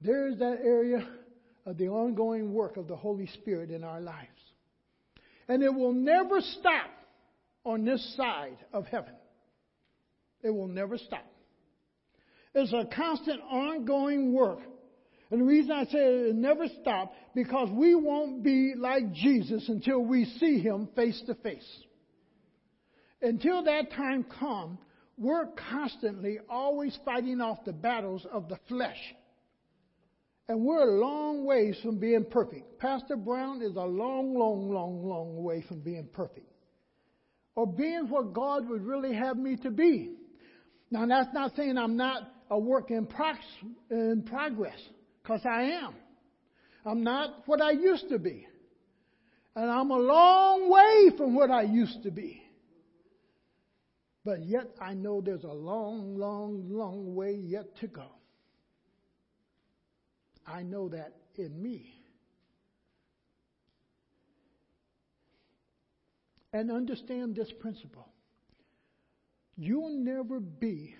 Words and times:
There 0.00 0.28
is 0.28 0.38
that 0.38 0.60
area 0.64 1.06
of 1.66 1.76
the 1.76 1.88
ongoing 1.88 2.52
work 2.52 2.76
of 2.76 2.88
the 2.88 2.96
Holy 2.96 3.26
Spirit 3.26 3.70
in 3.70 3.84
our 3.84 4.00
lives. 4.00 4.28
And 5.48 5.62
it 5.62 5.74
will 5.74 5.92
never 5.92 6.40
stop 6.40 6.90
on 7.64 7.84
this 7.84 8.16
side 8.16 8.56
of 8.72 8.86
heaven. 8.86 9.14
It 10.42 10.50
will 10.50 10.68
never 10.68 10.96
stop. 10.96 11.26
It's 12.54 12.72
a 12.72 12.84
constant 12.94 13.40
ongoing 13.42 14.32
work. 14.32 14.60
And 15.30 15.42
the 15.42 15.44
reason 15.44 15.70
I 15.70 15.84
say 15.84 15.98
it 15.98 16.26
will 16.28 16.34
never 16.34 16.66
stop, 16.80 17.12
because 17.34 17.68
we 17.70 17.94
won't 17.94 18.42
be 18.42 18.74
like 18.76 19.12
Jesus 19.12 19.68
until 19.68 20.00
we 20.00 20.24
see 20.24 20.58
Him 20.60 20.88
face 20.96 21.22
to 21.26 21.34
face. 21.36 21.68
Until 23.22 23.62
that 23.64 23.92
time 23.92 24.24
comes, 24.24 24.78
we're 25.18 25.46
constantly 25.70 26.38
always 26.48 26.98
fighting 27.04 27.40
off 27.40 27.64
the 27.64 27.72
battles 27.72 28.26
of 28.32 28.48
the 28.48 28.58
flesh. 28.66 28.98
And 30.50 30.64
we're 30.64 30.82
a 30.82 31.00
long 31.00 31.44
ways 31.44 31.78
from 31.80 32.00
being 32.00 32.24
perfect. 32.24 32.80
Pastor 32.80 33.14
Brown 33.14 33.62
is 33.62 33.76
a 33.76 33.84
long, 33.84 34.34
long, 34.36 34.68
long, 34.68 35.06
long 35.06 35.44
way 35.44 35.62
from 35.68 35.78
being 35.78 36.08
perfect. 36.12 36.52
Or 37.54 37.68
being 37.68 38.08
what 38.08 38.32
God 38.32 38.68
would 38.68 38.82
really 38.82 39.14
have 39.14 39.36
me 39.36 39.54
to 39.58 39.70
be. 39.70 40.10
Now, 40.90 41.06
that's 41.06 41.32
not 41.32 41.54
saying 41.54 41.78
I'm 41.78 41.96
not 41.96 42.24
a 42.50 42.58
work 42.58 42.90
in, 42.90 43.06
in 43.92 44.24
progress, 44.26 44.76
because 45.22 45.42
I 45.48 45.62
am. 45.84 45.94
I'm 46.84 47.04
not 47.04 47.44
what 47.46 47.62
I 47.62 47.70
used 47.70 48.08
to 48.08 48.18
be. 48.18 48.44
And 49.54 49.70
I'm 49.70 49.92
a 49.92 49.98
long 49.98 50.68
way 50.68 51.16
from 51.16 51.36
what 51.36 51.52
I 51.52 51.62
used 51.62 52.02
to 52.02 52.10
be. 52.10 52.42
But 54.24 54.44
yet 54.44 54.66
I 54.82 54.94
know 54.94 55.20
there's 55.20 55.44
a 55.44 55.54
long, 55.54 56.16
long, 56.16 56.64
long 56.70 57.14
way 57.14 57.36
yet 57.40 57.76
to 57.82 57.86
go. 57.86 58.08
I 60.46 60.62
know 60.62 60.88
that 60.88 61.14
in 61.36 61.62
me. 61.62 61.94
And 66.52 66.70
understand 66.70 67.36
this 67.36 67.52
principle. 67.60 68.08
You'll 69.56 70.02
never 70.02 70.40
be 70.40 70.96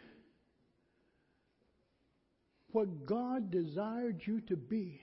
what 2.72 3.06
God 3.06 3.50
desired 3.50 4.20
you 4.24 4.40
to 4.42 4.56
be 4.56 5.00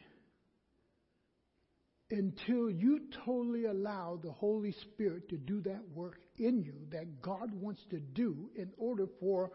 until 2.09 2.69
you 2.69 3.01
totally 3.25 3.66
allow 3.66 4.19
the 4.22 4.31
Holy 4.31 4.72
Spirit 4.72 5.27
to 5.29 5.38
do 5.38 5.61
that 5.63 5.81
work 5.94 6.19
in 6.38 6.61
you 6.61 6.75
that 6.91 7.22
God 7.22 7.53
wants 7.53 7.81
to 7.89 7.99
do 7.99 8.49
in 8.55 8.72
order 8.77 9.07
for 9.19 9.51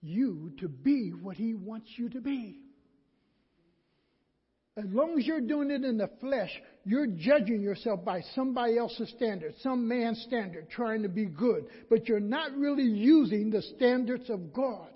you 0.00 0.52
to 0.60 0.68
be 0.68 1.10
what 1.10 1.36
He 1.36 1.54
wants 1.54 1.90
you 1.96 2.08
to 2.10 2.20
be. 2.20 2.60
As 4.78 4.84
long 4.90 5.18
as 5.18 5.26
you're 5.26 5.40
doing 5.40 5.70
it 5.70 5.84
in 5.84 5.96
the 5.96 6.10
flesh, 6.20 6.50
you're 6.84 7.06
judging 7.06 7.62
yourself 7.62 8.04
by 8.04 8.20
somebody 8.34 8.76
else's 8.76 9.08
standard, 9.16 9.54
some 9.60 9.88
man's 9.88 10.20
standard, 10.28 10.68
trying 10.68 11.02
to 11.02 11.08
be 11.08 11.24
good. 11.24 11.64
But 11.88 12.08
you're 12.08 12.20
not 12.20 12.54
really 12.56 12.84
using 12.84 13.50
the 13.50 13.62
standards 13.62 14.28
of 14.28 14.52
God. 14.52 14.90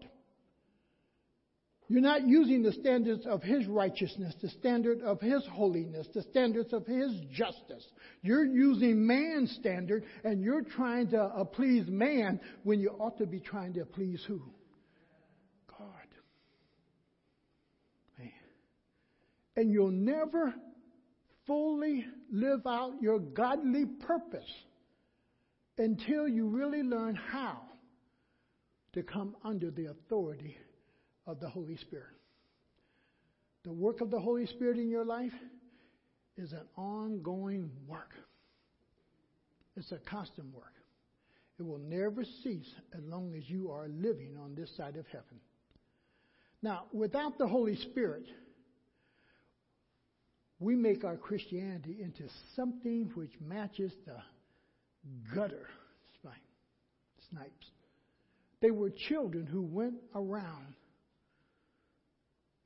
You're 1.91 2.03
not 2.03 2.25
using 2.25 2.62
the 2.62 2.73
standards 2.73 3.27
of 3.27 3.42
His 3.42 3.67
righteousness, 3.67 4.33
the 4.41 4.51
standard 4.51 5.01
of 5.01 5.20
His 5.20 5.45
holiness, 5.51 6.06
the 6.14 6.23
standards 6.23 6.73
of 6.73 6.86
His 6.86 7.11
justice. 7.33 7.84
You're 8.23 8.45
using 8.45 9.05
man's 9.05 9.51
standard 9.58 10.05
and 10.23 10.41
you're 10.41 10.62
trying 10.62 11.08
to 11.08 11.20
uh, 11.20 11.42
please 11.42 11.89
man 11.89 12.39
when 12.62 12.78
you 12.78 12.91
ought 12.91 13.19
to 13.19 13.27
be 13.27 13.41
trying 13.41 13.73
to 13.75 13.84
please 13.84 14.23
who? 14.28 14.41
God. 15.67 15.89
Man. 18.20 18.31
And 19.61 19.70
you'll 19.70 19.91
never 19.91 20.55
fully 21.47 22.06
live 22.33 22.66
out 22.66 22.94
your 23.03 23.19
godly 23.19 23.84
purpose 23.84 24.50
until 25.77 26.27
you 26.27 26.48
really 26.48 26.83
learn 26.83 27.14
how 27.14 27.61
to 28.95 29.02
come 29.02 29.36
under 29.45 29.70
the 29.70 29.90
authority 29.90 30.57
of 31.27 31.40
the 31.40 31.48
Holy 31.51 31.77
Spirit. 31.77 32.17
The 33.64 33.73
work 33.73 34.01
of 34.01 34.11
the 34.11 34.18
Holy 34.18 34.46
Spirit 34.46 34.79
in 34.79 34.89
your 34.89 35.05
life 35.05 35.35
is 36.39 36.52
an 36.52 36.67
ongoing 36.79 37.70
work. 37.86 38.14
It's 39.77 39.92
a 39.92 39.98
constant 39.98 40.55
work. 40.55 40.73
It 41.58 41.67
will 41.67 41.80
never 41.80 42.24
cease 42.42 42.73
as 42.96 43.05
long 43.05 43.35
as 43.36 43.51
you 43.51 43.70
are 43.70 43.89
living 43.89 44.39
on 44.42 44.55
this 44.55 44.74
side 44.74 44.96
of 44.96 45.06
heaven. 45.08 45.39
Now, 46.62 46.85
without 46.95 47.36
the 47.36 47.46
Holy 47.46 47.77
Spirit, 47.77 48.24
we 50.61 50.77
make 50.77 51.05
our 51.05 51.17
Christianity 51.17 51.97
into 52.01 52.25
something 52.55 53.11
which 53.15 53.33
matches 53.41 53.93
the 54.07 54.17
gutter 55.35 55.67
snipes. 57.31 57.67
They 58.61 58.71
were 58.71 58.91
children 58.91 59.47
who 59.47 59.63
went 59.63 59.95
around 60.15 60.75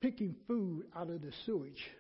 picking 0.01 0.35
food 0.47 0.85
out 0.97 1.09
of 1.09 1.23
the 1.23 1.33
sewage 1.47 1.91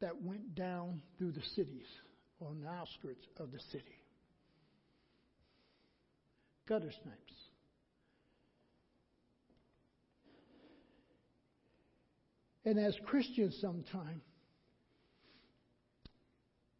that 0.00 0.20
went 0.22 0.54
down 0.54 1.00
through 1.16 1.32
the 1.32 1.42
cities 1.54 1.86
on 2.40 2.60
the 2.62 2.68
outskirts 2.68 3.26
of 3.38 3.52
the 3.52 3.60
city. 3.70 4.02
Gutter 6.66 6.90
snipes. 7.02 7.34
And 12.64 12.78
as 12.78 12.94
Christians, 13.06 13.56
sometimes 13.60 14.22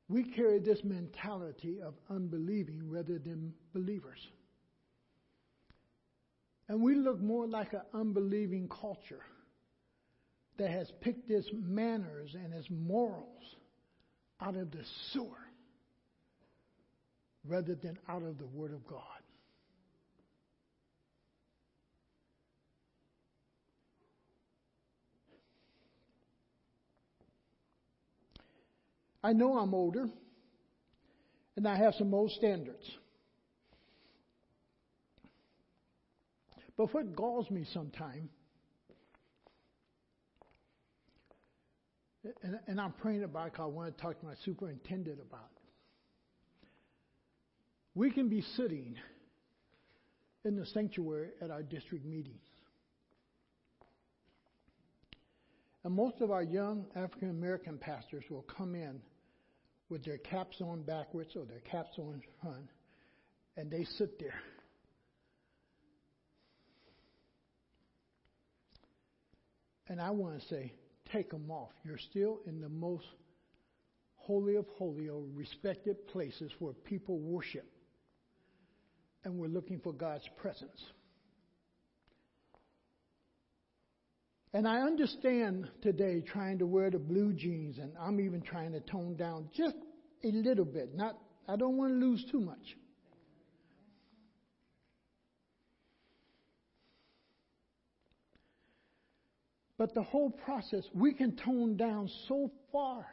we 0.08 0.24
carry 0.24 0.58
this 0.58 0.82
mentality 0.82 1.80
of 1.80 1.94
unbelieving 2.10 2.90
rather 2.90 3.18
than 3.18 3.54
believers. 3.72 4.18
And 6.68 6.82
we 6.82 6.94
look 6.94 7.20
more 7.20 7.46
like 7.46 7.72
an 7.72 7.82
unbelieving 7.94 8.68
culture 8.68 9.22
that 10.58 10.70
has 10.70 10.90
picked 11.00 11.30
its 11.30 11.48
manners 11.52 12.34
and 12.34 12.52
its 12.52 12.68
morals 12.70 13.56
out 14.40 14.56
of 14.56 14.70
the 14.70 14.84
sewer 15.12 15.24
rather 17.46 17.74
than 17.74 17.98
out 18.08 18.22
of 18.22 18.38
the 18.38 18.46
Word 18.46 18.72
of 18.72 18.86
God. 18.86 19.19
I 29.22 29.32
know 29.32 29.58
I'm 29.58 29.74
older, 29.74 30.08
and 31.56 31.68
I 31.68 31.76
have 31.76 31.94
some 31.94 32.14
old 32.14 32.30
standards. 32.32 32.84
But 36.76 36.94
what 36.94 37.14
galls 37.14 37.50
me 37.50 37.66
sometimes, 37.74 38.30
and, 42.42 42.58
and, 42.66 42.80
I'm 42.80 42.92
praying 42.92 43.22
about 43.22 43.48
it 43.48 43.52
because 43.52 43.64
I 43.64 43.66
want 43.66 43.94
to 43.94 44.02
talk 44.02 44.18
to 44.20 44.26
my 44.26 44.34
superintendent 44.44 45.20
about 45.20 45.50
it. 45.56 46.68
We 47.94 48.10
can 48.10 48.28
be 48.28 48.42
sitting 48.56 48.96
in 50.44 50.56
the 50.56 50.64
sanctuary 50.66 51.30
at 51.42 51.50
our 51.50 51.62
district 51.62 52.04
meetings. 52.06 52.40
And 55.84 55.94
most 55.94 56.20
of 56.20 56.30
our 56.30 56.42
young 56.42 56.86
African 56.94 57.30
American 57.30 57.78
pastors 57.78 58.24
will 58.30 58.44
come 58.56 58.74
in 58.74 59.00
with 59.90 60.04
their 60.04 60.18
caps 60.18 60.60
on 60.60 60.82
backwards 60.82 61.36
or 61.36 61.44
their 61.44 61.60
caps 61.60 61.98
on 61.98 62.22
front, 62.40 62.70
and 63.56 63.70
they 63.70 63.84
sit 63.98 64.18
there 64.18 64.40
And 69.90 70.00
I 70.00 70.10
want 70.10 70.40
to 70.40 70.46
say, 70.46 70.72
take 71.12 71.30
them 71.30 71.50
off. 71.50 71.72
You're 71.84 71.98
still 71.98 72.38
in 72.46 72.60
the 72.60 72.68
most 72.68 73.04
holy 74.14 74.54
of 74.54 74.64
holy 74.78 75.08
or 75.08 75.20
respected 75.34 76.06
places 76.06 76.52
where 76.60 76.72
people 76.72 77.18
worship. 77.18 77.68
And 79.24 79.36
we're 79.36 79.48
looking 79.48 79.80
for 79.80 79.92
God's 79.92 80.26
presence. 80.40 80.80
And 84.54 84.66
I 84.66 84.82
understand 84.82 85.68
today 85.82 86.22
trying 86.22 86.60
to 86.60 86.66
wear 86.66 86.90
the 86.90 86.98
blue 87.00 87.32
jeans, 87.32 87.78
and 87.78 87.92
I'm 88.00 88.20
even 88.20 88.42
trying 88.42 88.72
to 88.72 88.80
tone 88.80 89.16
down 89.16 89.48
just 89.56 89.76
a 90.24 90.28
little 90.28 90.64
bit. 90.64 90.94
Not, 90.94 91.16
I 91.48 91.56
don't 91.56 91.76
want 91.76 91.92
to 91.92 91.98
lose 91.98 92.24
too 92.30 92.40
much. 92.40 92.76
But 99.78 99.94
the 99.94 100.02
whole 100.02 100.30
process, 100.30 100.84
we 100.92 101.14
can 101.14 101.36
tone 101.36 101.78
down 101.78 102.10
so 102.28 102.50
far 102.70 103.06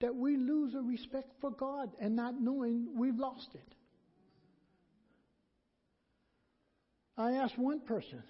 that 0.00 0.14
we 0.14 0.36
lose 0.36 0.74
a 0.74 0.82
respect 0.82 1.30
for 1.40 1.52
God 1.52 1.90
and 2.00 2.16
not 2.16 2.40
knowing 2.40 2.88
we've 2.96 3.16
lost 3.16 3.48
it. 3.54 3.74
I 7.16 7.34
asked 7.34 7.56
one 7.56 7.78
person, 7.78 8.24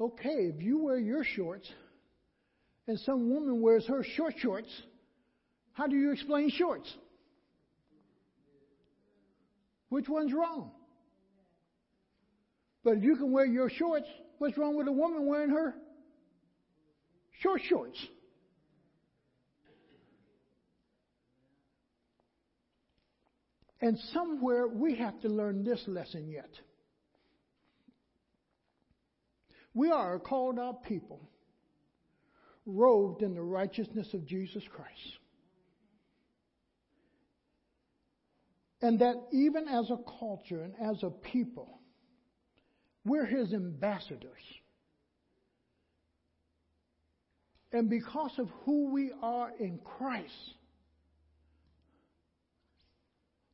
Okay, 0.00 0.52
if 0.54 0.62
you 0.62 0.78
wear 0.78 0.98
your 0.98 1.24
shorts 1.24 1.68
and 2.88 2.98
some 3.00 3.28
woman 3.28 3.60
wears 3.60 3.86
her 3.86 4.02
short 4.16 4.34
shorts, 4.38 4.68
how 5.74 5.86
do 5.86 5.94
you 5.94 6.10
explain 6.10 6.50
shorts? 6.50 6.92
Which 9.90 10.08
one's 10.08 10.32
wrong? 10.32 10.72
But 12.82 12.96
if 12.96 13.04
you 13.04 13.16
can 13.16 13.30
wear 13.30 13.44
your 13.44 13.68
shorts, 13.68 14.06
what's 14.38 14.56
wrong 14.56 14.74
with 14.74 14.88
a 14.88 14.92
woman 14.92 15.26
wearing 15.26 15.50
her 15.50 15.74
short 17.40 17.60
shorts? 17.68 17.98
And 23.82 23.98
somewhere 24.12 24.66
we 24.66 24.96
have 24.96 25.20
to 25.20 25.28
learn 25.28 25.62
this 25.62 25.82
lesson 25.86 26.28
yet. 26.28 26.50
We 29.74 29.90
are 29.90 30.14
a 30.14 30.20
called 30.20 30.58
out 30.58 30.84
people, 30.84 31.20
robed 32.68 33.22
in 33.22 33.34
the 33.34 33.42
righteousness 33.42 34.12
of 34.12 34.26
Jesus 34.26 34.62
Christ. 34.70 35.18
And 38.82 39.00
that 39.00 39.16
even 39.32 39.66
as 39.66 39.90
a 39.90 39.98
culture 40.20 40.62
and 40.62 40.74
as 40.80 41.02
a 41.02 41.10
people, 41.10 41.80
we're 43.04 43.26
his 43.26 43.52
ambassadors. 43.52 44.42
And 47.72 47.90
because 47.90 48.32
of 48.38 48.48
who 48.64 48.92
we 48.92 49.12
are 49.22 49.50
in 49.58 49.78
Christ, 49.82 50.32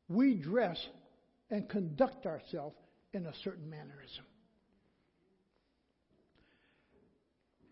we 0.09 0.35
dress 0.35 0.77
and 1.49 1.67
conduct 1.69 2.25
ourselves 2.25 2.75
in 3.13 3.25
a 3.25 3.33
certain 3.43 3.69
mannerism. 3.69 4.25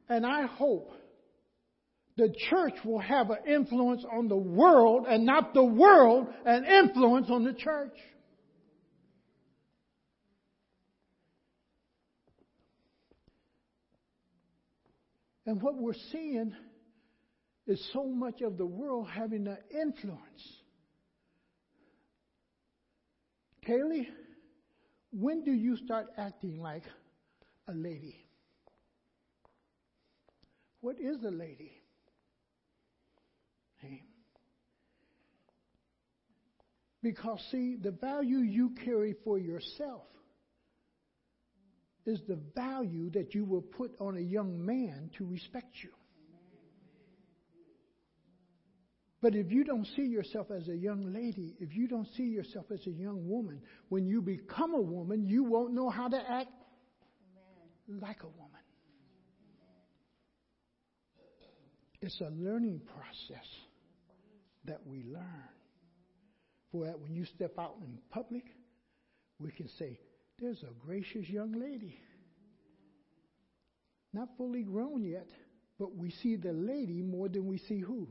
And 0.09 0.25
I 0.25 0.47
hope 0.47 0.91
the 2.15 2.33
church 2.50 2.75
will 2.86 3.00
have 3.00 3.30
an 3.31 3.39
influence 3.48 4.06
on 4.12 4.27
the 4.27 4.38
world 4.38 5.06
and 5.10 5.25
not 5.25 5.54
the 5.54 5.63
world 5.63 6.27
an 6.45 6.65
influence 6.65 7.30
on 7.30 7.44
the 7.44 7.54
church. 7.54 7.98
And 15.45 15.62
what 15.62 15.75
we're 15.75 15.94
seeing 16.12 16.54
is 17.68 17.89
so 17.94 18.06
much 18.06 18.42
of 18.42 18.57
the 18.57 18.65
world 18.65 19.07
having 19.13 19.48
an 19.48 19.57
influence. 19.71 20.62
Kaylee, 23.68 24.07
when 25.12 25.44
do 25.44 25.51
you 25.51 25.77
start 25.77 26.07
acting 26.18 26.62
like 26.62 26.83
a 27.68 27.74
lady? 27.74 28.25
What 30.81 30.98
is 31.00 31.24
a 31.24 31.31
lady? 31.31 31.71
Hey. 33.77 34.01
Because, 37.03 37.45
see, 37.51 37.75
the 37.75 37.91
value 37.91 38.38
you 38.38 38.71
carry 38.85 39.13
for 39.25 39.38
yourself 39.38 40.03
is 42.05 42.19
the 42.27 42.39
value 42.55 43.09
that 43.11 43.35
you 43.35 43.44
will 43.44 43.61
put 43.61 43.91
on 44.00 44.17
a 44.17 44.21
young 44.21 44.65
man 44.65 45.11
to 45.17 45.25
respect 45.25 45.75
you. 45.83 45.89
But 49.21 49.35
if 49.35 49.51
you 49.51 49.63
don't 49.63 49.85
see 49.95 50.03
yourself 50.03 50.47
as 50.51 50.67
a 50.67 50.75
young 50.75 51.13
lady, 51.13 51.55
if 51.59 51.73
you 51.73 51.88
don't 51.88 52.07
see 52.17 52.23
yourself 52.23 52.65
as 52.73 52.85
a 52.88 52.91
young 52.91 53.27
woman, 53.27 53.61
when 53.88 54.05
you 54.05 54.21
become 54.21 54.73
a 54.73 54.81
woman, 54.81 55.27
you 55.27 55.45
won't 55.45 55.73
know 55.73 55.89
how 55.89 56.09
to 56.09 56.17
act 56.17 56.51
Amen. 57.89 58.01
like 58.01 58.21
a 58.23 58.27
woman. 58.27 58.50
It's 62.01 62.19
a 62.19 62.29
learning 62.35 62.81
process 62.85 63.47
that 64.65 64.85
we 64.85 65.03
learn. 65.05 65.52
That 66.73 66.99
when 66.99 67.13
you 67.13 67.25
step 67.25 67.59
out 67.59 67.75
in 67.81 67.99
public, 68.09 68.45
we 69.39 69.51
can 69.51 69.69
say, 69.77 69.99
there's 70.39 70.63
a 70.63 70.85
gracious 70.85 71.29
young 71.29 71.51
lady. 71.51 71.99
Not 74.11 74.29
fully 74.37 74.63
grown 74.63 75.03
yet, 75.03 75.27
but 75.79 75.95
we 75.95 76.09
see 76.09 76.35
the 76.35 76.51
lady 76.51 77.03
more 77.03 77.29
than 77.29 77.45
we 77.45 77.59
see 77.59 77.79
who? 77.79 78.07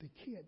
The 0.00 0.08
kid. 0.24 0.44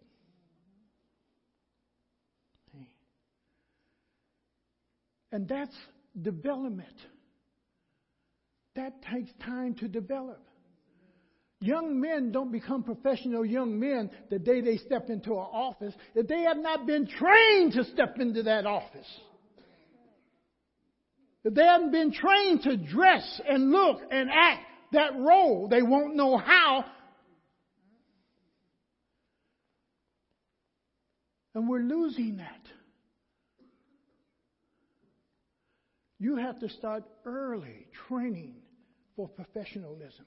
And 5.32 5.46
that's 5.46 5.74
development. 6.20 6.96
That 8.74 9.02
takes 9.02 9.30
time 9.44 9.74
to 9.74 9.88
develop. 9.88 10.42
Young 11.60 12.00
men 12.00 12.32
don't 12.32 12.52
become 12.52 12.82
professional 12.82 13.44
young 13.44 13.80
men 13.80 14.10
the 14.28 14.38
day 14.38 14.60
they 14.60 14.76
step 14.76 15.08
into 15.08 15.32
an 15.32 15.38
office 15.38 15.94
if 16.14 16.26
they 16.26 16.42
have 16.42 16.58
not 16.58 16.86
been 16.86 17.06
trained 17.06 17.72
to 17.72 17.84
step 17.84 18.18
into 18.18 18.42
that 18.42 18.66
office. 18.66 19.06
If 21.44 21.54
they 21.54 21.64
haven't 21.64 21.92
been 21.92 22.12
trained 22.12 22.62
to 22.64 22.76
dress 22.76 23.40
and 23.48 23.70
look 23.70 24.00
and 24.10 24.28
act 24.30 24.64
that 24.92 25.16
role, 25.16 25.68
they 25.68 25.80
won't 25.80 26.14
know 26.14 26.36
how. 26.36 26.84
And 31.54 31.68
we're 31.68 31.80
losing 31.80 32.36
that. 32.36 32.60
You 36.18 36.36
have 36.36 36.58
to 36.60 36.68
start 36.68 37.04
early 37.24 37.86
training 38.08 38.56
for 39.14 39.28
professionalism. 39.28 40.26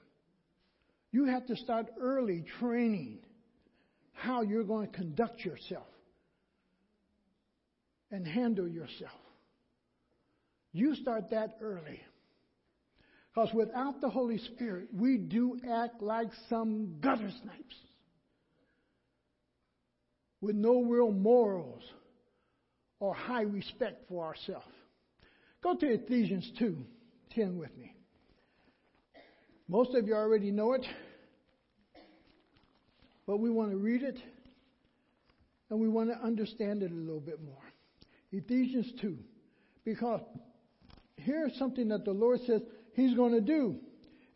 You 1.12 1.24
have 1.26 1.46
to 1.46 1.56
start 1.56 1.86
early 2.00 2.44
training 2.60 3.18
how 4.12 4.42
you're 4.42 4.64
going 4.64 4.90
to 4.90 4.96
conduct 4.96 5.44
yourself 5.44 5.86
and 8.10 8.26
handle 8.26 8.68
yourself. 8.68 9.10
You 10.72 10.94
start 10.94 11.30
that 11.30 11.56
early. 11.60 12.00
Because 13.34 13.52
without 13.54 14.00
the 14.00 14.10
Holy 14.10 14.38
Spirit, 14.38 14.88
we 14.92 15.16
do 15.16 15.58
act 15.68 16.02
like 16.02 16.30
some 16.48 16.96
gutter 17.00 17.30
snipes 17.42 17.76
with 20.40 20.56
no 20.56 20.82
real 20.82 21.12
morals 21.12 21.82
or 22.98 23.14
high 23.14 23.42
respect 23.42 24.08
for 24.08 24.24
ourselves. 24.24 24.66
Go 25.62 25.76
to 25.76 25.86
Ephesians 25.86 26.50
2 26.58 26.76
10 27.34 27.58
with 27.58 27.76
me. 27.76 27.94
Most 29.70 29.94
of 29.94 30.08
you 30.08 30.14
already 30.14 30.50
know 30.50 30.72
it, 30.72 30.84
but 33.24 33.36
we 33.36 33.50
want 33.50 33.70
to 33.70 33.76
read 33.76 34.02
it 34.02 34.18
and 35.70 35.78
we 35.78 35.86
want 35.86 36.10
to 36.10 36.18
understand 36.18 36.82
it 36.82 36.90
a 36.90 36.94
little 36.94 37.20
bit 37.20 37.40
more. 37.40 37.62
Ephesians 38.32 38.92
2. 39.00 39.16
Because 39.84 40.22
here's 41.14 41.56
something 41.56 41.86
that 41.90 42.04
the 42.04 42.10
Lord 42.10 42.40
says 42.48 42.62
He's 42.94 43.14
going 43.14 43.32
to 43.32 43.40
do. 43.40 43.76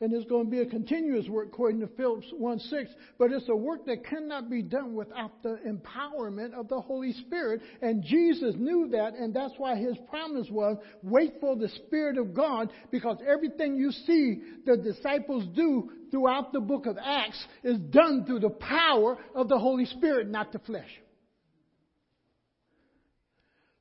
And 0.05 0.13
it's 0.13 0.29
going 0.29 0.45
to 0.45 0.51
be 0.51 0.61
a 0.61 0.67
continuous 0.67 1.27
work 1.29 1.49
according 1.49 1.81
to 1.81 1.87
Philippians 1.87 2.35
1 2.37 2.59
6. 2.59 2.91
But 3.19 3.33
it's 3.33 3.49
a 3.49 3.57
work 3.57 3.87
that 3.87 4.05
cannot 4.05 4.51
be 4.51 4.61
done 4.61 4.95
without 4.95 5.43
the 5.43 5.59
empowerment 5.67 6.53
of 6.53 6.69
the 6.69 6.79
Holy 6.79 7.15
Spirit. 7.15 7.63
And 7.81 8.05
Jesus 8.05 8.55
knew 8.59 8.89
that, 8.93 9.15
and 9.15 9.33
that's 9.33 9.55
why 9.57 9.77
his 9.77 9.97
promise 10.11 10.47
was 10.51 10.77
wait 11.03 11.37
for 11.41 11.57
the 11.57 11.71
Spirit 11.71 12.19
of 12.19 12.35
God, 12.35 12.71
because 12.91 13.17
everything 13.27 13.77
you 13.77 13.93
see 13.93 14.43
the 14.67 14.77
disciples 14.77 15.47
do 15.57 15.91
throughout 16.11 16.53
the 16.53 16.61
book 16.61 16.85
of 16.85 16.99
Acts 17.03 17.43
is 17.63 17.79
done 17.79 18.27
through 18.27 18.41
the 18.41 18.51
power 18.51 19.17
of 19.35 19.49
the 19.49 19.59
Holy 19.59 19.87
Spirit, 19.87 20.29
not 20.29 20.53
the 20.53 20.59
flesh. 20.59 21.01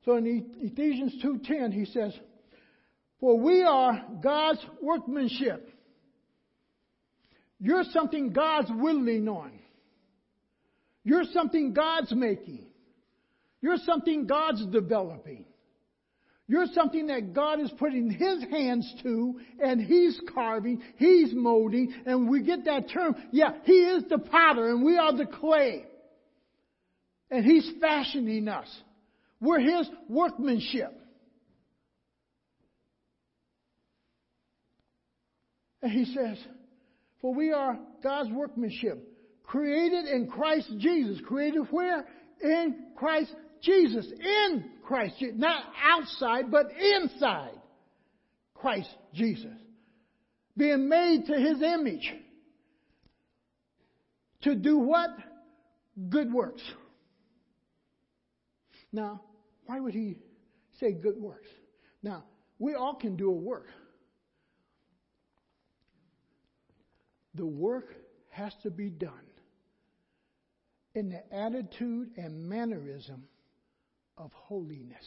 So 0.06 0.16
in 0.16 0.54
Ephesians 0.62 1.20
2:10 1.20 1.70
he 1.70 1.84
says, 1.84 2.18
"For 3.20 3.38
we 3.38 3.62
are 3.62 4.06
God's 4.22 4.64
workmanship." 4.80 5.72
You're 7.60 7.84
something 7.92 8.32
God's 8.32 8.70
willing 8.70 9.28
on. 9.28 9.52
You're 11.04 11.24
something 11.32 11.72
God's 11.72 12.12
making. 12.12 12.66
You're 13.60 13.78
something 13.78 14.26
God's 14.26 14.66
developing. 14.66 15.44
You're 16.46 16.66
something 16.74 17.06
that 17.06 17.32
God 17.32 17.60
is 17.60 17.70
putting 17.78 18.10
His 18.10 18.44
hands 18.50 18.92
to 19.02 19.40
and 19.62 19.80
He's 19.80 20.20
carving, 20.34 20.82
He's 20.96 21.32
molding, 21.32 21.94
and 22.04 22.28
we 22.28 22.42
get 22.42 22.66
that 22.66 22.90
term. 22.90 23.14
Yeah, 23.30 23.52
He 23.64 23.72
is 23.72 24.04
the 24.10 24.18
potter 24.18 24.68
and 24.68 24.84
we 24.84 24.98
are 24.98 25.16
the 25.16 25.24
clay. 25.24 25.86
And 27.30 27.44
He's 27.44 27.70
fashioning 27.80 28.48
us. 28.48 28.68
We're 29.40 29.60
His 29.60 29.88
workmanship. 30.08 30.92
And 35.80 35.92
He 35.92 36.04
says, 36.04 36.36
for 37.24 37.32
we 37.32 37.52
are 37.52 37.78
God's 38.02 38.30
workmanship, 38.32 39.02
created 39.44 40.04
in 40.04 40.26
Christ 40.26 40.70
Jesus. 40.76 41.22
Created 41.26 41.62
where? 41.70 42.06
In 42.42 42.76
Christ 42.96 43.34
Jesus. 43.62 44.06
In 44.20 44.62
Christ 44.82 45.14
Jesus. 45.18 45.34
Not 45.38 45.64
outside, 45.82 46.50
but 46.50 46.66
inside 46.78 47.58
Christ 48.52 48.90
Jesus. 49.14 49.56
being 50.54 50.86
made 50.86 51.24
to 51.28 51.32
his 51.32 51.62
image 51.62 52.12
to 54.42 54.54
do 54.54 54.76
what? 54.76 55.08
Good 56.10 56.30
works. 56.30 56.62
Now, 58.92 59.22
why 59.64 59.80
would 59.80 59.94
he 59.94 60.18
say 60.78 60.92
good 60.92 61.16
works? 61.16 61.48
Now, 62.02 62.24
we 62.58 62.74
all 62.74 62.96
can 62.96 63.16
do 63.16 63.30
a 63.30 63.34
work. 63.34 63.68
The 67.34 67.46
work 67.46 67.94
has 68.30 68.52
to 68.62 68.70
be 68.70 68.90
done 68.90 69.12
in 70.94 71.08
the 71.08 71.34
attitude 71.34 72.10
and 72.16 72.48
mannerism 72.48 73.24
of 74.16 74.32
holiness. 74.32 75.04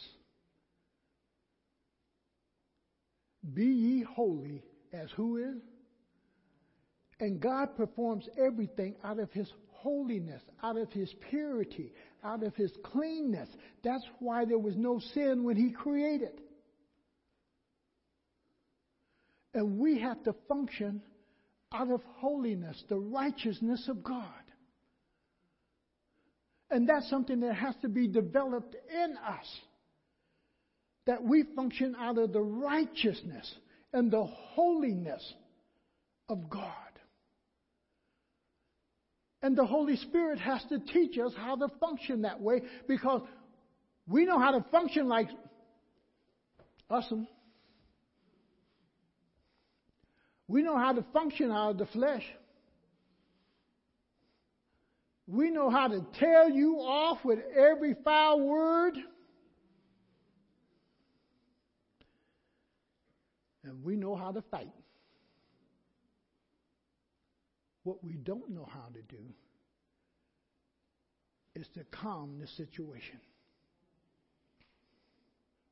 Be 3.54 3.64
ye 3.64 4.02
holy 4.02 4.62
as 4.92 5.10
who 5.12 5.38
is? 5.38 5.62
And 7.20 7.40
God 7.40 7.76
performs 7.76 8.28
everything 8.38 8.94
out 9.02 9.18
of 9.18 9.32
His 9.32 9.50
holiness, 9.70 10.42
out 10.62 10.76
of 10.76 10.92
His 10.92 11.12
purity, 11.30 11.92
out 12.22 12.42
of 12.42 12.54
His 12.54 12.72
cleanness. 12.84 13.48
That's 13.82 14.04
why 14.18 14.44
there 14.44 14.58
was 14.58 14.76
no 14.76 15.00
sin 15.14 15.44
when 15.44 15.56
He 15.56 15.70
created. 15.70 16.40
And 19.54 19.78
we 19.78 19.98
have 20.00 20.22
to 20.24 20.34
function 20.48 21.00
out 21.72 21.90
of 21.90 22.02
holiness, 22.16 22.82
the 22.88 22.98
righteousness 22.98 23.88
of 23.88 24.02
God. 24.02 24.24
And 26.70 26.88
that's 26.88 27.08
something 27.08 27.40
that 27.40 27.54
has 27.54 27.74
to 27.82 27.88
be 27.88 28.08
developed 28.08 28.76
in 28.92 29.16
us. 29.16 29.46
That 31.06 31.22
we 31.22 31.44
function 31.56 31.96
out 31.98 32.18
of 32.18 32.32
the 32.32 32.42
righteousness 32.42 33.50
and 33.92 34.10
the 34.10 34.24
holiness 34.24 35.34
of 36.28 36.50
God. 36.50 36.72
And 39.40 39.56
the 39.56 39.64
Holy 39.64 39.96
Spirit 39.96 40.38
has 40.40 40.62
to 40.68 40.78
teach 40.78 41.16
us 41.18 41.32
how 41.36 41.56
to 41.56 41.68
function 41.80 42.22
that 42.22 42.40
way 42.40 42.62
because 42.86 43.22
we 44.06 44.24
know 44.24 44.38
how 44.38 44.50
to 44.50 44.64
function 44.70 45.08
like 45.08 45.28
awesome. 46.90 47.28
We 50.48 50.62
know 50.62 50.78
how 50.78 50.94
to 50.94 51.04
function 51.12 51.50
out 51.52 51.72
of 51.72 51.78
the 51.78 51.86
flesh. 51.86 52.24
We 55.26 55.50
know 55.50 55.68
how 55.68 55.88
to 55.88 56.04
tell 56.18 56.48
you 56.48 56.76
off 56.76 57.22
with 57.22 57.38
every 57.54 57.94
foul 58.02 58.40
word. 58.40 58.94
And 63.62 63.84
we 63.84 63.96
know 63.96 64.16
how 64.16 64.32
to 64.32 64.42
fight. 64.50 64.72
What 67.84 68.02
we 68.02 68.14
don't 68.14 68.50
know 68.50 68.66
how 68.72 68.86
to 68.94 69.02
do 69.02 69.22
is 71.54 71.66
to 71.74 71.84
calm 71.90 72.38
the 72.40 72.46
situation. 72.46 73.20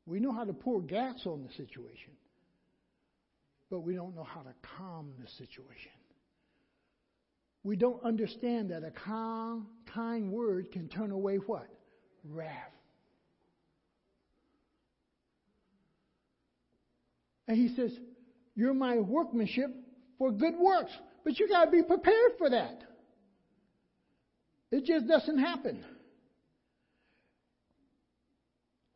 We 0.05 0.21
know 0.21 0.33
how 0.33 0.45
to 0.45 0.53
pour 0.53 0.83
gas 0.83 1.23
on 1.25 1.43
the 1.43 1.53
situation, 1.55 2.13
but 3.71 3.81
we 3.81 3.95
don't 3.95 4.15
know 4.15 4.25
how 4.25 4.43
to 4.43 4.55
calm 4.79 5.13
the 5.21 5.29
situation. 5.29 5.93
We 7.65 7.77
don't 7.77 8.03
understand 8.05 8.71
that 8.71 8.85
a 8.85 8.93
calm, 8.93 9.67
kind 9.93 10.31
word 10.31 10.71
can 10.71 10.89
turn 10.89 11.11
away 11.11 11.37
what? 11.37 11.67
Wrath. 12.25 12.73
And 17.49 17.57
he 17.57 17.75
says, 17.75 17.93
You're 18.55 18.75
my 18.75 18.99
workmanship 18.99 19.71
for 20.19 20.31
good 20.31 20.55
works. 20.57 20.93
But 21.25 21.39
you 21.41 21.49
got 21.49 21.67
to 21.67 21.71
be 21.73 21.83
prepared 21.83 22.33
for 22.39 22.51
that. 22.51 22.83
It 24.71 24.85
just 24.85 25.09
doesn't 25.09 25.39
happen. 25.39 25.85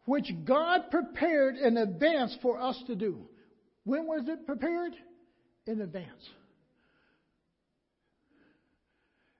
Which 0.04 0.30
God 0.44 0.90
prepared 0.90 1.56
in 1.56 1.76
advance 1.76 2.36
for 2.40 2.60
us 2.60 2.80
to 2.86 2.94
do. 2.94 3.28
When 3.84 4.06
was 4.06 4.28
it 4.28 4.46
prepared? 4.46 4.94
In 5.66 5.80
advance. 5.80 6.28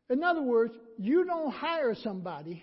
In 0.09 0.25
other 0.25 0.43
words, 0.43 0.75
you 0.99 1.25
don't 1.25 1.53
hire 1.53 1.95
somebody 1.95 2.63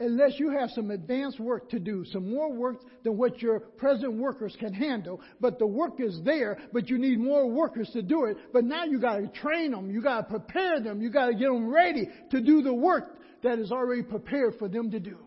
unless 0.00 0.38
you 0.38 0.50
have 0.50 0.70
some 0.70 0.90
advanced 0.90 1.38
work 1.38 1.70
to 1.70 1.78
do, 1.78 2.04
some 2.06 2.30
more 2.30 2.52
work 2.52 2.80
than 3.04 3.16
what 3.16 3.40
your 3.40 3.60
present 3.60 4.12
workers 4.14 4.56
can 4.58 4.72
handle. 4.72 5.20
But 5.40 5.58
the 5.58 5.66
work 5.66 6.00
is 6.00 6.20
there, 6.24 6.58
but 6.72 6.88
you 6.90 6.98
need 6.98 7.18
more 7.18 7.48
workers 7.48 7.88
to 7.92 8.02
do 8.02 8.24
it. 8.24 8.36
But 8.52 8.64
now 8.64 8.84
you 8.84 9.00
got 9.00 9.18
to 9.18 9.28
train 9.28 9.70
them, 9.70 9.90
you 9.90 10.02
got 10.02 10.28
to 10.28 10.38
prepare 10.38 10.80
them, 10.80 11.00
you 11.00 11.10
got 11.10 11.26
to 11.26 11.34
get 11.34 11.46
them 11.46 11.68
ready 11.68 12.08
to 12.30 12.40
do 12.40 12.62
the 12.62 12.74
work 12.74 13.16
that 13.42 13.58
is 13.58 13.70
already 13.70 14.02
prepared 14.02 14.54
for 14.58 14.68
them 14.68 14.90
to 14.90 15.00
do. 15.00 15.18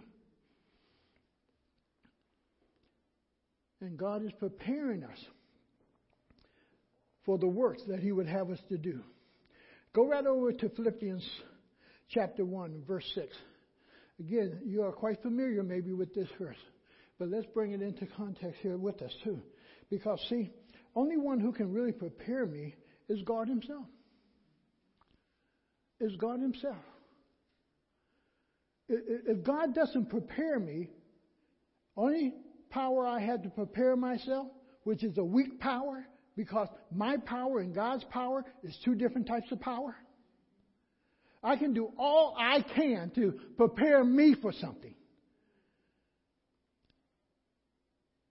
And 3.80 3.98
God 3.98 4.26
is 4.26 4.32
preparing 4.40 5.04
us 5.04 5.20
for 7.28 7.38
the 7.38 7.48
works 7.48 7.84
that 7.90 8.00
He 8.00 8.12
would 8.12 8.26
have 8.26 8.50
us 8.50 8.60
to 8.70 8.78
do. 8.78 9.02
Go 9.94 10.08
right 10.08 10.26
over 10.26 10.54
to 10.54 10.70
Philippians 10.70 11.30
chapter 12.10 12.46
1, 12.46 12.84
verse 12.88 13.04
6. 13.16 13.28
Again, 14.22 14.62
you 14.66 14.82
are 14.82 14.94
quite 14.94 15.22
familiar 15.22 15.62
maybe 15.62 15.92
with 15.92 16.16
this 16.16 16.30
verse, 16.40 16.58
but 17.20 17.28
let's 17.28 17.46
bring 17.54 17.74
it 17.74 17.82
into 17.82 18.08
context 18.16 18.60
here 18.64 18.78
with 18.78 19.02
us 19.02 19.12
too. 19.26 19.42
Because, 19.90 20.26
see, 20.30 20.50
only 20.96 21.18
one 21.18 21.42
who 21.42 21.52
can 21.52 21.74
really 21.74 21.92
prepare 21.92 22.46
me 22.46 22.74
is 23.10 23.22
God 23.24 23.50
Himself. 23.50 23.86
Is 26.00 26.16
God 26.16 26.40
Himself. 26.40 26.78
If 28.88 29.44
God 29.44 29.76
doesn't 29.76 30.10
prepare 30.10 30.60
me, 30.60 30.90
only 31.98 32.36
power 32.70 33.06
I 33.06 33.20
had 33.20 33.44
to 33.44 33.50
prepare 33.50 33.98
myself, 33.98 34.48
which 34.84 35.04
is 35.04 35.18
a 35.18 35.24
weak 35.24 35.60
power, 35.60 36.08
because 36.38 36.70
my 36.96 37.18
power 37.18 37.60
and 37.60 37.74
God's 37.74 38.06
power 38.06 38.46
is 38.64 38.78
two 38.86 38.96
different 38.96 39.28
types 39.28 39.52
of 39.52 39.60
power. 39.60 39.96
I 41.44 41.58
can 41.58 41.74
do 41.74 41.90
all 41.98 42.36
I 42.40 42.62
can 42.76 43.12
to 43.16 43.34
prepare 43.58 44.04
me 44.04 44.36
for 44.40 44.54
something. 44.54 44.94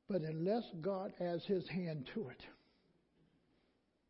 But 0.09 0.23
unless 0.23 0.63
God 0.81 1.13
adds 1.21 1.45
his 1.47 1.69
hand 1.69 2.09
to 2.15 2.29
it, 2.29 2.41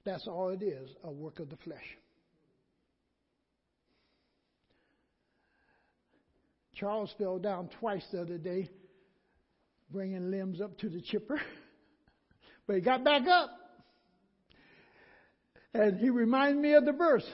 that's 0.04 0.28
all 0.28 0.50
it 0.50 0.62
is 0.62 0.90
a 1.02 1.10
work 1.10 1.40
of 1.40 1.48
the 1.48 1.56
flesh. 1.56 1.96
Charles 6.74 7.10
fell 7.16 7.38
down 7.38 7.70
twice 7.80 8.04
the 8.12 8.20
other 8.20 8.36
day, 8.36 8.68
bringing 9.90 10.30
limbs 10.30 10.60
up 10.60 10.76
to 10.80 10.90
the 10.90 11.00
chipper. 11.00 11.40
but 12.66 12.76
he 12.76 12.82
got 12.82 13.02
back 13.02 13.22
up. 13.26 13.65
And 15.80 15.98
he 15.98 16.10
reminded 16.10 16.60
me 16.60 16.72
of 16.72 16.84
the 16.84 16.92
verse 16.92 17.24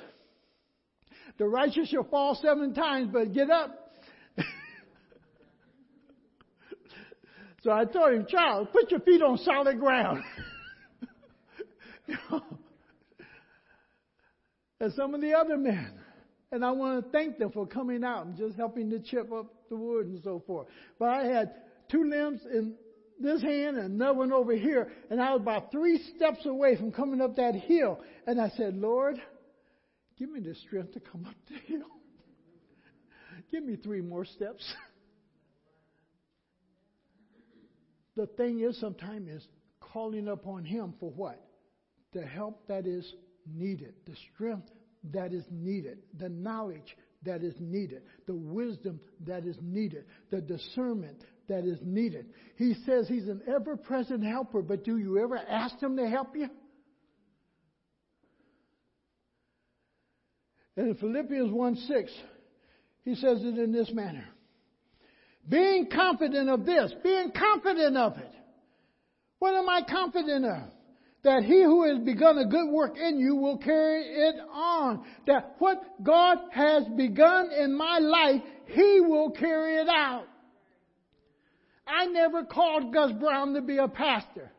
the 1.38 1.46
righteous 1.46 1.88
shall 1.88 2.04
fall 2.04 2.38
seven 2.40 2.74
times, 2.74 3.08
but 3.12 3.32
get 3.32 3.50
up. 3.50 3.94
so 7.62 7.70
I 7.70 7.84
told 7.84 8.12
him, 8.12 8.26
child, 8.28 8.68
put 8.72 8.90
your 8.90 9.00
feet 9.00 9.22
on 9.22 9.38
solid 9.38 9.80
ground. 9.80 10.22
and 14.80 14.92
some 14.94 15.14
of 15.14 15.20
the 15.20 15.32
other 15.34 15.56
men. 15.56 15.92
And 16.50 16.64
I 16.64 16.70
want 16.72 17.04
to 17.04 17.10
thank 17.10 17.38
them 17.38 17.50
for 17.50 17.66
coming 17.66 18.04
out 18.04 18.26
and 18.26 18.36
just 18.36 18.56
helping 18.56 18.90
to 18.90 19.00
chip 19.00 19.32
up 19.32 19.46
the 19.70 19.76
wood 19.76 20.06
and 20.06 20.22
so 20.22 20.42
forth. 20.46 20.66
But 20.98 21.08
I 21.08 21.24
had 21.24 21.54
two 21.90 22.04
limbs 22.04 22.42
in 22.52 22.74
this 23.20 23.42
hand 23.42 23.76
and 23.76 23.94
another 23.94 24.18
one 24.18 24.32
over 24.32 24.54
here, 24.54 24.90
and 25.10 25.20
I 25.20 25.32
was 25.32 25.40
about 25.40 25.70
three 25.70 26.00
steps 26.16 26.46
away 26.46 26.76
from 26.76 26.92
coming 26.92 27.20
up 27.20 27.36
that 27.36 27.54
hill. 27.54 28.00
And 28.26 28.40
I 28.40 28.50
said, 28.56 28.76
Lord, 28.76 29.20
Give 30.22 30.30
me 30.30 30.38
the 30.38 30.54
strength 30.54 30.92
to 30.92 31.00
come 31.00 31.26
up 31.26 31.34
the 31.48 31.56
hill. 31.66 31.88
Give 33.50 33.64
me 33.64 33.74
three 33.74 34.00
more 34.00 34.24
steps. 34.24 34.64
the 38.16 38.26
thing 38.26 38.60
is, 38.60 38.78
sometimes 38.78 39.28
is 39.28 39.46
calling 39.80 40.28
upon 40.28 40.64
Him 40.64 40.94
for 41.00 41.10
what? 41.10 41.44
The 42.12 42.24
help 42.24 42.68
that 42.68 42.86
is 42.86 43.04
needed, 43.52 43.94
the 44.06 44.14
strength 44.32 44.70
that 45.12 45.32
is 45.32 45.44
needed, 45.50 45.98
the 46.18 46.28
knowledge 46.28 46.96
that 47.24 47.42
is 47.42 47.54
needed, 47.58 48.02
the 48.26 48.34
wisdom 48.34 49.00
that 49.26 49.44
is 49.44 49.56
needed, 49.60 50.04
the 50.30 50.40
discernment 50.40 51.24
that 51.48 51.64
is 51.64 51.78
needed. 51.82 52.26
He 52.56 52.74
says 52.86 53.08
He's 53.08 53.28
an 53.28 53.42
ever 53.46 53.76
present 53.76 54.24
helper, 54.24 54.62
but 54.62 54.84
do 54.84 54.98
you 54.98 55.18
ever 55.18 55.36
ask 55.36 55.78
Him 55.80 55.96
to 55.96 56.08
help 56.08 56.36
you? 56.36 56.48
And 60.76 60.88
in 60.88 60.94
Philippians 60.94 61.52
1 61.52 61.76
6, 61.76 62.12
he 63.04 63.14
says 63.14 63.42
it 63.42 63.58
in 63.58 63.72
this 63.72 63.90
manner 63.92 64.24
Being 65.48 65.88
confident 65.90 66.48
of 66.48 66.64
this, 66.64 66.92
being 67.02 67.30
confident 67.30 67.96
of 67.96 68.16
it. 68.16 68.32
What 69.38 69.54
am 69.54 69.68
I 69.68 69.82
confident 69.88 70.44
of? 70.44 70.72
that 71.24 71.44
he 71.44 71.62
who 71.62 71.88
has 71.88 72.04
begun 72.04 72.38
a 72.38 72.46
good 72.46 72.68
work 72.68 72.96
in 72.96 73.18
you 73.18 73.36
will 73.36 73.58
carry 73.58 74.02
it 74.02 74.34
on. 74.52 75.04
That 75.26 75.54
what 75.58 75.80
God 76.02 76.38
has 76.50 76.84
begun 76.96 77.50
in 77.52 77.76
my 77.76 77.98
life, 77.98 78.42
he 78.66 79.00
will 79.00 79.30
carry 79.30 79.76
it 79.76 79.88
out. 79.88 80.26
I 81.86 82.06
never 82.06 82.44
called 82.44 82.92
Gus 82.92 83.12
Brown 83.12 83.54
to 83.54 83.60
be 83.60 83.78
a 83.78 83.88
pastor. 83.88 84.52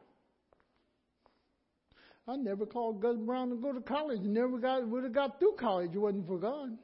I 2.27 2.37
never 2.37 2.65
called 2.65 3.01
Gus 3.01 3.17
Brown 3.17 3.49
to 3.49 3.55
go 3.55 3.73
to 3.73 3.81
college. 3.81 4.21
Never 4.21 4.57
got 4.57 4.87
would 4.87 5.03
have 5.03 5.13
got 5.13 5.39
through 5.39 5.55
college. 5.59 5.91
It 5.93 5.97
wasn't 5.97 6.27
for 6.27 6.37
God. 6.37 6.77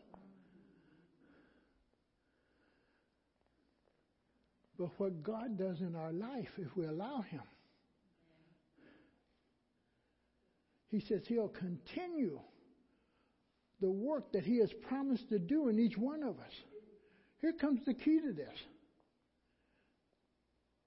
But 4.77 4.89
what 4.97 5.23
God 5.23 5.57
does 5.57 5.81
in 5.81 5.95
our 5.95 6.13
life, 6.13 6.47
if 6.57 6.75
we 6.75 6.85
allow 6.85 7.21
Him, 7.21 7.41
He 10.89 11.01
says 11.01 11.21
He'll 11.27 11.49
continue 11.49 12.39
the 13.81 13.89
work 13.89 14.31
that 14.33 14.43
He 14.43 14.59
has 14.59 14.71
promised 14.87 15.27
to 15.29 15.39
do 15.39 15.67
in 15.67 15.79
each 15.79 15.97
one 15.97 16.23
of 16.23 16.39
us. 16.39 16.51
Here 17.39 17.53
comes 17.53 17.81
the 17.85 17.93
key 17.93 18.19
to 18.21 18.33
this 18.33 18.57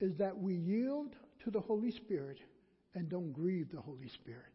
is 0.02 0.16
that 0.16 0.36
we 0.36 0.54
yield 0.54 1.16
to 1.44 1.50
the 1.50 1.60
Holy 1.60 1.90
Spirit 1.90 2.38
and 2.94 3.08
don't 3.08 3.32
grieve 3.32 3.70
the 3.72 3.80
Holy 3.80 4.08
Spirit, 4.08 4.52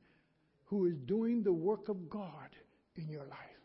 who 0.66 0.86
is 0.86 0.98
doing 1.06 1.44
the 1.44 1.54
work 1.54 1.90
of 1.90 2.10
God 2.10 2.50
in 2.96 3.10
your 3.10 3.26
life. 3.26 3.58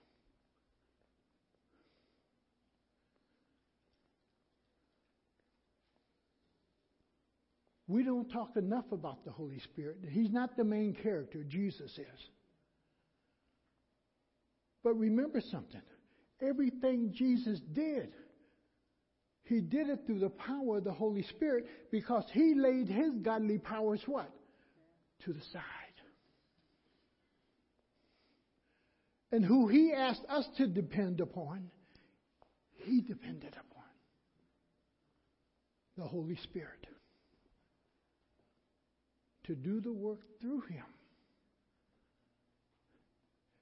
We 7.88 8.02
don't 8.02 8.30
talk 8.30 8.56
enough 8.56 8.90
about 8.92 9.24
the 9.24 9.30
Holy 9.30 9.58
Spirit. 9.58 9.98
He's 10.08 10.30
not 10.30 10.56
the 10.56 10.64
main 10.64 10.94
character, 10.94 11.44
Jesus 11.44 11.90
is. 11.98 12.30
But 14.82 14.94
remember 14.94 15.40
something 15.40 15.82
everything 16.40 17.12
Jesus 17.12 17.60
did, 17.72 18.14
he 19.52 19.60
did 19.60 19.88
it 19.88 20.00
through 20.06 20.20
the 20.20 20.30
power 20.30 20.78
of 20.78 20.84
the 20.84 20.92
Holy 20.92 21.22
Spirit 21.22 21.66
because 21.90 22.24
he 22.32 22.54
laid 22.54 22.88
his 22.88 23.12
godly 23.22 23.58
powers 23.58 24.00
what? 24.06 24.30
To 25.24 25.32
the 25.32 25.40
side. 25.52 25.62
And 29.30 29.44
who 29.44 29.68
he 29.68 29.92
asked 29.92 30.24
us 30.28 30.46
to 30.56 30.66
depend 30.66 31.20
upon, 31.20 31.70
he 32.76 33.00
depended 33.02 33.52
upon. 33.52 33.82
The 35.98 36.04
Holy 36.04 36.36
Spirit 36.36 36.86
to 39.44 39.54
do 39.54 39.80
the 39.80 39.92
work 39.92 40.20
through 40.40 40.62
him. 40.62 40.84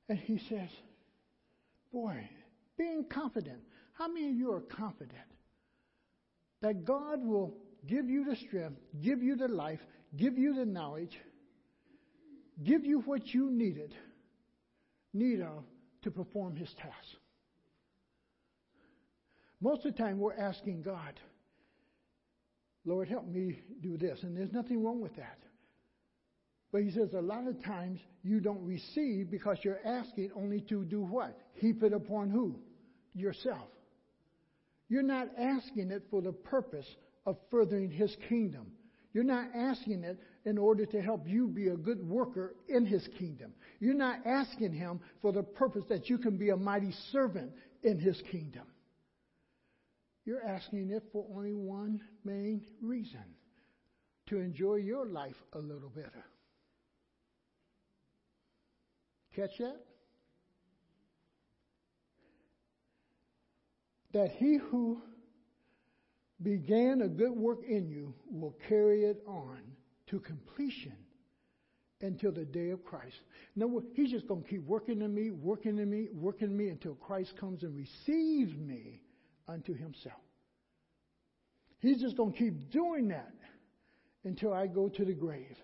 And 0.09 0.18
he 0.18 0.38
says, 0.49 0.68
Boy, 1.92 2.28
being 2.76 3.04
confident. 3.11 3.61
How 3.94 4.06
many 4.09 4.28
of 4.30 4.37
you 4.37 4.52
are 4.52 4.61
confident 4.61 5.30
that 6.62 6.85
God 6.85 7.25
will 7.25 7.55
give 7.87 8.09
you 8.09 8.25
the 8.25 8.37
strength, 8.37 8.79
give 9.02 9.23
you 9.23 9.37
the 9.37 9.49
life, 9.49 9.81
give 10.17 10.38
you 10.38 10.55
the 10.55 10.67
knowledge, 10.67 11.17
give 12.62 12.85
you 12.85 13.00
what 13.00 13.26
you 13.35 13.50
needed, 13.50 13.95
need 15.12 15.40
of 15.40 15.64
to 16.02 16.11
perform 16.11 16.57
his 16.57 16.73
task? 16.75 17.17
Most 19.61 19.85
of 19.85 19.95
the 19.95 19.99
time 20.02 20.19
we're 20.19 20.35
asking 20.35 20.83
God, 20.83 21.21
Lord, 22.85 23.09
help 23.09 23.26
me 23.26 23.61
do 23.83 23.99
this. 23.99 24.19
And 24.23 24.37
there's 24.37 24.52
nothing 24.52 24.83
wrong 24.83 25.00
with 25.00 25.14
that. 25.17 25.38
But 26.73 26.83
he 26.83 26.90
says 26.90 27.11
a 27.14 27.21
lot 27.21 27.47
of 27.47 27.62
times 27.64 28.00
you 28.23 28.40
don't 28.40 28.64
receive 28.64 29.31
because 29.31 29.59
you're 29.62 29.85
asking 29.85 30.31
only 30.37 30.61
to 30.62 30.85
do 30.85 31.02
what? 31.02 31.37
Heap 31.55 31.83
it 31.83 31.92
upon 31.92 32.31
who? 32.31 32.57
Yourself. 33.14 33.68
You're 34.90 35.03
not 35.03 35.29
asking 35.38 35.92
it 35.92 36.03
for 36.11 36.20
the 36.20 36.33
purpose 36.33 36.87
of 37.24 37.37
furthering 37.50 37.90
his 37.92 38.14
kingdom. 38.29 38.72
You're 39.14 39.24
not 39.24 39.46
asking 39.55 40.03
it 40.03 40.18
in 40.44 40.59
order 40.59 40.85
to 40.85 41.00
help 41.00 41.29
you 41.29 41.46
be 41.46 41.68
a 41.68 41.76
good 41.76 42.07
worker 42.07 42.57
in 42.68 42.85
his 42.85 43.09
kingdom. 43.16 43.53
You're 43.79 43.94
not 43.94 44.26
asking 44.26 44.72
him 44.72 45.00
for 45.22 45.33
the 45.33 45.44
purpose 45.44 45.85
that 45.88 46.11
you 46.11 46.18
can 46.18 46.37
be 46.37 46.50
a 46.50 46.57
mighty 46.57 46.92
servant 47.12 47.53
in 47.85 47.98
his 47.98 48.20
kingdom. 48.33 48.66
You're 50.24 50.44
asking 50.44 50.90
it 50.90 51.05
for 51.12 51.24
only 51.35 51.55
one 51.55 52.00
main 52.24 52.66
reason 52.83 53.24
to 54.26 54.38
enjoy 54.38 54.76
your 54.76 55.07
life 55.07 55.37
a 55.53 55.59
little 55.59 55.88
better. 55.88 56.24
Catch 59.37 59.59
that? 59.59 59.89
That 64.12 64.31
he 64.33 64.57
who 64.57 65.01
began 66.42 67.03
a 67.03 67.09
good 67.09 67.33
work 67.33 67.61
in 67.68 67.88
you 67.88 68.14
will 68.31 68.57
carry 68.68 69.05
it 69.05 69.23
on 69.27 69.61
to 70.09 70.20
completion 70.20 70.96
until 72.03 72.33
the 72.33 72.44
day 72.44 72.70
of 72.70 72.85
Christ. 72.85 73.16
No, 73.57 73.83
he's 73.94 74.11
just 74.11 74.27
going 74.27 74.42
to 74.42 74.49
keep 74.49 74.64
working 74.64 75.03
in 75.03 75.14
me, 75.14 75.31
working 75.31 75.79
in 75.79 75.90
me, 75.90 76.09
working 76.12 76.49
in 76.49 76.57
me 76.57 76.68
until 76.68 76.94
Christ 76.94 77.35
comes 77.38 77.62
and 77.62 77.77
receives 77.77 78.55
me 78.57 79.03
unto 79.46 79.75
himself. 79.75 80.20
He's 81.81 82.01
just 82.01 82.16
going 82.16 82.33
to 82.33 82.38
keep 82.38 82.70
doing 82.70 83.09
that 83.09 83.33
until 84.25 84.53
I 84.53 84.66
go 84.66 84.88
to 84.88 85.05
the 85.05 85.14
grave. 85.14 85.57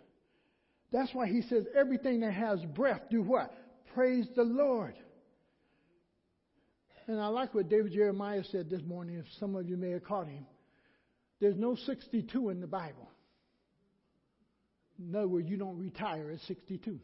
That's 0.93 1.13
why 1.15 1.27
he 1.27 1.43
says 1.43 1.65
everything 1.75 2.21
that 2.21 2.33
has 2.33 2.65
breath, 2.65 3.03
do 3.11 3.23
what? 3.23 3.53
Praise 3.95 4.27
the 4.37 4.45
Lord. 4.45 4.95
And 7.09 7.21
I 7.21 7.29
like 7.29 7.55
what 7.55 7.69
David 7.69 7.93
Jeremiah 7.93 8.43
said 8.51 8.69
this 8.69 8.83
morning, 8.83 9.17
if 9.17 9.27
some 9.39 9.55
of 9.55 9.69
you 9.69 9.77
may 9.77 9.91
have 9.91 10.05
caught 10.05 10.27
him. 10.27 10.47
There's 11.41 11.57
no 11.57 11.77
62 11.77 12.49
in 12.51 12.61
the 12.61 12.67
Bible. 12.67 13.09
In 14.99 15.15
other 15.15 15.29
words, 15.29 15.49
you 15.49 15.57
don't 15.57 15.79
retire 15.79 16.31
at 16.31 16.41
62. 16.41 16.99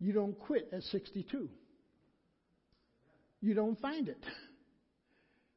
You 0.00 0.12
don't 0.12 0.38
quit 0.38 0.68
at 0.72 0.82
62. 0.82 1.48
You 3.40 3.54
don't 3.54 3.80
find 3.80 4.08
it. 4.08 4.22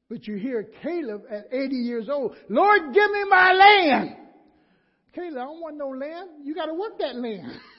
But 0.10 0.28
you 0.28 0.36
hear 0.36 0.68
Caleb 0.84 1.24
at 1.30 1.48
80 1.52 1.76
years 1.76 2.10
old, 2.10 2.36
Lord, 2.50 2.82
give 2.94 3.12
me 3.12 3.24
my 3.30 3.54
land. 3.54 4.16
Caleb, 5.14 5.38
I 5.38 5.44
don't 5.44 5.62
want 5.62 5.78
no 5.78 5.90
land. 5.90 6.30
You 6.44 6.54
got 6.54 6.68
to 6.68 6.74
work 6.74 7.00
that 7.00 7.16
land. 7.16 7.52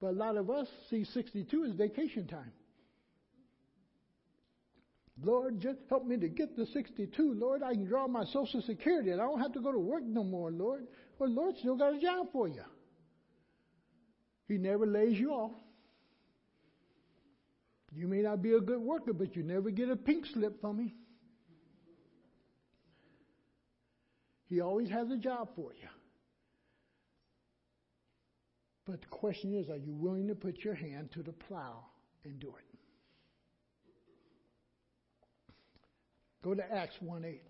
but 0.00 0.08
a 0.08 0.12
lot 0.12 0.36
of 0.36 0.50
us 0.50 0.68
see 0.90 1.04
62 1.04 1.64
as 1.64 1.72
vacation 1.72 2.26
time. 2.26 2.52
Lord, 5.22 5.60
just 5.60 5.78
help 5.88 6.04
me 6.04 6.18
to 6.18 6.28
get 6.28 6.54
to 6.56 6.66
62. 6.66 7.34
Lord, 7.34 7.62
I 7.62 7.72
can 7.72 7.86
draw 7.86 8.06
my 8.06 8.24
Social 8.24 8.60
Security 8.60 9.10
and 9.10 9.20
I 9.20 9.24
don't 9.24 9.40
have 9.40 9.52
to 9.54 9.60
go 9.60 9.72
to 9.72 9.78
work 9.78 10.02
no 10.04 10.22
more, 10.22 10.50
Lord. 10.50 10.86
Well, 11.18 11.30
Lord 11.30 11.56
still 11.56 11.76
got 11.76 11.94
a 11.94 11.98
job 11.98 12.26
for 12.32 12.48
you. 12.48 12.64
He 14.46 14.58
never 14.58 14.86
lays 14.86 15.18
you 15.18 15.30
off. 15.32 15.52
You 17.94 18.06
may 18.08 18.20
not 18.20 18.42
be 18.42 18.52
a 18.52 18.60
good 18.60 18.80
worker, 18.80 19.14
but 19.14 19.34
you 19.34 19.42
never 19.42 19.70
get 19.70 19.88
a 19.88 19.96
pink 19.96 20.26
slip 20.26 20.60
from 20.60 20.80
him. 20.80 20.92
He 24.48 24.60
always 24.60 24.90
has 24.90 25.10
a 25.10 25.16
job 25.16 25.48
for 25.56 25.72
you. 25.72 25.88
But 28.86 29.00
the 29.00 29.08
question 29.08 29.54
is, 29.54 29.68
are 29.68 29.76
you 29.76 29.92
willing 29.92 30.28
to 30.28 30.34
put 30.34 30.64
your 30.64 30.74
hand 30.74 31.10
to 31.14 31.22
the 31.22 31.32
plow 31.32 31.84
and 32.24 32.38
do 32.38 32.48
it? 32.48 32.78
Go 36.42 36.54
to 36.54 36.62
Acts 36.72 36.94
1 37.00 37.24
8. 37.24 37.42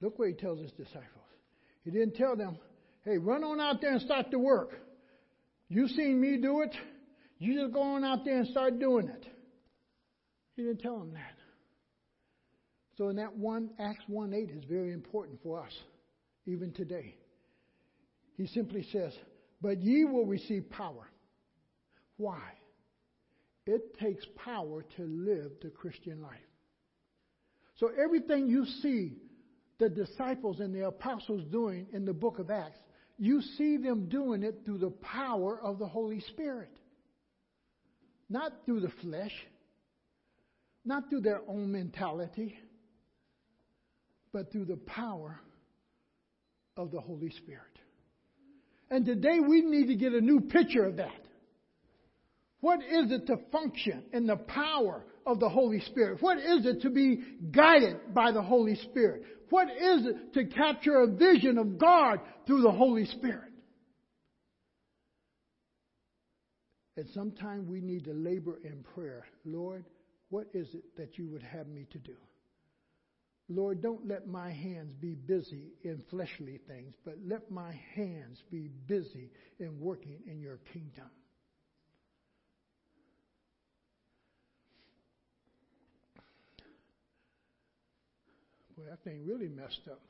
Look 0.00 0.18
what 0.18 0.28
he 0.28 0.34
tells 0.34 0.60
his 0.60 0.72
disciples. 0.72 1.04
He 1.84 1.92
didn't 1.92 2.16
tell 2.16 2.36
them, 2.36 2.58
hey, 3.04 3.18
run 3.18 3.44
on 3.44 3.60
out 3.60 3.80
there 3.80 3.92
and 3.92 4.00
start 4.00 4.30
the 4.32 4.38
work. 4.38 4.80
You've 5.68 5.90
seen 5.90 6.20
me 6.20 6.38
do 6.38 6.62
it. 6.62 6.74
You 7.38 7.60
just 7.60 7.72
go 7.72 7.82
on 7.82 8.04
out 8.04 8.24
there 8.24 8.38
and 8.38 8.48
start 8.48 8.80
doing 8.80 9.08
it. 9.08 9.26
He 10.56 10.62
didn't 10.62 10.80
tell 10.80 10.98
them 10.98 11.12
that. 11.12 11.36
So 12.96 13.10
in 13.10 13.16
that 13.16 13.36
one, 13.36 13.70
Acts 13.78 14.02
1 14.08 14.34
8 14.34 14.50
is 14.50 14.64
very 14.68 14.92
important 14.92 15.40
for 15.40 15.60
us, 15.60 15.72
even 16.46 16.72
today. 16.72 17.14
He 18.36 18.48
simply 18.48 18.84
says, 18.90 19.12
But 19.60 19.82
ye 19.82 20.04
will 20.04 20.26
receive 20.26 20.70
power. 20.70 21.08
Why? 22.16 22.40
It 23.66 23.98
takes 23.98 24.24
power 24.36 24.84
to 24.96 25.02
live 25.02 25.52
the 25.62 25.70
Christian 25.70 26.22
life. 26.22 26.38
So 27.76 27.90
everything 28.02 28.48
you 28.48 28.64
see 28.82 29.16
the 29.78 29.88
disciples 29.88 30.60
and 30.60 30.74
the 30.74 30.86
apostles 30.86 31.44
doing 31.50 31.86
in 31.92 32.04
the 32.04 32.12
book 32.12 32.38
of 32.38 32.50
Acts, 32.50 32.78
you 33.18 33.40
see 33.56 33.76
them 33.76 34.08
doing 34.08 34.42
it 34.42 34.62
through 34.64 34.78
the 34.78 34.90
power 34.90 35.60
of 35.60 35.78
the 35.78 35.86
Holy 35.86 36.20
Spirit. 36.20 36.70
Not 38.28 38.52
through 38.64 38.80
the 38.80 38.92
flesh, 39.02 39.32
not 40.84 41.08
through 41.08 41.20
their 41.20 41.40
own 41.48 41.72
mentality, 41.72 42.58
but 44.32 44.52
through 44.52 44.66
the 44.66 44.76
power 44.76 45.40
of 46.76 46.90
the 46.90 47.00
Holy 47.00 47.30
Spirit. 47.30 47.77
And 48.90 49.04
today 49.04 49.38
we 49.40 49.62
need 49.62 49.88
to 49.88 49.96
get 49.96 50.12
a 50.12 50.20
new 50.20 50.40
picture 50.40 50.84
of 50.84 50.96
that. 50.96 51.20
What 52.60 52.80
is 52.80 53.12
it 53.12 53.26
to 53.26 53.38
function 53.52 54.04
in 54.12 54.26
the 54.26 54.36
power 54.36 55.04
of 55.26 55.38
the 55.38 55.48
Holy 55.48 55.80
Spirit? 55.80 56.20
What 56.20 56.38
is 56.38 56.66
it 56.66 56.82
to 56.82 56.90
be 56.90 57.22
guided 57.50 58.14
by 58.14 58.32
the 58.32 58.42
Holy 58.42 58.74
Spirit? 58.76 59.22
What 59.50 59.68
is 59.70 60.06
it 60.06 60.34
to 60.34 60.46
capture 60.46 61.00
a 61.00 61.06
vision 61.06 61.58
of 61.58 61.78
God 61.78 62.20
through 62.46 62.62
the 62.62 62.72
Holy 62.72 63.04
Spirit? 63.06 63.52
And 66.96 67.06
sometimes 67.14 67.68
we 67.68 67.80
need 67.80 68.04
to 68.06 68.12
labor 68.12 68.58
in 68.64 68.84
prayer. 68.94 69.24
Lord, 69.44 69.84
what 70.30 70.48
is 70.52 70.66
it 70.74 70.96
that 70.96 71.16
you 71.16 71.28
would 71.28 71.44
have 71.44 71.68
me 71.68 71.86
to 71.92 71.98
do? 71.98 72.16
Lord, 73.50 73.80
don't 73.80 74.06
let 74.06 74.28
my 74.28 74.50
hands 74.50 74.92
be 75.00 75.14
busy 75.14 75.72
in 75.82 76.02
fleshly 76.10 76.60
things, 76.68 76.94
but 77.04 77.14
let 77.26 77.50
my 77.50 77.72
hands 77.94 78.42
be 78.50 78.68
busy 78.86 79.30
in 79.58 79.80
working 79.80 80.18
in 80.26 80.38
your 80.38 80.58
kingdom. 80.72 81.08
Boy, 88.76 88.84
that 88.90 89.02
thing 89.02 89.26
really 89.26 89.48
messed 89.48 89.80
up. 89.90 90.00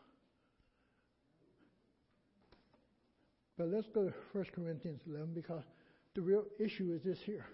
But 3.57 3.69
let's 3.69 3.87
go 3.95 4.09
to 4.09 4.15
1 4.33 4.45
Corinthians 4.55 5.01
11 5.09 5.31
because 5.35 5.63
the 6.15 6.23
real 6.23 6.45
issue 6.59 6.93
is 6.93 7.03
this 7.05 7.19
here. 7.25 7.47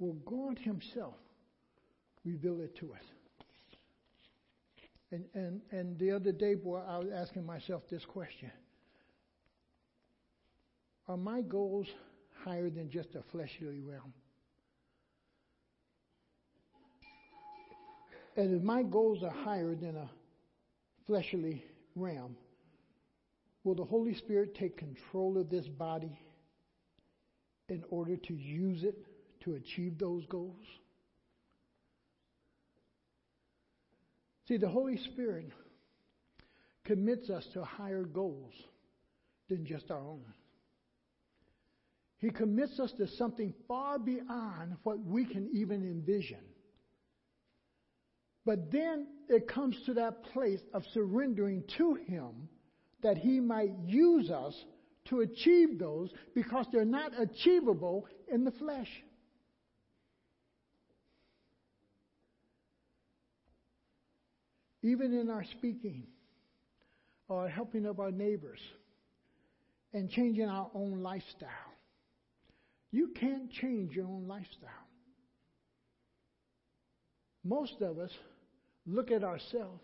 Will 0.00 0.14
God 0.26 0.58
Himself 0.58 1.14
reveal 2.24 2.60
it 2.60 2.76
to 2.78 2.92
us? 2.92 3.04
And, 5.14 5.24
and, 5.34 5.60
and 5.70 5.98
the 6.00 6.10
other 6.10 6.32
day, 6.32 6.56
boy, 6.56 6.80
I 6.80 6.98
was 6.98 7.06
asking 7.14 7.46
myself 7.46 7.82
this 7.88 8.04
question 8.04 8.50
Are 11.06 11.16
my 11.16 11.40
goals 11.40 11.86
higher 12.44 12.68
than 12.68 12.90
just 12.90 13.14
a 13.14 13.22
fleshly 13.30 13.78
realm? 13.78 14.12
And 18.36 18.56
if 18.56 18.62
my 18.64 18.82
goals 18.82 19.22
are 19.22 19.30
higher 19.30 19.76
than 19.76 19.96
a 19.96 20.10
fleshly 21.06 21.64
realm, 21.94 22.34
will 23.62 23.76
the 23.76 23.84
Holy 23.84 24.14
Spirit 24.16 24.56
take 24.56 24.76
control 24.76 25.38
of 25.38 25.48
this 25.48 25.68
body 25.68 26.18
in 27.68 27.84
order 27.88 28.16
to 28.16 28.34
use 28.34 28.82
it 28.82 28.96
to 29.44 29.54
achieve 29.54 29.96
those 29.96 30.26
goals? 30.26 30.64
See, 34.46 34.56
the 34.56 34.68
Holy 34.68 34.98
Spirit 35.12 35.50
commits 36.84 37.30
us 37.30 37.46
to 37.54 37.64
higher 37.64 38.04
goals 38.04 38.52
than 39.48 39.64
just 39.64 39.90
our 39.90 40.00
own. 40.00 40.24
He 42.18 42.30
commits 42.30 42.78
us 42.78 42.92
to 42.98 43.06
something 43.06 43.54
far 43.68 43.98
beyond 43.98 44.76
what 44.82 44.98
we 44.98 45.24
can 45.24 45.48
even 45.52 45.82
envision. 45.82 46.40
But 48.46 48.70
then 48.70 49.06
it 49.28 49.48
comes 49.48 49.76
to 49.86 49.94
that 49.94 50.22
place 50.32 50.60
of 50.72 50.84
surrendering 50.92 51.64
to 51.78 51.94
Him 51.94 52.48
that 53.02 53.18
He 53.18 53.40
might 53.40 53.72
use 53.86 54.30
us 54.30 54.54
to 55.06 55.20
achieve 55.20 55.78
those 55.78 56.10
because 56.34 56.66
they're 56.72 56.84
not 56.84 57.12
achievable 57.18 58.06
in 58.32 58.44
the 58.44 58.52
flesh. 58.52 58.88
Even 64.84 65.18
in 65.18 65.30
our 65.30 65.42
speaking 65.44 66.04
or 67.28 67.48
helping 67.48 67.86
of 67.86 68.00
our 68.00 68.10
neighbors 68.10 68.60
and 69.94 70.10
changing 70.10 70.46
our 70.46 70.70
own 70.74 71.02
lifestyle. 71.02 71.48
You 72.90 73.08
can't 73.18 73.50
change 73.50 73.96
your 73.96 74.06
own 74.06 74.28
lifestyle. 74.28 74.70
Most 77.42 77.80
of 77.80 77.98
us 77.98 78.10
look 78.86 79.10
at 79.10 79.24
ourselves 79.24 79.80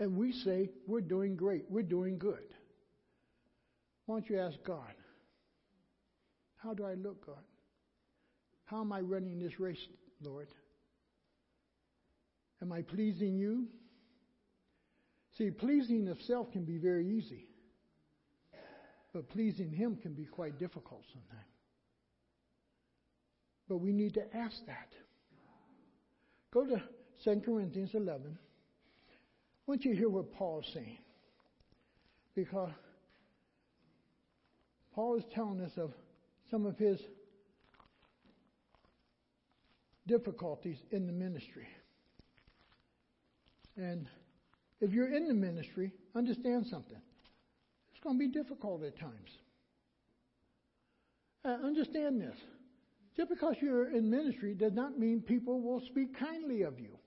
and 0.00 0.16
we 0.16 0.32
say, 0.32 0.70
We're 0.86 1.02
doing 1.02 1.36
great, 1.36 1.66
we're 1.68 1.82
doing 1.82 2.18
good. 2.18 2.54
Why 4.06 4.16
don't 4.16 4.30
you 4.30 4.38
ask 4.38 4.56
God, 4.66 4.94
How 6.56 6.72
do 6.72 6.86
I 6.86 6.94
look, 6.94 7.26
God? 7.26 7.44
How 8.64 8.80
am 8.80 8.92
I 8.92 9.00
running 9.00 9.38
this 9.38 9.60
race, 9.60 9.86
Lord? 10.22 10.48
Am 12.62 12.72
I 12.72 12.80
pleasing 12.80 13.36
you? 13.36 13.66
See, 15.38 15.50
pleasing 15.50 16.08
of 16.08 16.20
self 16.22 16.52
can 16.52 16.64
be 16.64 16.76
very 16.78 17.08
easy, 17.08 17.46
but 19.12 19.28
pleasing 19.30 19.72
Him 19.72 19.96
can 19.96 20.12
be 20.12 20.26
quite 20.26 20.58
difficult 20.58 21.04
sometimes. 21.12 21.46
But 23.68 23.78
we 23.78 23.92
need 23.92 24.14
to 24.14 24.36
ask 24.36 24.56
that. 24.66 24.92
Go 26.52 26.66
to 26.66 26.82
2 27.24 27.40
Corinthians 27.40 27.94
11. 27.94 28.36
I 28.36 29.70
want 29.70 29.84
you 29.84 29.92
to 29.92 29.96
hear 29.96 30.10
what 30.10 30.32
Paul 30.34 30.60
is 30.60 30.72
saying. 30.74 30.98
Because 32.34 32.70
Paul 34.94 35.16
is 35.16 35.24
telling 35.34 35.60
us 35.62 35.72
of 35.78 35.92
some 36.50 36.66
of 36.66 36.76
his 36.76 37.00
difficulties 40.06 40.78
in 40.90 41.06
the 41.06 41.12
ministry. 41.12 41.68
And 43.76 44.08
if 44.82 44.92
you're 44.92 45.14
in 45.14 45.28
the 45.28 45.34
ministry, 45.34 45.92
understand 46.14 46.66
something. 46.66 46.98
It's 47.92 48.02
going 48.02 48.18
to 48.18 48.18
be 48.18 48.32
difficult 48.32 48.82
at 48.82 48.98
times. 48.98 49.30
Uh, 51.44 51.64
understand 51.64 52.20
this. 52.20 52.36
Just 53.16 53.30
because 53.30 53.54
you're 53.62 53.90
in 53.96 54.10
ministry 54.10 54.54
does 54.54 54.72
not 54.72 54.98
mean 54.98 55.20
people 55.20 55.60
will 55.60 55.80
speak 55.86 56.18
kindly 56.18 56.62
of 56.62 56.80
you. 56.80 56.98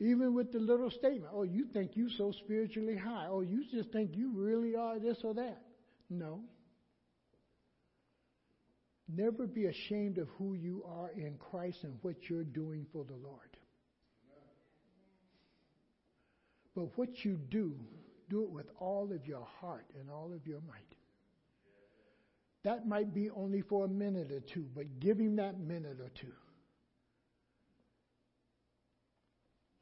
Even 0.00 0.34
with 0.34 0.52
the 0.52 0.58
little 0.58 0.90
statement, 0.90 1.32
oh, 1.34 1.42
you 1.42 1.66
think 1.72 1.92
you're 1.94 2.08
so 2.16 2.32
spiritually 2.44 2.96
high. 2.96 3.26
Oh, 3.28 3.42
you 3.42 3.62
just 3.70 3.90
think 3.90 4.12
you 4.14 4.32
really 4.34 4.74
are 4.74 4.98
this 4.98 5.18
or 5.22 5.34
that. 5.34 5.62
No. 6.08 6.40
Never 9.06 9.46
be 9.46 9.66
ashamed 9.66 10.16
of 10.16 10.28
who 10.38 10.54
you 10.54 10.82
are 10.86 11.10
in 11.10 11.36
Christ 11.38 11.78
and 11.82 11.98
what 12.00 12.16
you're 12.28 12.42
doing 12.42 12.86
for 12.90 13.04
the 13.04 13.16
Lord. 13.16 13.53
But 16.74 16.96
what 16.96 17.24
you 17.24 17.38
do, 17.50 17.76
do 18.28 18.42
it 18.42 18.50
with 18.50 18.66
all 18.78 19.12
of 19.12 19.26
your 19.26 19.46
heart 19.60 19.86
and 19.98 20.10
all 20.10 20.32
of 20.34 20.46
your 20.46 20.60
might. 20.68 20.96
That 22.64 22.88
might 22.88 23.14
be 23.14 23.30
only 23.30 23.60
for 23.60 23.84
a 23.84 23.88
minute 23.88 24.32
or 24.32 24.40
two, 24.40 24.66
but 24.74 24.98
give 24.98 25.18
him 25.18 25.36
that 25.36 25.60
minute 25.60 25.98
or 26.00 26.10
two. 26.20 26.32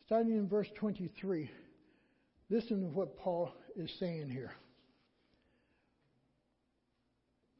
Starting 0.06 0.32
in 0.32 0.48
verse 0.48 0.66
23, 0.78 1.50
listen 2.50 2.80
to 2.80 2.88
what 2.88 3.16
Paul 3.16 3.54
is 3.76 3.90
saying 3.98 4.28
here. 4.28 4.52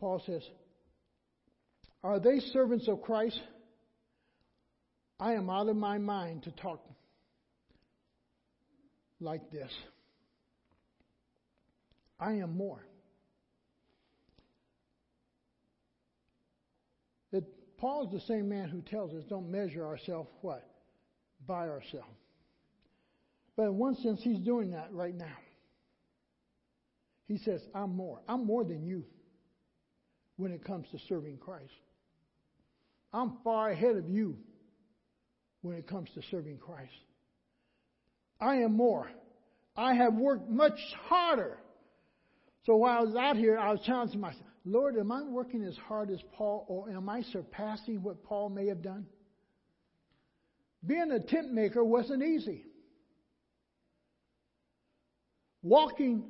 Paul 0.01 0.21
says, 0.27 0.43
Are 2.03 2.19
they 2.19 2.41
servants 2.41 2.89
of 2.89 3.01
Christ? 3.01 3.41
I 5.21 5.35
am 5.35 5.49
out 5.49 5.69
of 5.69 5.77
my 5.77 5.99
mind 5.99 6.43
to 6.43 6.51
talk 6.51 6.85
like 9.23 9.51
this 9.51 9.71
I 12.19 12.35
am 12.35 12.57
more. 12.57 12.85
That 17.33 17.45
Paul 17.79 18.07
is 18.07 18.13
the 18.13 18.27
same 18.27 18.49
man 18.49 18.69
who 18.69 18.81
tells 18.83 19.13
us 19.13 19.25
don't 19.29 19.51
measure 19.51 19.85
ourselves 19.85 20.29
what? 20.41 20.69
By 21.47 21.69
ourselves. 21.69 22.07
But 23.57 23.65
in 23.65 23.77
one 23.77 23.97
sense, 23.97 24.21
he's 24.23 24.39
doing 24.39 24.71
that 24.71 24.93
right 24.93 25.15
now. 25.15 25.37
He 27.27 27.39
says, 27.39 27.61
I'm 27.75 27.97
more. 27.97 28.21
I'm 28.29 28.47
more 28.47 28.65
than 28.65 28.85
you 28.85 29.05
when 30.37 30.53
it 30.53 30.65
comes 30.65 30.87
to 30.93 30.99
serving 31.09 31.39
Christ. 31.39 31.73
I'm 33.13 33.39
far 33.45 33.71
ahead 33.71 33.97
of 33.97 34.09
you 34.09 34.37
when 35.63 35.77
it 35.77 35.87
comes 35.87 36.09
to 36.15 36.23
serving 36.31 36.59
Christ. 36.59 36.93
I 38.43 38.57
am 38.57 38.77
more. 38.77 39.09
I 39.77 39.95
have 39.95 40.15
worked 40.15 40.51
much 40.51 40.79
harder. 41.09 41.59
So 42.67 42.77
while 42.77 42.99
I 42.99 43.03
was 43.03 43.15
out 43.15 43.37
here, 43.37 43.57
I 43.59 43.71
was 43.71 43.81
challenging 43.87 44.21
myself, 44.21 44.45
Lord, 44.65 44.97
am 44.97 45.11
I 45.13 45.23
working 45.23 45.65
as 45.65 45.77
hard 45.89 46.11
as 46.11 46.21
Paul, 46.33 46.65
or 46.69 46.91
am 46.91 47.09
I 47.09 47.23
surpassing 47.33 48.03
what 48.03 48.23
Paul 48.25 48.51
may 48.51 48.67
have 48.67 48.83
done? 48.83 49.07
Being 50.85 51.13
a 51.13 51.21
tent 51.21 51.53
maker 51.53 51.83
wasn't 51.85 52.23
easy. 52.23 52.65
Walking 55.63 56.25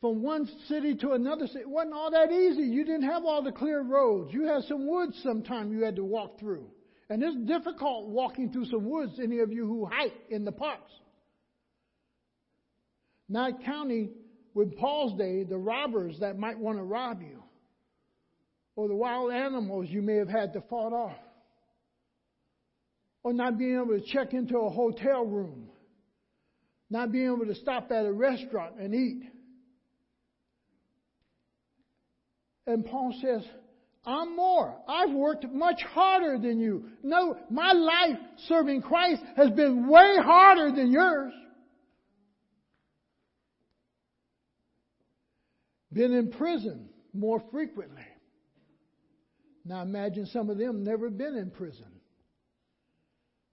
from 0.00 0.22
one 0.22 0.46
city 0.68 0.94
to 0.96 1.12
another 1.12 1.46
city 1.46 1.64
wasn't 1.64 1.94
all 1.94 2.10
that 2.10 2.30
easy. 2.30 2.62
You 2.62 2.84
didn't 2.84 3.08
have 3.08 3.24
all 3.24 3.42
the 3.42 3.52
clear 3.52 3.82
roads. 3.82 4.32
You 4.34 4.46
had 4.46 4.64
some 4.64 4.86
woods 4.86 5.18
sometime 5.22 5.72
you 5.72 5.82
had 5.82 5.96
to 5.96 6.04
walk 6.04 6.38
through. 6.38 6.66
And 7.10 7.22
it's 7.22 7.36
difficult 7.46 8.08
walking 8.08 8.50
through 8.52 8.66
some 8.66 8.88
woods, 8.88 9.20
any 9.22 9.40
of 9.40 9.52
you 9.52 9.66
who 9.66 9.84
hike 9.84 10.14
in 10.30 10.44
the 10.44 10.52
parks. 10.52 10.90
Not 13.28 13.64
counting 13.64 14.10
with 14.54 14.76
Paul's 14.76 15.18
day 15.18 15.44
the 15.44 15.58
robbers 15.58 16.18
that 16.20 16.38
might 16.38 16.58
want 16.58 16.78
to 16.78 16.84
rob 16.84 17.20
you, 17.20 17.42
or 18.76 18.88
the 18.88 18.94
wild 18.94 19.32
animals 19.32 19.88
you 19.88 20.02
may 20.02 20.16
have 20.16 20.28
had 20.28 20.52
to 20.54 20.60
fight 20.62 20.92
off, 20.92 21.16
or 23.22 23.32
not 23.32 23.58
being 23.58 23.74
able 23.74 23.98
to 23.98 24.04
check 24.12 24.32
into 24.32 24.58
a 24.58 24.70
hotel 24.70 25.24
room, 25.24 25.68
not 26.90 27.12
being 27.12 27.26
able 27.26 27.46
to 27.46 27.54
stop 27.54 27.90
at 27.90 28.06
a 28.06 28.12
restaurant 28.12 28.76
and 28.78 28.94
eat. 28.94 29.24
And 32.66 32.86
Paul 32.86 33.14
says, 33.20 33.42
I'm 34.06 34.36
more. 34.36 34.76
I've 34.86 35.12
worked 35.12 35.46
much 35.50 35.82
harder 35.82 36.38
than 36.38 36.58
you. 36.58 36.90
No, 37.02 37.38
my 37.50 37.72
life 37.72 38.18
serving 38.48 38.82
Christ 38.82 39.22
has 39.36 39.50
been 39.50 39.88
way 39.88 40.16
harder 40.20 40.70
than 40.74 40.92
yours. 40.92 41.32
Been 45.92 46.12
in 46.12 46.30
prison 46.30 46.88
more 47.14 47.42
frequently. 47.50 48.02
Now 49.64 49.80
imagine 49.82 50.26
some 50.26 50.50
of 50.50 50.58
them 50.58 50.84
never 50.84 51.08
been 51.08 51.36
in 51.36 51.50
prison. 51.50 51.86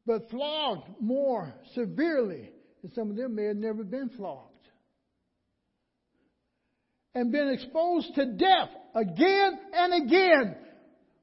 But 0.05 0.29
flogged 0.29 0.89
more 0.99 1.53
severely. 1.75 2.49
And 2.83 2.91
some 2.93 3.11
of 3.11 3.15
them 3.15 3.35
may 3.35 3.45
have 3.45 3.57
never 3.57 3.83
been 3.83 4.09
flogged. 4.09 4.50
And 7.13 7.31
been 7.31 7.49
exposed 7.49 8.15
to 8.15 8.25
death 8.25 8.69
again 8.95 9.59
and 9.73 10.05
again. 10.05 10.55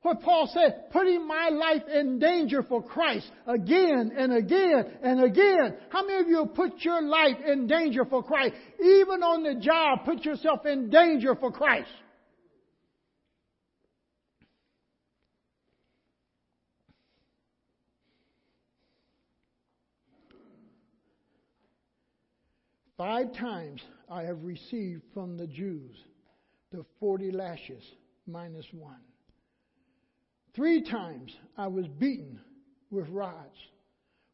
What 0.02 0.22
Paul 0.22 0.48
said, 0.52 0.90
putting 0.92 1.26
my 1.26 1.48
life 1.48 1.82
in 1.92 2.18
danger 2.18 2.62
for 2.62 2.82
Christ 2.82 3.26
again 3.46 4.12
and 4.16 4.32
again 4.32 4.84
and 5.02 5.24
again. 5.24 5.76
How 5.88 6.06
many 6.06 6.20
of 6.20 6.28
you 6.28 6.44
have 6.44 6.54
put 6.54 6.82
your 6.82 7.02
life 7.02 7.36
in 7.44 7.66
danger 7.66 8.04
for 8.04 8.22
Christ? 8.22 8.54
Even 8.80 9.22
on 9.22 9.42
the 9.42 9.54
job, 9.60 10.04
put 10.04 10.24
yourself 10.24 10.66
in 10.66 10.88
danger 10.88 11.34
for 11.34 11.50
Christ. 11.50 11.90
Five 22.98 23.32
times 23.32 23.80
I 24.10 24.24
have 24.24 24.42
received 24.42 25.02
from 25.14 25.36
the 25.36 25.46
Jews 25.46 25.96
the 26.72 26.84
40 26.98 27.30
lashes 27.30 27.84
minus 28.26 28.66
one. 28.72 28.98
Three 30.56 30.82
times 30.82 31.32
I 31.56 31.68
was 31.68 31.86
beaten 31.86 32.40
with 32.90 33.08
rods. 33.08 33.54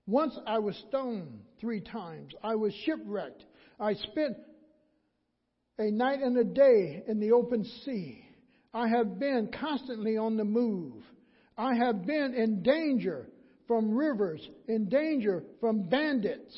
Once 0.07 0.35
I 0.47 0.61
was 0.61 0.83
stoned 0.89 1.41
three 1.61 1.83
times. 1.83 2.33
I 2.43 2.55
was 2.55 2.73
shipwrecked. 2.87 3.45
I 3.79 3.93
spent 3.95 4.39
a 5.79 5.91
night 5.91 6.21
and 6.21 6.39
a 6.39 6.45
day 6.45 7.03
in 7.07 7.21
the 7.21 7.33
open 7.33 7.65
sea. 7.85 8.25
I 8.73 8.89
have 8.89 9.19
been 9.19 9.51
constantly 9.61 10.17
on 10.17 10.39
the 10.39 10.45
move. 10.45 11.03
I 11.59 11.75
have 11.75 12.07
been 12.07 12.33
in 12.33 12.63
danger 12.63 13.29
from 13.69 13.95
rivers, 13.95 14.41
in 14.69 14.89
danger 14.89 15.45
from 15.61 15.83
bandits 15.83 16.57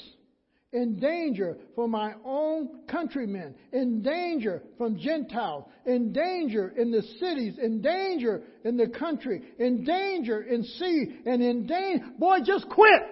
in 0.73 0.99
danger 0.99 1.57
for 1.75 1.89
my 1.89 2.15
own 2.25 2.81
countrymen, 2.89 3.55
in 3.73 4.03
danger 4.03 4.63
from 4.77 4.99
Gentiles, 4.99 5.65
in 5.87 6.13
danger 6.13 6.69
in 6.77 6.91
the 6.91 7.03
cities, 7.21 7.55
in 7.63 7.81
danger 7.81 8.43
in 8.65 8.77
the 8.77 8.89
country, 8.89 9.43
in 9.59 9.85
danger 9.85 10.43
in 10.43 10.65
sea, 10.65 11.21
and 11.25 11.43
in 11.43 11.67
danger. 11.67 12.05
Boy, 12.19 12.39
just 12.45 12.69
quit. 12.69 13.03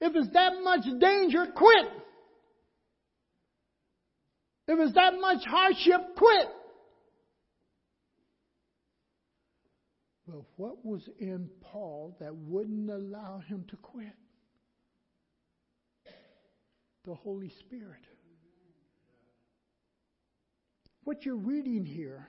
If 0.00 0.16
it's 0.16 0.32
that 0.32 0.54
much 0.64 0.84
danger, 1.00 1.46
quit. 1.54 1.86
If 4.66 4.78
it's 4.80 4.94
that 4.94 5.14
much 5.20 5.44
hardship, 5.46 6.16
quit. 6.16 6.46
But 10.26 10.42
what 10.56 10.84
was 10.84 11.08
in 11.20 11.48
Paul 11.60 12.16
that 12.20 12.34
wouldn't 12.34 12.90
allow 12.90 13.42
him 13.46 13.64
to 13.70 13.76
quit? 13.76 14.12
The 17.04 17.14
Holy 17.14 17.50
Spirit. 17.60 18.06
What 21.04 21.24
you're 21.24 21.34
reading 21.34 21.84
here 21.84 22.28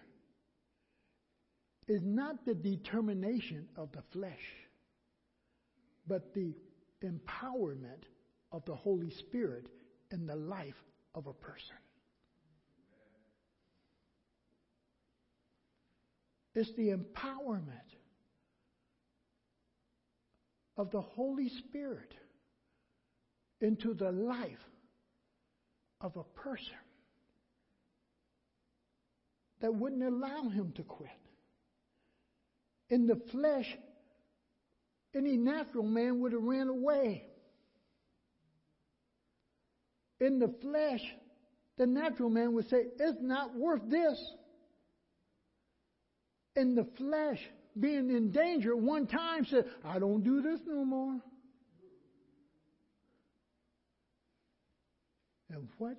is 1.87 2.01
not 2.03 2.45
the 2.45 2.55
determination 2.55 3.67
of 3.75 3.91
the 3.91 4.01
flesh, 4.11 4.43
but 6.07 6.33
the 6.33 6.55
empowerment 7.03 8.03
of 8.51 8.65
the 8.65 8.75
Holy 8.75 9.11
Spirit 9.11 9.67
in 10.11 10.25
the 10.25 10.35
life 10.35 10.81
of 11.13 11.27
a 11.27 11.33
person. 11.33 11.75
It's 16.55 16.73
the 16.75 16.89
empowerment 16.89 17.97
of 20.77 20.91
the 20.91 21.01
Holy 21.01 21.49
Spirit 21.49 22.13
into 23.63 23.93
the 23.93 24.11
life 24.11 24.51
of 26.01 26.15
a 26.17 26.23
person 26.39 26.75
that 29.61 29.73
wouldn't 29.73 30.03
allow 30.03 30.49
him 30.49 30.73
to 30.75 30.83
quit. 30.83 31.09
In 32.89 33.07
the 33.07 33.19
flesh, 33.31 33.65
any 35.15 35.37
natural 35.37 35.85
man 35.85 36.19
would 36.19 36.33
have 36.33 36.43
ran 36.43 36.67
away. 36.67 37.25
In 40.19 40.39
the 40.39 40.53
flesh, 40.61 41.01
the 41.77 41.87
natural 41.87 42.29
man 42.29 42.53
would 42.53 42.69
say, 42.69 42.83
It's 42.99 43.17
not 43.21 43.55
worth 43.55 43.81
this. 43.89 44.19
In 46.55 46.75
the 46.75 46.85
flesh, 46.97 47.39
being 47.79 48.09
in 48.09 48.31
danger, 48.31 48.75
one 48.75 49.07
time 49.07 49.45
said, 49.45 49.65
I 49.83 49.97
don't 49.99 50.23
do 50.23 50.41
this 50.41 50.59
no 50.67 50.85
more. 50.85 51.19
And 55.53 55.67
what 55.77 55.97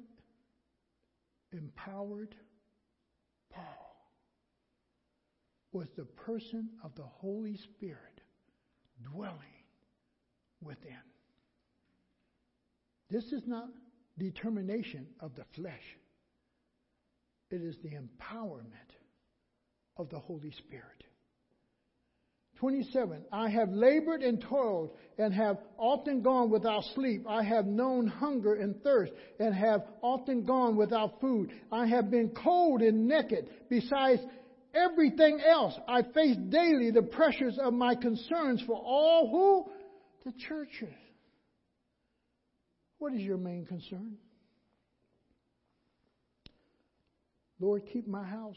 empowered 1.52 2.34
Paul 3.50 4.10
was 5.72 5.88
the 5.96 6.04
person 6.04 6.70
of 6.82 6.94
the 6.96 7.04
Holy 7.04 7.56
Spirit 7.56 8.20
dwelling 9.02 9.38
within. 10.60 10.96
This 13.10 13.32
is 13.32 13.46
not 13.46 13.68
determination 14.18 15.06
of 15.20 15.36
the 15.36 15.44
flesh. 15.54 15.96
It 17.50 17.62
is 17.62 17.76
the 17.78 17.90
empowerment 17.90 18.98
of 19.96 20.08
the 20.10 20.18
Holy 20.18 20.50
Spirit. 20.50 21.04
27. 22.60 23.24
I 23.32 23.48
have 23.48 23.70
labored 23.70 24.22
and 24.22 24.40
toiled 24.40 24.90
and 25.18 25.34
have 25.34 25.58
often 25.76 26.22
gone 26.22 26.50
without 26.50 26.84
sleep. 26.94 27.26
I 27.28 27.42
have 27.42 27.66
known 27.66 28.06
hunger 28.06 28.54
and 28.54 28.80
thirst 28.82 29.12
and 29.40 29.54
have 29.54 29.82
often 30.02 30.44
gone 30.44 30.76
without 30.76 31.20
food. 31.20 31.50
I 31.72 31.86
have 31.86 32.10
been 32.10 32.30
cold 32.30 32.80
and 32.80 33.08
naked. 33.08 33.50
Besides 33.68 34.20
everything 34.72 35.40
else, 35.40 35.74
I 35.88 36.02
face 36.02 36.36
daily 36.48 36.90
the 36.90 37.02
pressures 37.02 37.58
of 37.60 37.74
my 37.74 37.94
concerns 37.94 38.62
for 38.66 38.76
all 38.76 39.30
who? 39.30 39.72
The 40.30 40.38
churches. 40.48 40.94
What 42.98 43.12
is 43.14 43.20
your 43.20 43.36
main 43.36 43.66
concern? 43.66 44.16
Lord, 47.60 47.82
keep 47.92 48.06
my 48.06 48.24
house. 48.24 48.56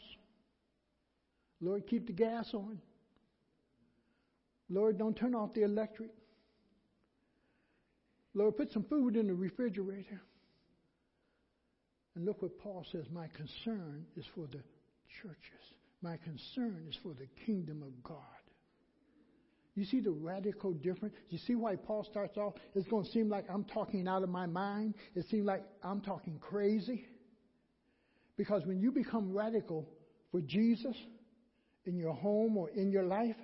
Lord, 1.60 1.86
keep 1.86 2.06
the 2.06 2.12
gas 2.12 2.48
on. 2.54 2.78
Lord, 4.70 4.98
don't 4.98 5.16
turn 5.16 5.34
off 5.34 5.54
the 5.54 5.62
electric. 5.62 6.10
Lord, 8.34 8.56
put 8.56 8.72
some 8.72 8.84
food 8.84 9.16
in 9.16 9.26
the 9.26 9.34
refrigerator. 9.34 10.20
And 12.14 12.24
look 12.24 12.42
what 12.42 12.58
Paul 12.58 12.84
says 12.90 13.04
My 13.12 13.28
concern 13.28 14.04
is 14.16 14.24
for 14.34 14.46
the 14.46 14.62
churches, 15.22 15.74
my 16.02 16.16
concern 16.18 16.86
is 16.88 16.96
for 17.02 17.14
the 17.14 17.28
kingdom 17.46 17.82
of 17.82 18.02
God. 18.02 18.18
You 19.74 19.84
see 19.84 20.00
the 20.00 20.10
radical 20.10 20.72
difference? 20.72 21.14
You 21.28 21.38
see 21.38 21.54
why 21.54 21.76
Paul 21.76 22.04
starts 22.10 22.36
off? 22.36 22.54
It's 22.74 22.88
going 22.88 23.04
to 23.04 23.10
seem 23.12 23.28
like 23.28 23.44
I'm 23.48 23.62
talking 23.62 24.08
out 24.08 24.24
of 24.24 24.28
my 24.28 24.44
mind. 24.44 24.94
It 25.14 25.26
seems 25.30 25.46
like 25.46 25.62
I'm 25.84 26.00
talking 26.00 26.36
crazy. 26.40 27.06
Because 28.36 28.66
when 28.66 28.80
you 28.80 28.90
become 28.90 29.32
radical 29.32 29.88
for 30.32 30.40
Jesus 30.40 30.96
in 31.84 31.96
your 31.96 32.12
home 32.12 32.56
or 32.56 32.70
in 32.70 32.90
your 32.90 33.04
life, 33.04 33.36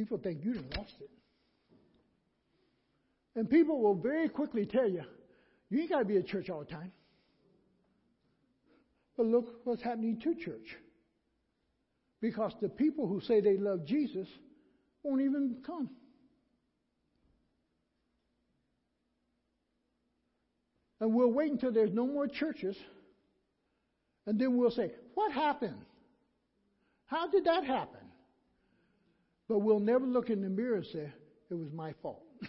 people 0.00 0.16
think 0.16 0.42
you 0.42 0.54
lost 0.76 0.94
it. 1.00 1.10
And 3.36 3.48
people 3.50 3.82
will 3.82 3.94
very 3.94 4.30
quickly 4.30 4.64
tell 4.64 4.88
you, 4.88 5.02
you 5.68 5.80
ain't 5.80 5.90
got 5.90 5.98
to 6.00 6.04
be 6.06 6.16
at 6.16 6.26
church 6.26 6.48
all 6.48 6.60
the 6.60 6.64
time. 6.64 6.90
But 9.16 9.26
look 9.26 9.60
what's 9.64 9.82
happening 9.82 10.18
to 10.20 10.34
church. 10.34 10.76
Because 12.22 12.54
the 12.62 12.70
people 12.70 13.06
who 13.06 13.20
say 13.20 13.42
they 13.42 13.58
love 13.58 13.84
Jesus 13.84 14.26
won't 15.02 15.20
even 15.20 15.58
come. 15.66 15.90
And 21.00 21.14
we'll 21.14 21.32
wait 21.32 21.52
until 21.52 21.72
there's 21.72 21.92
no 21.92 22.06
more 22.06 22.26
churches. 22.26 22.76
And 24.26 24.38
then 24.38 24.56
we'll 24.56 24.70
say, 24.70 24.92
What 25.14 25.32
happened? 25.32 25.84
How 27.06 27.28
did 27.28 27.44
that 27.44 27.64
happen? 27.64 28.09
But 29.50 29.58
we'll 29.62 29.80
never 29.80 30.06
look 30.06 30.30
in 30.30 30.42
the 30.42 30.48
mirror 30.48 30.76
and 30.76 30.86
say, 30.86 31.12
It 31.50 31.54
was 31.54 31.72
my 31.72 31.92
fault. 32.02 32.22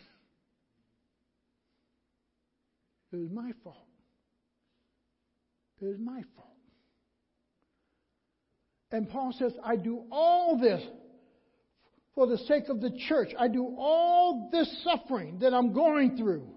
it 3.11 3.17
was 3.17 3.31
my 3.31 3.53
fault. 3.63 3.87
It 5.81 5.85
was 5.85 5.97
my 5.97 6.21
fault. 6.35 6.47
And 8.91 9.09
Paul 9.09 9.33
says, 9.39 9.51
I 9.65 9.77
do 9.77 10.03
all 10.11 10.59
this 10.59 10.83
for 12.13 12.27
the 12.27 12.37
sake 12.37 12.69
of 12.69 12.81
the 12.81 12.91
church. 13.09 13.29
I 13.39 13.47
do 13.47 13.73
all 13.79 14.49
this 14.51 14.83
suffering 14.83 15.39
that 15.39 15.55
I'm 15.55 15.73
going 15.73 16.17
through 16.17 16.47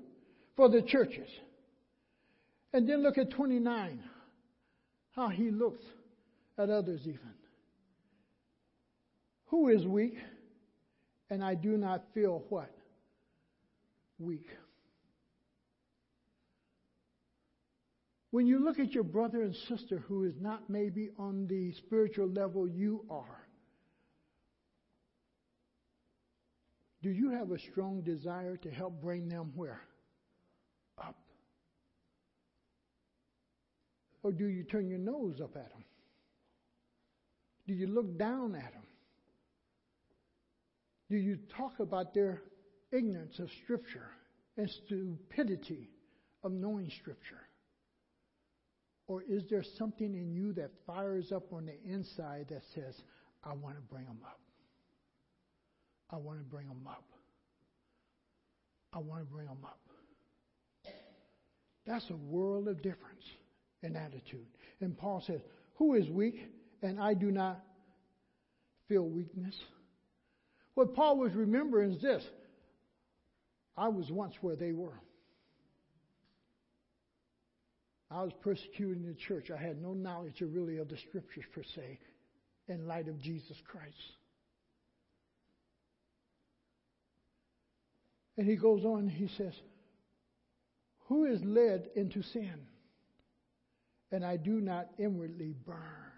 for 0.56 0.68
the 0.68 0.82
churches. 0.82 1.30
And 2.74 2.86
then 2.86 3.02
look 3.02 3.16
at 3.16 3.30
29, 3.30 4.04
how 5.12 5.28
he 5.28 5.50
looks 5.50 5.84
at 6.58 6.68
others 6.68 7.00
even. 7.06 7.32
Who 9.46 9.70
is 9.70 9.86
weak? 9.86 10.16
And 11.30 11.42
I 11.42 11.54
do 11.54 11.76
not 11.76 12.04
feel 12.14 12.44
what? 12.48 12.70
Weak. 14.18 14.48
When 18.30 18.46
you 18.46 18.64
look 18.64 18.80
at 18.80 18.92
your 18.92 19.04
brother 19.04 19.42
and 19.42 19.54
sister 19.54 19.98
who 20.08 20.24
is 20.24 20.34
not 20.40 20.68
maybe 20.68 21.10
on 21.18 21.46
the 21.46 21.72
spiritual 21.72 22.26
level 22.26 22.68
you 22.68 23.04
are, 23.08 23.46
do 27.00 27.10
you 27.10 27.30
have 27.30 27.52
a 27.52 27.58
strong 27.60 28.00
desire 28.00 28.56
to 28.56 28.70
help 28.70 29.00
bring 29.00 29.28
them 29.28 29.52
where? 29.54 29.82
Up. 30.98 31.16
Or 34.24 34.32
do 34.32 34.46
you 34.46 34.64
turn 34.64 34.88
your 34.88 34.98
nose 34.98 35.40
up 35.40 35.54
at 35.54 35.70
them? 35.70 35.84
Do 37.68 37.74
you 37.74 37.86
look 37.86 38.18
down 38.18 38.56
at 38.56 38.72
them? 38.72 38.82
Do 41.10 41.16
you 41.16 41.38
talk 41.56 41.80
about 41.80 42.14
their 42.14 42.42
ignorance 42.92 43.38
of 43.38 43.48
Scripture 43.62 44.10
and 44.56 44.68
stupidity 44.68 45.90
of 46.42 46.52
knowing 46.52 46.90
Scripture? 47.00 47.40
Or 49.06 49.22
is 49.22 49.42
there 49.50 49.64
something 49.76 50.14
in 50.14 50.32
you 50.32 50.52
that 50.54 50.70
fires 50.86 51.30
up 51.30 51.52
on 51.52 51.66
the 51.66 51.76
inside 51.84 52.46
that 52.48 52.62
says, 52.74 52.94
I 53.42 53.52
want 53.52 53.76
to 53.76 53.82
bring 53.82 54.06
them 54.06 54.20
up? 54.24 54.40
I 56.10 56.16
want 56.16 56.38
to 56.38 56.44
bring 56.44 56.68
them 56.68 56.86
up. 56.88 57.04
I 58.92 58.98
want 58.98 59.20
to 59.20 59.26
bring 59.26 59.46
them 59.46 59.64
up. 59.64 59.80
That's 61.86 62.08
a 62.08 62.16
world 62.16 62.68
of 62.68 62.80
difference 62.82 63.24
in 63.82 63.94
attitude. 63.96 64.46
And 64.80 64.96
Paul 64.96 65.22
says, 65.26 65.40
Who 65.74 65.94
is 65.94 66.08
weak 66.08 66.36
and 66.82 66.98
I 66.98 67.12
do 67.14 67.30
not 67.30 67.62
feel 68.88 69.06
weakness? 69.06 69.54
What 70.74 70.94
Paul 70.94 71.18
was 71.18 71.34
remembering 71.34 71.92
is 71.92 72.02
this 72.02 72.24
I 73.76 73.88
was 73.88 74.10
once 74.10 74.34
where 74.40 74.56
they 74.56 74.72
were. 74.72 75.00
I 78.10 78.22
was 78.22 78.32
persecuted 78.42 78.98
in 78.98 79.06
the 79.06 79.14
church. 79.14 79.50
I 79.50 79.60
had 79.60 79.82
no 79.82 79.92
knowledge 79.92 80.40
of 80.40 80.54
really 80.54 80.78
of 80.78 80.88
the 80.88 80.96
scriptures 80.96 81.44
per 81.52 81.62
se 81.74 81.98
in 82.68 82.86
light 82.86 83.08
of 83.08 83.20
Jesus 83.20 83.56
Christ. 83.66 83.96
And 88.36 88.46
he 88.48 88.56
goes 88.56 88.84
on, 88.84 89.08
he 89.08 89.28
says, 89.36 89.54
Who 91.08 91.24
is 91.24 91.42
led 91.44 91.88
into 91.94 92.22
sin? 92.22 92.66
And 94.10 94.24
I 94.24 94.36
do 94.36 94.60
not 94.60 94.90
inwardly 94.98 95.54
burn. 95.66 96.13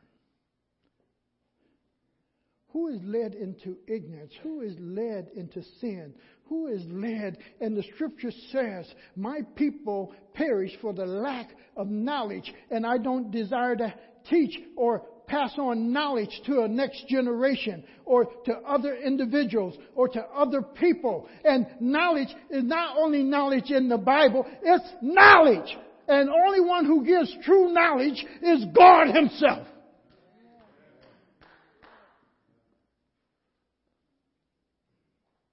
Who 2.77 2.89
is 2.89 3.01
led 3.05 3.35
into 3.35 3.79
ignorance? 3.87 4.35
Who 4.43 4.61
is 4.61 4.75
led 4.79 5.31
into 5.35 5.63
sin? 5.81 6.13
Who 6.51 6.67
is 6.67 6.83
led? 6.91 7.39
And 7.59 7.75
the 7.75 7.83
scripture 7.95 8.31
says, 8.53 8.87
My 9.17 9.41
people 9.57 10.13
perish 10.35 10.73
for 10.83 10.93
the 10.93 11.07
lack 11.07 11.49
of 11.75 11.89
knowledge, 11.89 12.53
and 12.71 12.85
I 12.85 12.99
don't 12.99 13.31
desire 13.31 13.77
to 13.77 13.95
teach 14.29 14.59
or 14.77 15.07
pass 15.27 15.55
on 15.57 15.91
knowledge 15.91 16.43
to 16.45 16.65
a 16.65 16.69
next 16.69 17.09
generation 17.09 17.83
or 18.05 18.27
to 18.45 18.53
other 18.69 18.95
individuals 18.95 19.75
or 19.95 20.09
to 20.09 20.21
other 20.21 20.61
people. 20.61 21.31
And 21.47 21.67
knowledge 21.81 22.29
is 22.51 22.63
not 22.63 22.99
only 22.99 23.23
knowledge 23.23 23.71
in 23.71 23.89
the 23.89 23.97
Bible, 23.97 24.45
it's 24.63 24.89
knowledge. 25.01 25.75
And 26.09 26.29
only 26.29 26.61
one 26.61 26.85
who 26.85 27.07
gives 27.07 27.35
true 27.43 27.73
knowledge 27.73 28.23
is 28.43 28.67
God 28.75 29.15
Himself. 29.15 29.67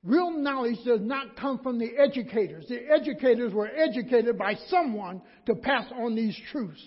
Real 0.03 0.31
knowledge 0.31 0.79
does 0.85 0.99
not 1.01 1.37
come 1.37 1.59
from 1.59 1.79
the 1.79 1.91
educators. 1.97 2.65
The 2.67 2.81
educators 2.91 3.53
were 3.53 3.69
educated 3.69 4.37
by 4.37 4.55
someone 4.67 5.21
to 5.45 5.55
pass 5.55 5.85
on 5.95 6.13
these 6.13 6.37
truths. 6.51 6.81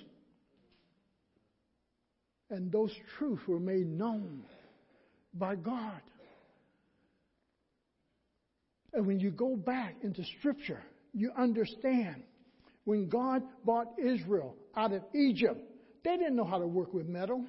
And 2.50 2.70
those 2.70 2.92
truths 3.18 3.42
were 3.48 3.59
made 3.59 3.87
known 3.87 4.42
by 5.33 5.57
God. 5.57 6.00
And 8.92 9.07
when 9.07 9.18
you 9.18 9.31
go 9.31 9.57
back 9.57 9.96
into 10.02 10.22
Scripture, 10.38 10.83
you 11.14 11.33
understand 11.37 12.22
when 12.85 13.09
God 13.09 13.42
brought 13.64 13.98
Israel 13.98 14.55
out 14.76 14.92
of 14.92 15.02
Egypt, 15.14 15.61
they 16.05 16.18
didn't 16.18 16.37
know 16.37 16.44
how 16.44 16.59
to 16.59 16.66
work 16.66 16.92
with 16.92 17.09
metal. 17.09 17.44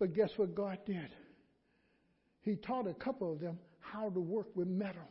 But 0.00 0.14
guess 0.14 0.30
what 0.36 0.54
God 0.54 0.78
did? 0.86 1.10
He 2.40 2.56
taught 2.56 2.86
a 2.86 2.94
couple 2.94 3.32
of 3.32 3.40
them 3.40 3.58
how 3.80 4.10
to 4.10 4.20
work 4.20 4.48
with 4.54 4.68
metal. 4.68 5.08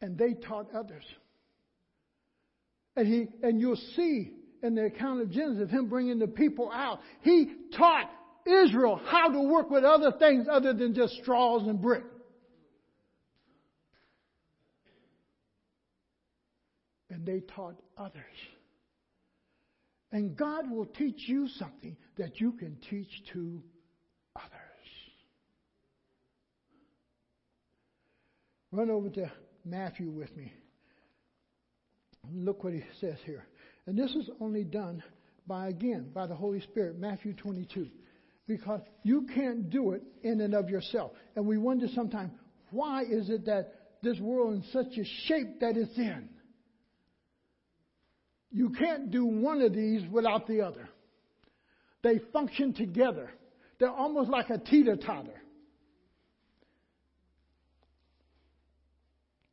And 0.00 0.16
they 0.16 0.34
taught 0.34 0.74
others. 0.74 1.04
And 2.96 3.06
he 3.06 3.26
and 3.42 3.60
you'll 3.60 3.76
see 3.96 4.32
in 4.62 4.74
the 4.74 4.86
account 4.86 5.20
of 5.22 5.30
Genesis 5.30 5.62
of 5.62 5.70
him 5.70 5.88
bringing 5.88 6.18
the 6.18 6.26
people 6.26 6.70
out, 6.72 7.00
he 7.22 7.52
taught 7.76 8.10
Israel 8.46 9.00
how 9.04 9.30
to 9.30 9.40
work 9.40 9.70
with 9.70 9.84
other 9.84 10.12
things 10.18 10.46
other 10.50 10.72
than 10.72 10.94
just 10.94 11.14
straws 11.22 11.62
and 11.66 11.80
brick. 11.80 12.04
And 17.10 17.24
they 17.24 17.40
taught 17.40 17.76
others. 17.96 18.22
And 20.10 20.36
God 20.36 20.70
will 20.70 20.86
teach 20.86 21.28
you 21.28 21.48
something 21.58 21.96
that 22.16 22.40
you 22.40 22.52
can 22.52 22.76
teach 22.90 23.08
to 23.32 23.62
others. 24.34 24.67
Run 28.70 28.90
over 28.90 29.08
to 29.10 29.30
Matthew 29.64 30.10
with 30.10 30.34
me. 30.36 30.52
Look 32.32 32.64
what 32.64 32.72
he 32.72 32.82
says 33.00 33.16
here. 33.24 33.46
And 33.86 33.98
this 33.98 34.14
is 34.14 34.28
only 34.40 34.64
done 34.64 35.02
by, 35.46 35.68
again, 35.68 36.10
by 36.12 36.26
the 36.26 36.34
Holy 36.34 36.60
Spirit, 36.60 36.98
Matthew 36.98 37.32
22. 37.32 37.88
Because 38.46 38.80
you 39.02 39.26
can't 39.34 39.70
do 39.70 39.92
it 39.92 40.02
in 40.22 40.40
and 40.40 40.54
of 40.54 40.68
yourself. 40.68 41.12
And 41.36 41.46
we 41.46 41.58
wonder 41.58 41.86
sometimes, 41.94 42.32
why 42.70 43.02
is 43.04 43.30
it 43.30 43.46
that 43.46 43.72
this 44.02 44.18
world 44.20 44.54
in 44.54 44.62
such 44.72 44.98
a 44.98 45.04
shape 45.26 45.60
that 45.60 45.76
it's 45.76 45.96
in? 45.96 46.28
You 48.50 48.70
can't 48.70 49.10
do 49.10 49.24
one 49.24 49.60
of 49.62 49.74
these 49.74 50.02
without 50.10 50.46
the 50.46 50.62
other. 50.62 50.88
They 52.02 52.20
function 52.32 52.72
together. 52.72 53.30
They're 53.78 53.90
almost 53.90 54.30
like 54.30 54.50
a 54.50 54.58
teeter 54.58 54.96
totter. 54.96 55.42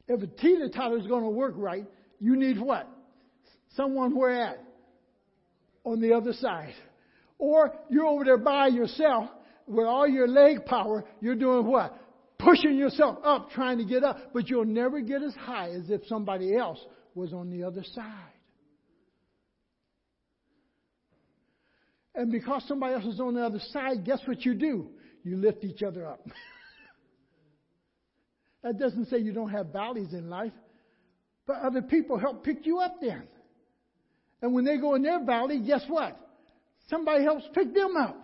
If 0.07 0.21
a 0.21 0.27
teeter 0.27 0.69
totter 0.69 0.97
is 0.97 1.07
going 1.07 1.23
to 1.23 1.29
work 1.29 1.53
right, 1.57 1.85
you 2.19 2.35
need 2.35 2.59
what? 2.59 2.87
Someone 3.75 4.15
where 4.15 4.43
at? 4.43 4.63
On 5.83 5.99
the 5.99 6.13
other 6.13 6.33
side. 6.33 6.73
Or 7.37 7.73
you're 7.89 8.05
over 8.05 8.23
there 8.23 8.37
by 8.37 8.67
yourself 8.67 9.29
with 9.67 9.85
all 9.85 10.07
your 10.07 10.27
leg 10.27 10.65
power, 10.65 11.03
you're 11.21 11.35
doing 11.35 11.65
what? 11.65 11.97
Pushing 12.37 12.77
yourself 12.77 13.17
up, 13.23 13.49
trying 13.51 13.79
to 13.79 13.85
get 13.85 14.03
up, 14.03 14.33
but 14.33 14.49
you'll 14.49 14.65
never 14.65 15.01
get 15.01 15.23
as 15.23 15.33
high 15.33 15.69
as 15.69 15.89
if 15.89 16.01
somebody 16.07 16.55
else 16.55 16.79
was 17.13 17.33
on 17.33 17.49
the 17.49 17.63
other 17.63 17.83
side. 17.93 18.31
And 22.13 22.31
because 22.31 22.63
somebody 22.67 22.93
else 22.93 23.05
is 23.05 23.19
on 23.19 23.35
the 23.35 23.43
other 23.43 23.59
side, 23.71 24.05
guess 24.05 24.19
what 24.25 24.45
you 24.45 24.53
do? 24.53 24.89
You 25.23 25.37
lift 25.37 25.63
each 25.63 25.83
other 25.83 26.05
up. 26.07 26.25
That 28.65 28.79
doesn't 28.79 29.09
say 29.09 29.19
you 29.19 29.31
don't 29.31 29.51
have 29.51 29.67
valleys 29.67 30.11
in 30.11 30.27
life, 30.27 30.51
but 31.45 31.57
other 31.57 31.83
people 31.83 32.17
help 32.17 32.43
pick 32.43 32.65
you 32.65 32.79
up 32.79 32.95
then. 32.99 33.27
And 34.41 34.55
when 34.55 34.65
they 34.65 34.77
go 34.77 34.95
in 34.95 35.03
their 35.03 35.23
valley, 35.23 35.59
guess 35.59 35.83
what? 35.87 36.19
Somebody 36.89 37.23
helps 37.23 37.45
pick 37.53 37.75
them 37.75 37.95
up. 37.95 38.17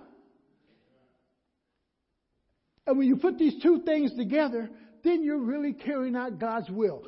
And 2.87 2.97
when 2.97 3.07
you 3.07 3.17
put 3.17 3.37
these 3.37 3.61
two 3.61 3.83
things 3.85 4.15
together, 4.15 4.67
then 5.03 5.23
you're 5.23 5.37
really 5.37 5.73
carrying 5.73 6.15
out 6.15 6.39
God's 6.39 6.71
will. 6.71 7.03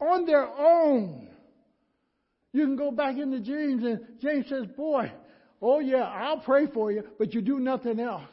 On 0.00 0.26
their 0.26 0.48
own, 0.48 1.28
You 2.52 2.66
can 2.66 2.76
go 2.76 2.90
back 2.90 3.16
into 3.16 3.40
James, 3.40 3.82
and 3.82 4.00
James 4.20 4.46
says, 4.48 4.66
Boy, 4.76 5.10
oh 5.60 5.80
yeah, 5.80 6.02
I'll 6.02 6.40
pray 6.40 6.66
for 6.66 6.92
you, 6.92 7.04
but 7.18 7.32
you 7.32 7.40
do 7.40 7.58
nothing 7.58 7.98
else. 7.98 8.24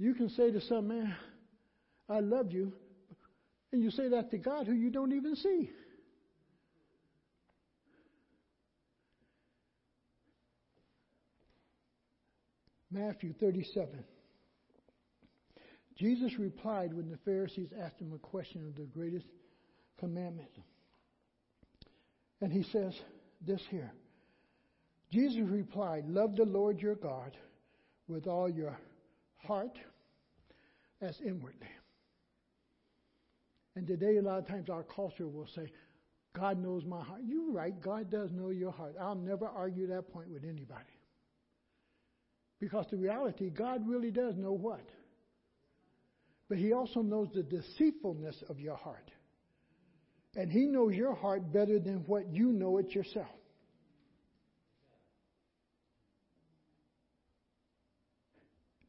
You 0.00 0.14
can 0.14 0.30
say 0.30 0.50
to 0.50 0.62
some 0.62 0.88
man, 0.88 1.14
I 2.08 2.20
love 2.20 2.52
you, 2.52 2.72
and 3.70 3.82
you 3.82 3.90
say 3.90 4.08
that 4.08 4.30
to 4.30 4.38
God 4.38 4.66
who 4.66 4.72
you 4.72 4.88
don't 4.88 5.12
even 5.12 5.36
see. 5.36 5.70
Matthew 12.90 13.34
37. 13.38 14.02
Jesus 15.98 16.38
replied 16.38 16.94
when 16.94 17.10
the 17.10 17.18
Pharisees 17.18 17.68
asked 17.78 18.00
him 18.00 18.14
a 18.14 18.18
question 18.18 18.66
of 18.66 18.76
the 18.76 18.86
greatest 18.86 19.26
commandment. 19.98 20.50
And 22.40 22.50
he 22.50 22.62
says 22.62 22.98
this 23.46 23.60
here 23.70 23.92
Jesus 25.12 25.42
replied, 25.42 26.08
Love 26.08 26.36
the 26.36 26.46
Lord 26.46 26.80
your 26.80 26.94
God 26.94 27.36
with 28.08 28.26
all 28.26 28.48
your 28.48 28.78
heart 29.36 29.78
as 31.00 31.16
inwardly. 31.24 31.68
And 33.76 33.86
today, 33.86 34.16
a 34.16 34.22
lot 34.22 34.38
of 34.38 34.48
times, 34.48 34.68
our 34.68 34.82
culture 34.82 35.26
will 35.26 35.48
say, 35.54 35.70
God 36.34 36.62
knows 36.62 36.84
my 36.84 37.02
heart. 37.02 37.22
You're 37.24 37.50
right, 37.52 37.78
God 37.80 38.10
does 38.10 38.30
know 38.30 38.50
your 38.50 38.70
heart. 38.70 38.94
I'll 39.00 39.14
never 39.14 39.46
argue 39.46 39.86
that 39.88 40.12
point 40.12 40.30
with 40.30 40.44
anybody. 40.44 40.84
Because 42.60 42.86
the 42.90 42.96
reality, 42.96 43.50
God 43.50 43.88
really 43.88 44.10
does 44.10 44.36
know 44.36 44.52
what? 44.52 44.84
But 46.48 46.58
He 46.58 46.72
also 46.72 47.00
knows 47.00 47.28
the 47.34 47.42
deceitfulness 47.42 48.42
of 48.48 48.60
your 48.60 48.76
heart. 48.76 49.10
And 50.36 50.50
He 50.50 50.66
knows 50.66 50.94
your 50.94 51.14
heart 51.14 51.52
better 51.52 51.78
than 51.78 52.04
what 52.06 52.32
you 52.32 52.52
know 52.52 52.78
it 52.78 52.94
yourself. 52.94 53.26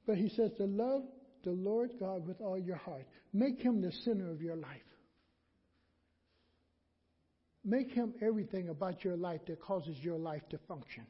But 0.05 0.17
He 0.17 0.29
says 0.29 0.51
to 0.57 0.65
love 0.65 1.03
the 1.43 1.51
Lord 1.51 1.91
God 1.99 2.27
with 2.27 2.41
all 2.41 2.57
your 2.57 2.75
heart. 2.75 3.05
Make 3.33 3.61
Him 3.61 3.81
the 3.81 3.91
center 3.91 4.29
of 4.29 4.41
your 4.41 4.55
life. 4.55 4.81
Make 7.63 7.91
Him 7.91 8.13
everything 8.21 8.69
about 8.69 9.03
your 9.03 9.15
life 9.15 9.41
that 9.47 9.61
causes 9.61 9.97
your 9.99 10.17
life 10.17 10.41
to 10.49 10.57
function. 10.67 11.05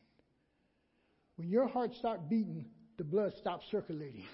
When 1.38 1.50
your 1.50 1.68
heart 1.68 1.94
stops 1.96 2.22
beating, 2.30 2.66
the 2.98 3.04
blood 3.04 3.34
stops 3.40 3.66
circulating. 3.72 4.26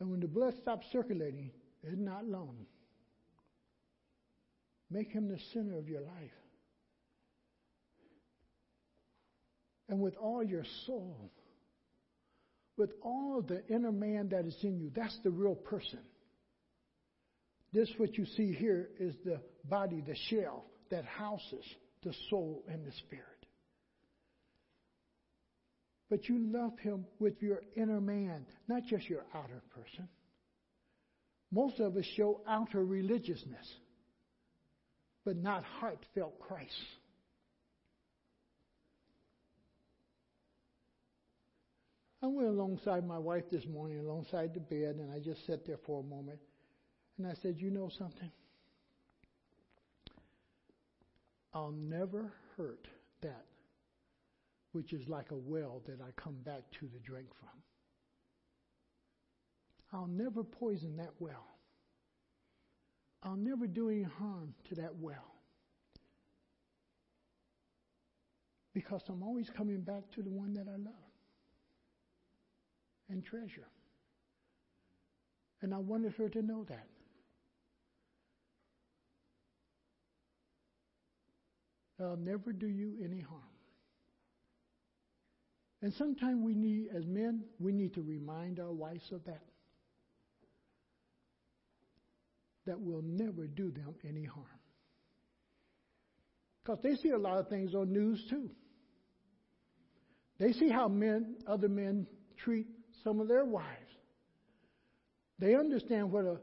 And 0.00 0.10
when 0.10 0.20
the 0.20 0.28
blood 0.28 0.54
stops 0.62 0.86
circulating, 0.90 1.50
it's 1.82 1.98
not 1.98 2.24
long. 2.24 2.56
Make 4.90 5.12
him 5.12 5.28
the 5.28 5.38
center 5.52 5.78
of 5.78 5.88
your 5.88 6.00
life. 6.00 6.32
And 9.88 10.00
with 10.00 10.16
all 10.16 10.42
your 10.42 10.64
soul, 10.86 11.30
with 12.80 12.94
all 13.02 13.42
the 13.46 13.62
inner 13.68 13.92
man 13.92 14.30
that 14.30 14.46
is 14.46 14.56
in 14.62 14.80
you, 14.80 14.90
that's 14.96 15.18
the 15.22 15.30
real 15.30 15.54
person. 15.54 15.98
This, 17.74 17.90
what 17.98 18.16
you 18.16 18.24
see 18.24 18.54
here, 18.54 18.88
is 18.98 19.14
the 19.22 19.38
body, 19.68 20.00
the 20.00 20.16
shell 20.30 20.64
that 20.90 21.04
houses 21.04 21.64
the 22.02 22.14
soul 22.30 22.64
and 22.72 22.86
the 22.86 22.92
spirit. 22.92 23.26
But 26.08 26.26
you 26.30 26.38
love 26.38 26.72
him 26.78 27.04
with 27.18 27.42
your 27.42 27.60
inner 27.76 28.00
man, 28.00 28.46
not 28.66 28.84
just 28.88 29.10
your 29.10 29.26
outer 29.34 29.62
person. 29.74 30.08
Most 31.52 31.80
of 31.80 31.94
us 31.98 32.06
show 32.16 32.40
outer 32.48 32.82
religiousness, 32.82 33.74
but 35.26 35.36
not 35.36 35.64
heartfelt 35.64 36.40
Christ. 36.40 36.72
I 42.22 42.26
went 42.26 42.48
alongside 42.48 43.06
my 43.06 43.18
wife 43.18 43.44
this 43.50 43.66
morning, 43.66 43.98
alongside 43.98 44.52
the 44.52 44.60
bed, 44.60 44.96
and 44.96 45.10
I 45.12 45.18
just 45.18 45.46
sat 45.46 45.64
there 45.64 45.78
for 45.86 46.00
a 46.00 46.02
moment. 46.02 46.38
And 47.16 47.26
I 47.26 47.34
said, 47.34 47.56
You 47.58 47.70
know 47.70 47.88
something? 47.88 48.30
I'll 51.52 51.72
never 51.72 52.32
hurt 52.56 52.86
that 53.22 53.44
which 54.72 54.92
is 54.92 55.08
like 55.08 55.30
a 55.32 55.36
well 55.36 55.82
that 55.86 56.00
I 56.00 56.10
come 56.20 56.36
back 56.44 56.62
to 56.72 56.86
to 56.86 56.98
drink 57.00 57.26
from. 57.38 57.48
I'll 59.92 60.06
never 60.06 60.44
poison 60.44 60.96
that 60.98 61.12
well. 61.18 61.46
I'll 63.22 63.36
never 63.36 63.66
do 63.66 63.90
any 63.90 64.04
harm 64.04 64.54
to 64.68 64.74
that 64.76 64.94
well. 64.96 65.34
Because 68.72 69.02
I'm 69.08 69.22
always 69.22 69.50
coming 69.50 69.80
back 69.80 70.10
to 70.12 70.22
the 70.22 70.30
one 70.30 70.54
that 70.54 70.68
I 70.68 70.76
love 70.76 71.09
and 73.10 73.24
treasure. 73.24 73.68
And 75.62 75.74
I 75.74 75.78
wanted 75.78 76.14
her 76.14 76.28
to 76.28 76.42
know 76.42 76.64
that. 76.68 76.86
I'll 82.00 82.16
never 82.16 82.52
do 82.52 82.66
you 82.66 82.94
any 83.04 83.20
harm. 83.20 83.42
And 85.82 85.92
sometimes 85.94 86.42
we 86.42 86.54
need, 86.54 86.88
as 86.94 87.06
men, 87.06 87.44
we 87.58 87.72
need 87.72 87.94
to 87.94 88.02
remind 88.02 88.58
our 88.60 88.72
wives 88.72 89.10
of 89.12 89.24
that. 89.24 89.42
That 92.66 92.80
we'll 92.80 93.02
never 93.02 93.46
do 93.46 93.70
them 93.70 93.94
any 94.06 94.24
harm. 94.24 94.46
Because 96.62 96.80
they 96.82 96.94
see 96.96 97.10
a 97.10 97.18
lot 97.18 97.38
of 97.38 97.48
things 97.48 97.74
on 97.74 97.92
news 97.92 98.22
too. 98.28 98.50
They 100.38 100.52
see 100.52 100.70
how 100.70 100.88
men, 100.88 101.36
other 101.46 101.68
men 101.68 102.06
treat 102.38 102.66
some 103.02 103.20
of 103.20 103.28
their 103.28 103.44
wives. 103.44 103.66
They 105.38 105.54
understand 105.54 106.12
what 106.12 106.24
a 106.24 106.36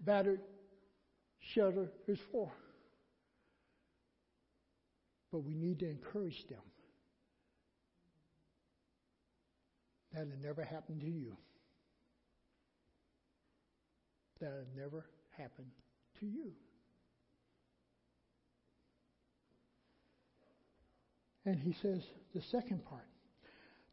battered 0.00 0.40
shelter 1.40 1.90
is 2.06 2.18
for. 2.30 2.50
But 5.32 5.40
we 5.40 5.54
need 5.54 5.80
to 5.80 5.90
encourage 5.90 6.46
them. 6.48 6.60
That'll 10.12 10.28
never 10.40 10.62
happen 10.62 11.00
to 11.00 11.10
you. 11.10 11.36
That'll 14.40 14.66
never 14.76 15.04
happen 15.36 15.64
to 16.20 16.26
you. 16.26 16.52
And 21.44 21.58
he 21.58 21.74
says 21.82 22.02
the 22.34 22.40
second 22.40 22.84
part. 22.84 23.06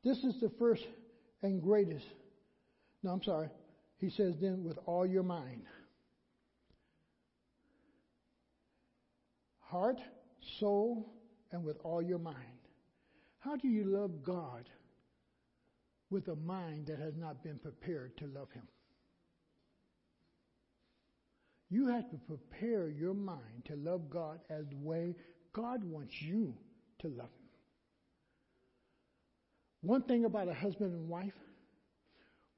This 0.03 0.19
is 0.19 0.39
the 0.39 0.51
first 0.57 0.85
and 1.43 1.61
greatest. 1.61 2.05
No, 3.03 3.11
I'm 3.11 3.23
sorry. 3.23 3.49
He 3.97 4.09
says 4.09 4.35
then 4.41 4.63
with 4.63 4.77
all 4.85 5.05
your 5.05 5.23
mind. 5.23 5.63
Heart, 9.59 10.01
soul, 10.59 11.13
and 11.51 11.63
with 11.63 11.77
all 11.83 12.01
your 12.01 12.19
mind. 12.19 12.37
How 13.39 13.55
do 13.55 13.67
you 13.67 13.85
love 13.85 14.23
God 14.23 14.69
with 16.09 16.27
a 16.27 16.35
mind 16.35 16.87
that 16.87 16.99
has 16.99 17.15
not 17.17 17.43
been 17.43 17.57
prepared 17.57 18.17
to 18.17 18.27
love 18.27 18.51
Him? 18.51 18.67
You 21.69 21.87
have 21.87 22.09
to 22.09 22.17
prepare 22.17 22.89
your 22.89 23.13
mind 23.13 23.65
to 23.65 23.75
love 23.77 24.09
God 24.09 24.39
as 24.49 24.65
the 24.69 24.77
way 24.77 25.15
God 25.53 25.83
wants 25.83 26.21
you 26.21 26.53
to 26.99 27.07
love 27.07 27.29
Him. 27.29 27.40
One 29.81 30.03
thing 30.03 30.25
about 30.25 30.47
a 30.47 30.53
husband 30.53 30.93
and 30.93 31.09
wife, 31.09 31.33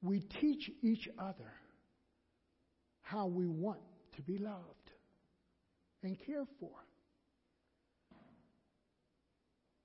we 0.01 0.21
teach 0.41 0.69
each 0.82 1.07
other 1.17 1.53
how 3.01 3.28
we 3.28 3.47
want 3.47 3.80
to 4.15 4.21
be 4.21 4.38
loved 4.38 4.91
and 6.03 6.17
cared 6.26 6.47
for. 6.59 6.71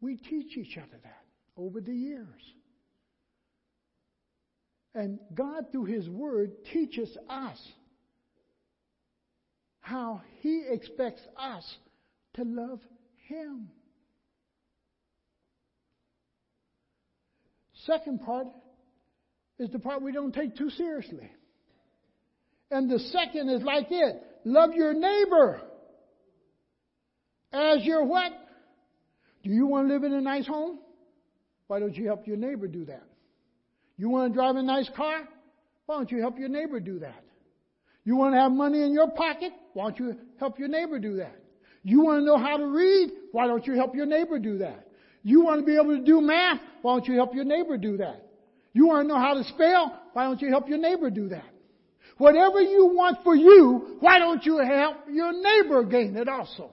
We 0.00 0.16
teach 0.16 0.56
each 0.56 0.76
other 0.76 0.98
that 1.02 1.24
over 1.56 1.80
the 1.80 1.94
years. 1.94 2.54
And 4.94 5.18
God, 5.34 5.66
through 5.70 5.84
His 5.84 6.08
Word, 6.08 6.64
teaches 6.72 7.16
us 7.28 7.58
how 9.80 10.22
He 10.40 10.64
expects 10.68 11.22
us 11.36 11.76
to 12.34 12.44
love 12.44 12.80
Him. 13.28 13.68
Second 17.88 18.20
part 18.20 18.46
is 19.58 19.70
the 19.70 19.78
part 19.78 20.02
we 20.02 20.12
don't 20.12 20.34
take 20.34 20.54
too 20.56 20.68
seriously. 20.68 21.30
And 22.70 22.90
the 22.90 22.98
second 22.98 23.48
is 23.48 23.62
like 23.62 23.86
it 23.90 24.22
love 24.44 24.74
your 24.74 24.92
neighbor 24.92 25.62
as 27.50 27.82
your 27.84 28.04
what? 28.04 28.30
Do 29.42 29.50
you 29.50 29.66
want 29.66 29.88
to 29.88 29.94
live 29.94 30.04
in 30.04 30.12
a 30.12 30.20
nice 30.20 30.46
home? 30.46 30.80
Why 31.66 31.80
don't 31.80 31.96
you 31.96 32.04
help 32.06 32.26
your 32.26 32.36
neighbor 32.36 32.68
do 32.68 32.84
that? 32.84 33.04
You 33.96 34.10
want 34.10 34.32
to 34.32 34.36
drive 34.36 34.56
a 34.56 34.62
nice 34.62 34.90
car? 34.94 35.26
Why 35.86 35.96
don't 35.96 36.10
you 36.10 36.20
help 36.20 36.38
your 36.38 36.50
neighbor 36.50 36.80
do 36.80 36.98
that? 36.98 37.24
You 38.04 38.16
want 38.16 38.34
to 38.34 38.38
have 38.38 38.52
money 38.52 38.82
in 38.82 38.92
your 38.92 39.10
pocket? 39.10 39.52
Why 39.72 39.84
don't 39.84 39.98
you 39.98 40.16
help 40.38 40.58
your 40.58 40.68
neighbor 40.68 40.98
do 40.98 41.16
that? 41.16 41.36
You 41.82 42.02
want 42.02 42.20
to 42.20 42.26
know 42.26 42.36
how 42.36 42.58
to 42.58 42.66
read? 42.66 43.10
Why 43.32 43.46
don't 43.46 43.66
you 43.66 43.74
help 43.76 43.94
your 43.94 44.06
neighbor 44.06 44.38
do 44.38 44.58
that? 44.58 44.87
You 45.28 45.42
want 45.42 45.60
to 45.60 45.66
be 45.66 45.74
able 45.74 45.94
to 45.94 46.02
do 46.02 46.22
math? 46.22 46.58
Why 46.80 46.94
don't 46.94 47.06
you 47.06 47.16
help 47.16 47.34
your 47.34 47.44
neighbor 47.44 47.76
do 47.76 47.98
that? 47.98 48.24
You 48.72 48.86
want 48.86 49.04
to 49.06 49.08
know 49.12 49.20
how 49.20 49.34
to 49.34 49.44
spell? 49.44 50.00
Why 50.14 50.24
don't 50.24 50.40
you 50.40 50.48
help 50.48 50.70
your 50.70 50.78
neighbor 50.78 51.10
do 51.10 51.28
that? 51.28 51.44
Whatever 52.16 52.62
you 52.62 52.86
want 52.94 53.18
for 53.22 53.36
you, 53.36 53.98
why 54.00 54.18
don't 54.18 54.42
you 54.46 54.56
help 54.56 54.96
your 55.12 55.34
neighbor 55.34 55.84
gain 55.84 56.16
it 56.16 56.30
also? 56.30 56.70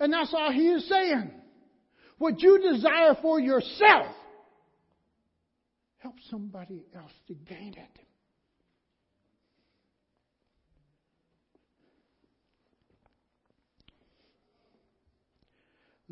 And 0.00 0.14
that's 0.14 0.32
all 0.32 0.50
he 0.50 0.66
is 0.70 0.88
saying. 0.88 1.30
What 2.16 2.40
you 2.40 2.72
desire 2.72 3.14
for 3.20 3.38
yourself, 3.38 4.06
help 5.98 6.14
somebody 6.30 6.86
else 6.96 7.12
to 7.28 7.34
gain 7.34 7.74
it. 7.76 8.01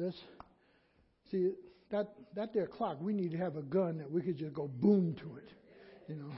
Let's 0.01 0.17
see 1.31 1.51
that 1.91 2.09
that 2.35 2.55
there 2.55 2.67
clock. 2.67 2.97
We 3.03 3.13
need 3.13 3.33
to 3.33 3.37
have 3.37 3.57
a 3.57 3.63
gun 3.63 3.99
that 3.99 4.11
we 4.11 4.23
could 4.23 4.39
just 4.39 4.55
go 4.55 4.67
boom 4.67 5.15
to 5.21 5.37
it. 5.37 5.51
You 6.09 6.17
know. 6.17 6.33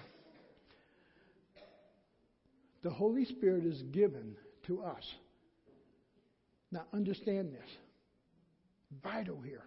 The 2.83 2.91
Holy 2.91 3.25
Spirit 3.25 3.65
is 3.65 3.83
given 3.83 4.35
to 4.67 4.83
us. 4.83 5.05
Now 6.73 6.83
understand 6.93 7.53
this. 7.53 7.71
Vital 9.05 9.41
here. 9.41 9.63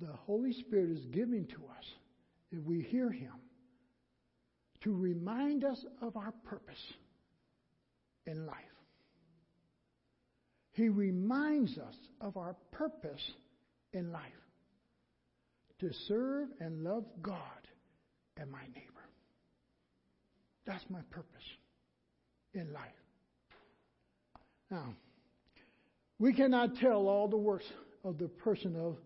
The 0.00 0.12
Holy 0.26 0.54
Spirit 0.54 0.90
is 0.90 1.04
given 1.06 1.46
to 1.48 1.56
us 1.78 1.84
if 2.50 2.64
we 2.64 2.80
hear 2.80 3.10
Him 3.10 3.34
to 4.80 4.96
remind 4.96 5.64
us 5.64 5.84
of 6.00 6.16
our 6.16 6.32
purpose 6.44 6.94
in 8.26 8.46
life. 8.46 8.71
He 10.72 10.88
reminds 10.88 11.76
us 11.78 11.94
of 12.20 12.36
our 12.36 12.56
purpose 12.70 13.20
in 13.92 14.10
life 14.10 14.22
to 15.80 15.90
serve 16.08 16.48
and 16.60 16.82
love 16.82 17.04
God 17.20 17.36
and 18.36 18.50
my 18.50 18.62
neighbor. 18.74 18.88
That's 20.64 20.84
my 20.88 21.00
purpose 21.10 21.26
in 22.54 22.72
life. 22.72 22.82
Now, 24.70 24.94
we 26.18 26.32
cannot 26.32 26.76
tell 26.76 27.08
all 27.08 27.28
the 27.28 27.36
works 27.36 27.66
of 28.04 28.16
the 28.18 28.28
person 28.28 28.76
of 28.76 28.96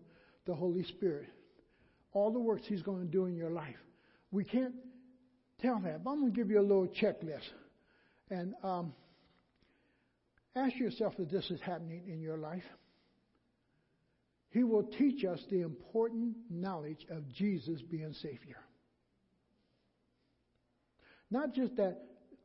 the 0.45 0.53
Holy 0.53 0.83
Spirit, 0.83 1.27
all 2.13 2.31
the 2.31 2.39
works 2.39 2.63
He's 2.67 2.83
going 2.83 3.01
to 3.01 3.11
do 3.11 3.25
in 3.25 3.35
your 3.35 3.49
life. 3.49 3.75
We 4.31 4.43
can't 4.43 4.75
tell 5.61 5.79
that, 5.83 6.03
but 6.03 6.11
I'm 6.11 6.21
going 6.21 6.31
to 6.31 6.37
give 6.37 6.49
you 6.49 6.59
a 6.59 6.61
little 6.61 6.87
checklist. 6.87 7.41
And 8.29 8.53
um, 8.63 8.93
ask 10.57 10.75
yourself 10.77 11.13
if 11.17 11.29
this 11.29 11.49
is 11.51 11.59
happening 11.61 12.03
in 12.07 12.21
your 12.21 12.37
life. 12.37 12.63
He 14.49 14.63
will 14.63 14.83
teach 14.83 15.25
us 15.25 15.39
the 15.49 15.61
important 15.61 16.35
knowledge 16.49 17.05
of 17.09 17.27
Jesus 17.33 17.81
being 17.81 18.13
Savior. 18.13 18.57
Not 21.29 21.53
just 21.53 21.75
that, 21.75 21.97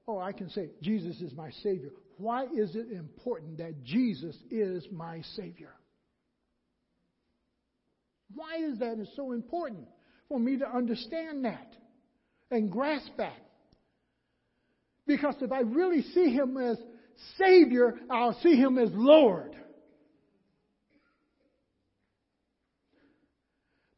oh, 0.08 0.18
I 0.18 0.32
can 0.32 0.50
say 0.50 0.70
Jesus 0.82 1.20
is 1.20 1.32
my 1.34 1.50
Savior. 1.62 1.90
Why 2.18 2.44
is 2.44 2.74
it 2.74 2.90
important 2.90 3.58
that 3.58 3.84
Jesus 3.84 4.36
is 4.50 4.84
my 4.90 5.22
Savior? 5.36 5.70
Why 8.34 8.56
is 8.56 8.78
that 8.78 8.96
so 9.14 9.32
important 9.32 9.86
for 10.28 10.38
me 10.38 10.58
to 10.58 10.68
understand 10.68 11.44
that 11.44 11.72
and 12.50 12.70
grasp 12.70 13.10
that? 13.18 13.38
Because 15.06 15.34
if 15.40 15.52
I 15.52 15.60
really 15.60 16.02
see 16.02 16.30
Him 16.30 16.56
as 16.56 16.78
Savior, 17.38 17.96
I'll 18.10 18.38
see 18.42 18.56
Him 18.56 18.78
as 18.78 18.90
Lord. 18.92 19.56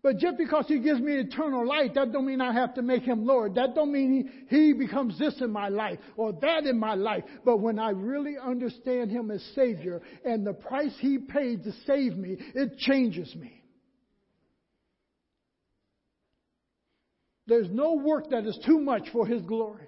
But 0.05 0.19
just 0.19 0.37
because 0.37 0.67
he 0.69 0.81
gives 0.81 1.01
me 1.01 1.15
eternal 1.15 1.67
life, 1.67 1.93
that 1.95 2.13
don't 2.13 2.27
mean 2.27 2.43
I 2.43 2.53
have 2.53 2.75
to 2.75 2.83
make 2.83 3.05
him 3.05 3.25
Lord. 3.25 3.55
That 3.55 3.75
don't 3.75 3.91
mean 3.91 4.45
he, 4.51 4.57
he 4.57 4.73
becomes 4.75 5.19
this 5.19 5.41
in 5.41 5.51
my 5.51 5.71
life 5.71 5.99
or 6.19 6.35
that 6.43 6.67
in 6.67 6.79
my 6.79 6.95
life. 6.95 7.25
But 7.43 7.61
when 7.61 7.79
I 7.79 7.89
really 7.89 8.35
understand 8.37 9.11
him 9.11 9.31
as 9.31 9.43
Savior 9.55 10.03
and 10.23 10.47
the 10.47 10.53
price 10.53 10.95
he 10.99 11.17
paid 11.17 11.65
to 11.65 11.73
save 11.87 12.19
me, 12.19 12.37
it 12.55 12.77
changes 12.77 13.35
me. 13.35 13.65
There's 17.47 17.71
no 17.71 17.95
work 17.95 18.29
that 18.29 18.45
is 18.45 18.59
too 18.67 18.81
much 18.81 19.09
for 19.11 19.27
his 19.27 19.41
glory. 19.41 19.87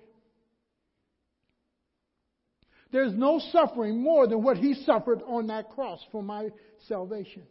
There's 2.96 3.12
no 3.12 3.38
suffering 3.52 4.02
more 4.02 4.26
than 4.26 4.42
what 4.42 4.56
he 4.56 4.72
suffered 4.72 5.20
on 5.28 5.48
that 5.48 5.68
cross 5.68 6.00
for 6.10 6.22
my 6.22 6.48
salvation 6.88 7.42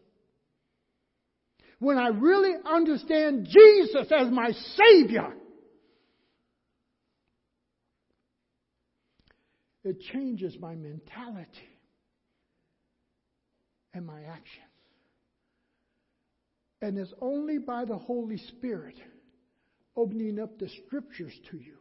when 1.77 1.99
I 1.99 2.07
really 2.07 2.53
understand 2.65 3.47
Jesus 3.47 4.11
as 4.11 4.31
my 4.31 4.51
Savior, 4.75 5.33
it 9.83 9.99
changes 10.11 10.55
my 10.59 10.73
mentality 10.73 11.69
and 13.93 14.03
my 14.03 14.21
actions. 14.21 14.65
And 16.81 16.97
it's 16.97 17.13
only 17.21 17.59
by 17.59 17.85
the 17.85 17.99
Holy 17.99 18.37
Spirit 18.37 18.95
opening 19.95 20.39
up 20.39 20.57
the 20.57 20.69
scriptures 20.85 21.33
to 21.51 21.57
you 21.57 21.77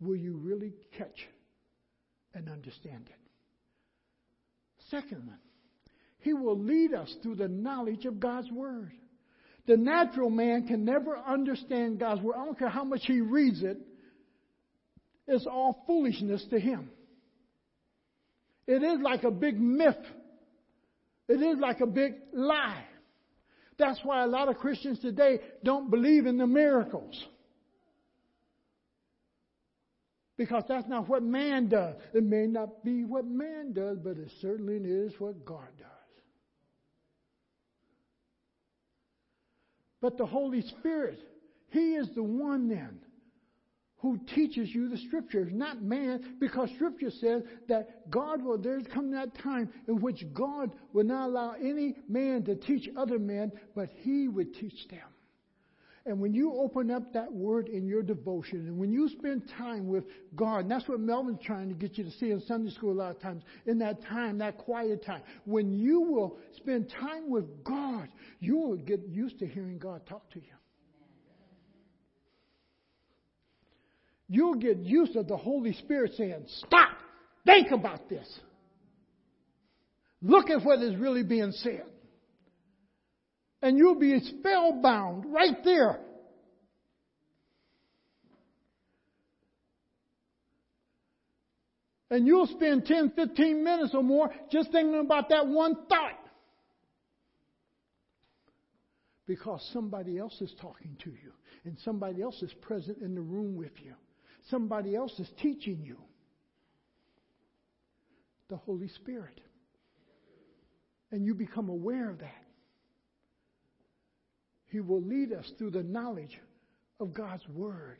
will 0.00 0.14
you 0.14 0.36
really 0.36 0.74
catch 0.96 1.26
and 2.34 2.48
understand 2.48 3.08
it. 3.08 3.16
Second 4.90 5.26
one, 5.26 5.38
he 6.18 6.32
will 6.32 6.58
lead 6.58 6.94
us 6.94 7.14
through 7.22 7.36
the 7.36 7.48
knowledge 7.48 8.04
of 8.04 8.20
God's 8.20 8.50
Word. 8.50 8.92
The 9.66 9.76
natural 9.76 10.30
man 10.30 10.66
can 10.66 10.84
never 10.84 11.16
understand 11.16 11.98
God's 11.98 12.20
Word. 12.20 12.36
I 12.36 12.44
don't 12.44 12.58
care 12.58 12.68
how 12.68 12.84
much 12.84 13.02
he 13.04 13.20
reads 13.20 13.62
it, 13.62 13.78
it's 15.26 15.46
all 15.46 15.82
foolishness 15.86 16.44
to 16.50 16.58
him. 16.58 16.90
It 18.66 18.82
is 18.82 19.00
like 19.02 19.24
a 19.24 19.30
big 19.30 19.60
myth, 19.60 19.96
it 21.28 21.40
is 21.40 21.58
like 21.58 21.80
a 21.80 21.86
big 21.86 22.14
lie. 22.32 22.84
That's 23.78 23.98
why 24.04 24.22
a 24.22 24.26
lot 24.26 24.48
of 24.48 24.58
Christians 24.58 25.00
today 25.00 25.40
don't 25.64 25.90
believe 25.90 26.26
in 26.26 26.36
the 26.36 26.46
miracles. 26.46 27.20
Because 30.36 30.64
that's 30.66 30.88
not 30.88 31.08
what 31.08 31.22
man 31.22 31.68
does. 31.68 31.96
It 32.14 32.24
may 32.24 32.46
not 32.46 32.82
be 32.84 33.04
what 33.04 33.26
man 33.26 33.72
does, 33.72 33.98
but 33.98 34.16
it 34.16 34.30
certainly 34.40 34.76
is 34.76 35.12
what 35.18 35.44
God 35.44 35.68
does. 35.78 35.88
but 40.02 40.18
the 40.18 40.26
Holy 40.26 40.60
Spirit. 40.60 41.20
He 41.70 41.94
is 41.94 42.10
the 42.14 42.22
one 42.22 42.68
then 42.68 42.98
who 43.98 44.18
teaches 44.34 44.74
you 44.74 44.88
the 44.88 44.98
scriptures, 44.98 45.48
not 45.54 45.80
man, 45.80 46.36
because 46.40 46.68
scripture 46.74 47.10
says 47.10 47.44
that 47.68 48.10
God 48.10 48.42
will, 48.42 48.58
there's 48.58 48.84
come 48.92 49.12
that 49.12 49.32
time 49.38 49.72
in 49.86 50.00
which 50.02 50.24
God 50.34 50.74
will 50.92 51.04
not 51.04 51.28
allow 51.28 51.52
any 51.52 51.94
man 52.08 52.42
to 52.44 52.56
teach 52.56 52.90
other 52.96 53.20
men, 53.20 53.52
but 53.76 53.88
he 53.94 54.26
would 54.26 54.52
teach 54.54 54.88
them. 54.88 55.06
And 56.04 56.20
when 56.20 56.34
you 56.34 56.52
open 56.54 56.90
up 56.90 57.12
that 57.12 57.32
word 57.32 57.68
in 57.68 57.86
your 57.86 58.02
devotion, 58.02 58.66
and 58.66 58.76
when 58.76 58.92
you 58.92 59.08
spend 59.08 59.48
time 59.56 59.86
with 59.86 60.04
God, 60.34 60.60
and 60.60 60.70
that's 60.70 60.88
what 60.88 60.98
Melvin's 60.98 61.38
trying 61.44 61.68
to 61.68 61.74
get 61.74 61.96
you 61.96 62.02
to 62.02 62.10
see 62.12 62.32
in 62.32 62.40
Sunday 62.40 62.70
school 62.70 62.92
a 62.92 62.98
lot 62.98 63.10
of 63.12 63.22
times, 63.22 63.44
in 63.66 63.78
that 63.78 64.02
time, 64.02 64.38
that 64.38 64.58
quiet 64.58 65.04
time, 65.04 65.22
when 65.44 65.72
you 65.72 66.00
will 66.00 66.38
spend 66.56 66.92
time 67.00 67.30
with 67.30 67.44
God, 67.62 68.08
you 68.40 68.56
will 68.56 68.76
get 68.76 69.06
used 69.06 69.38
to 69.38 69.46
hearing 69.46 69.78
God 69.78 70.04
talk 70.06 70.28
to 70.32 70.40
you. 70.40 70.46
You'll 74.28 74.56
get 74.56 74.78
used 74.78 75.12
to 75.12 75.22
the 75.22 75.36
Holy 75.36 75.74
Spirit 75.74 76.12
saying, 76.16 76.46
Stop! 76.66 76.96
Think 77.46 77.70
about 77.70 78.08
this. 78.08 78.26
Look 80.20 80.50
at 80.50 80.64
what 80.64 80.80
is 80.80 80.96
really 80.96 81.22
being 81.22 81.52
said 81.52 81.84
and 83.62 83.78
you'll 83.78 83.98
be 83.98 84.18
spellbound 84.18 85.32
right 85.32 85.64
there. 85.64 86.00
And 92.10 92.26
you'll 92.26 92.48
spend 92.48 92.84
10, 92.84 93.12
15 93.16 93.64
minutes 93.64 93.94
or 93.94 94.02
more 94.02 94.30
just 94.50 94.70
thinking 94.70 95.00
about 95.00 95.30
that 95.30 95.46
one 95.46 95.74
thought. 95.88 96.18
Because 99.26 99.66
somebody 99.72 100.18
else 100.18 100.38
is 100.42 100.52
talking 100.60 100.96
to 101.04 101.10
you, 101.10 101.32
and 101.64 101.78
somebody 101.84 102.20
else 102.20 102.42
is 102.42 102.52
present 102.60 102.98
in 102.98 103.14
the 103.14 103.20
room 103.22 103.56
with 103.56 103.72
you. 103.82 103.94
Somebody 104.50 104.94
else 104.94 105.18
is 105.18 105.28
teaching 105.40 105.80
you. 105.82 105.96
The 108.50 108.56
Holy 108.56 108.88
Spirit. 108.88 109.40
And 111.12 111.24
you 111.24 111.34
become 111.34 111.70
aware 111.70 112.10
of 112.10 112.18
that. 112.18 112.41
He 114.72 114.80
will 114.80 115.02
lead 115.02 115.32
us 115.32 115.50
through 115.58 115.72
the 115.72 115.82
knowledge 115.82 116.40
of 116.98 117.12
God's 117.12 117.46
Word. 117.48 117.98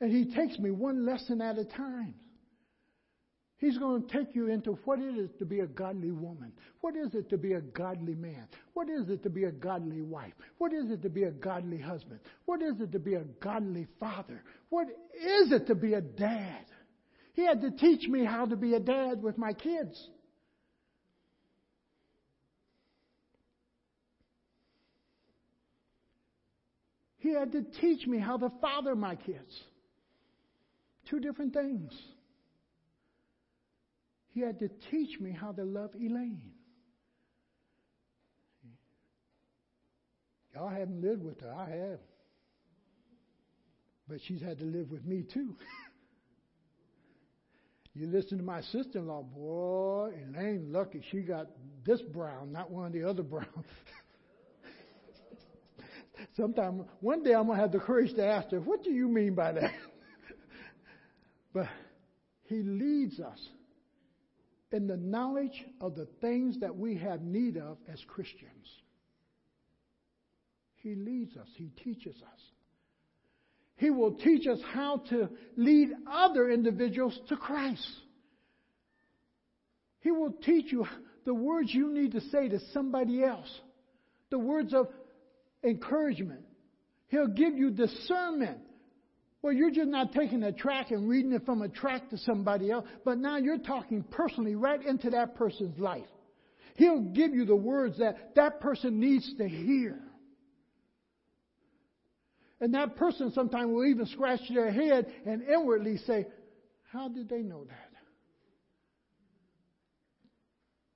And 0.00 0.10
He 0.10 0.34
takes 0.34 0.58
me 0.58 0.72
one 0.72 1.06
lesson 1.06 1.40
at 1.40 1.56
a 1.56 1.64
time. 1.64 2.14
He's 3.58 3.78
going 3.78 4.02
to 4.02 4.12
take 4.12 4.34
you 4.34 4.48
into 4.48 4.72
what 4.84 4.98
it 4.98 5.16
is 5.16 5.30
to 5.38 5.44
be 5.44 5.60
a 5.60 5.68
godly 5.68 6.10
woman. 6.10 6.52
What 6.80 6.96
is 6.96 7.14
it 7.14 7.30
to 7.30 7.38
be 7.38 7.52
a 7.52 7.60
godly 7.60 8.16
man? 8.16 8.48
What 8.74 8.88
is 8.88 9.08
it 9.08 9.22
to 9.22 9.30
be 9.30 9.44
a 9.44 9.52
godly 9.52 10.02
wife? 10.02 10.32
What 10.58 10.72
is 10.72 10.90
it 10.90 11.00
to 11.02 11.08
be 11.08 11.22
a 11.22 11.30
godly 11.30 11.78
husband? 11.78 12.18
What 12.44 12.60
is 12.60 12.80
it 12.80 12.90
to 12.90 12.98
be 12.98 13.14
a 13.14 13.22
godly 13.40 13.86
father? 14.00 14.42
What 14.68 14.88
is 14.88 15.52
it 15.52 15.68
to 15.68 15.76
be 15.76 15.94
a 15.94 16.00
dad? 16.00 16.64
He 17.34 17.46
had 17.46 17.62
to 17.62 17.70
teach 17.70 18.08
me 18.08 18.24
how 18.24 18.46
to 18.46 18.56
be 18.56 18.74
a 18.74 18.80
dad 18.80 19.22
with 19.22 19.38
my 19.38 19.52
kids. 19.52 20.08
He 27.22 27.32
had 27.32 27.52
to 27.52 27.62
teach 27.80 28.04
me 28.04 28.18
how 28.18 28.36
to 28.36 28.50
father 28.60 28.96
my 28.96 29.14
kids. 29.14 29.62
Two 31.08 31.20
different 31.20 31.54
things. 31.54 31.92
He 34.30 34.40
had 34.40 34.58
to 34.58 34.68
teach 34.90 35.20
me 35.20 35.30
how 35.30 35.52
to 35.52 35.62
love 35.62 35.90
Elaine. 35.94 36.50
Y'all 40.52 40.68
haven't 40.68 41.00
lived 41.00 41.22
with 41.22 41.40
her. 41.42 41.52
I 41.52 41.70
have. 41.70 42.00
But 44.08 44.18
she's 44.26 44.42
had 44.42 44.58
to 44.58 44.64
live 44.64 44.90
with 44.90 45.04
me 45.04 45.24
too. 45.32 45.54
you 47.94 48.08
listen 48.08 48.38
to 48.38 48.44
my 48.44 48.62
sister 48.62 48.98
in 48.98 49.06
law, 49.06 49.22
boy, 49.22 50.10
Elaine 50.28 50.72
lucky 50.72 51.04
she 51.12 51.20
got 51.20 51.46
this 51.86 52.02
brown, 52.02 52.50
not 52.50 52.72
one 52.72 52.86
of 52.86 52.92
the 52.92 53.08
other 53.08 53.22
browns. 53.22 53.46
Sometime, 56.36 56.84
one 57.00 57.22
day 57.22 57.34
I'm 57.34 57.46
going 57.46 57.56
to 57.56 57.62
have 57.62 57.72
the 57.72 57.78
courage 57.78 58.14
to 58.14 58.26
ask 58.26 58.50
her, 58.50 58.60
What 58.60 58.82
do 58.82 58.90
you 58.90 59.08
mean 59.08 59.34
by 59.34 59.52
that? 59.52 59.72
but 61.54 61.66
He 62.44 62.62
leads 62.62 63.20
us 63.20 63.38
in 64.70 64.86
the 64.86 64.96
knowledge 64.96 65.64
of 65.80 65.94
the 65.94 66.06
things 66.20 66.60
that 66.60 66.76
we 66.76 66.96
have 66.96 67.22
need 67.22 67.56
of 67.56 67.78
as 67.92 68.00
Christians. 68.06 68.66
He 70.76 70.94
leads 70.94 71.36
us, 71.36 71.48
He 71.56 71.70
teaches 71.82 72.16
us. 72.16 72.40
He 73.76 73.90
will 73.90 74.12
teach 74.12 74.46
us 74.46 74.60
how 74.72 74.98
to 75.10 75.28
lead 75.56 75.90
other 76.10 76.50
individuals 76.50 77.18
to 77.28 77.36
Christ. 77.36 77.86
He 80.00 80.10
will 80.10 80.32
teach 80.32 80.70
you 80.72 80.86
the 81.24 81.34
words 81.34 81.72
you 81.72 81.92
need 81.92 82.12
to 82.12 82.20
say 82.20 82.48
to 82.48 82.58
somebody 82.72 83.24
else, 83.24 83.48
the 84.30 84.38
words 84.38 84.74
of 84.74 84.88
encouragement. 85.62 86.44
He'll 87.08 87.28
give 87.28 87.56
you 87.56 87.70
discernment. 87.70 88.58
Well, 89.42 89.52
you're 89.52 89.70
just 89.70 89.88
not 89.88 90.12
taking 90.12 90.42
a 90.44 90.52
track 90.52 90.92
and 90.92 91.08
reading 91.08 91.32
it 91.32 91.44
from 91.44 91.62
a 91.62 91.68
track 91.68 92.10
to 92.10 92.18
somebody 92.18 92.70
else, 92.70 92.86
but 93.04 93.18
now 93.18 93.38
you're 93.38 93.58
talking 93.58 94.04
personally 94.04 94.54
right 94.54 94.84
into 94.84 95.10
that 95.10 95.34
person's 95.34 95.78
life. 95.78 96.06
He'll 96.76 97.00
give 97.00 97.34
you 97.34 97.44
the 97.44 97.56
words 97.56 97.98
that 97.98 98.34
that 98.36 98.60
person 98.60 99.00
needs 99.00 99.34
to 99.38 99.48
hear. 99.48 99.98
And 102.60 102.74
that 102.74 102.94
person 102.94 103.32
sometimes 103.32 103.72
will 103.72 103.84
even 103.84 104.06
scratch 104.06 104.40
their 104.48 104.70
head 104.70 105.12
and 105.26 105.42
inwardly 105.42 105.96
say, 105.98 106.26
How 106.92 107.08
did 107.08 107.28
they 107.28 107.42
know 107.42 107.64
that? 107.64 107.90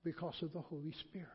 Because 0.05 0.37
of 0.43 0.53
the 0.53 0.61
Holy 0.61 0.93
Spirit. 1.09 1.27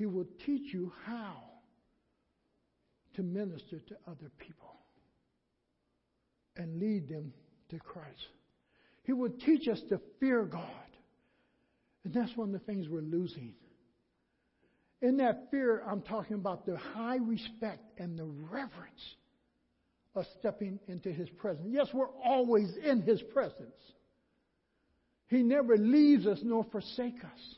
He 0.00 0.06
will 0.06 0.26
teach 0.46 0.72
you 0.72 0.90
how 1.04 1.36
to 3.16 3.22
minister 3.22 3.80
to 3.80 3.96
other 4.06 4.30
people 4.38 4.78
and 6.56 6.80
lead 6.80 7.06
them 7.06 7.34
to 7.68 7.78
Christ. 7.78 8.28
He 9.02 9.12
will 9.12 9.28
teach 9.28 9.68
us 9.68 9.78
to 9.90 10.00
fear 10.18 10.44
God. 10.44 10.62
And 12.02 12.14
that's 12.14 12.34
one 12.34 12.48
of 12.48 12.52
the 12.54 12.64
things 12.64 12.88
we're 12.88 13.02
losing. 13.02 13.52
In 15.02 15.18
that 15.18 15.48
fear, 15.50 15.82
I'm 15.86 16.00
talking 16.00 16.36
about 16.36 16.64
the 16.64 16.78
high 16.78 17.18
respect 17.18 17.82
and 17.98 18.18
the 18.18 18.24
reverence 18.24 19.04
of 20.14 20.24
stepping 20.38 20.80
into 20.88 21.12
His 21.12 21.28
presence. 21.28 21.68
Yes, 21.68 21.88
we're 21.92 22.08
always 22.24 22.74
in 22.82 23.02
His 23.02 23.20
presence. 23.34 23.76
He 25.28 25.42
never 25.42 25.76
leaves 25.76 26.26
us 26.26 26.38
nor 26.42 26.64
forsakes 26.72 27.22
us. 27.22 27.56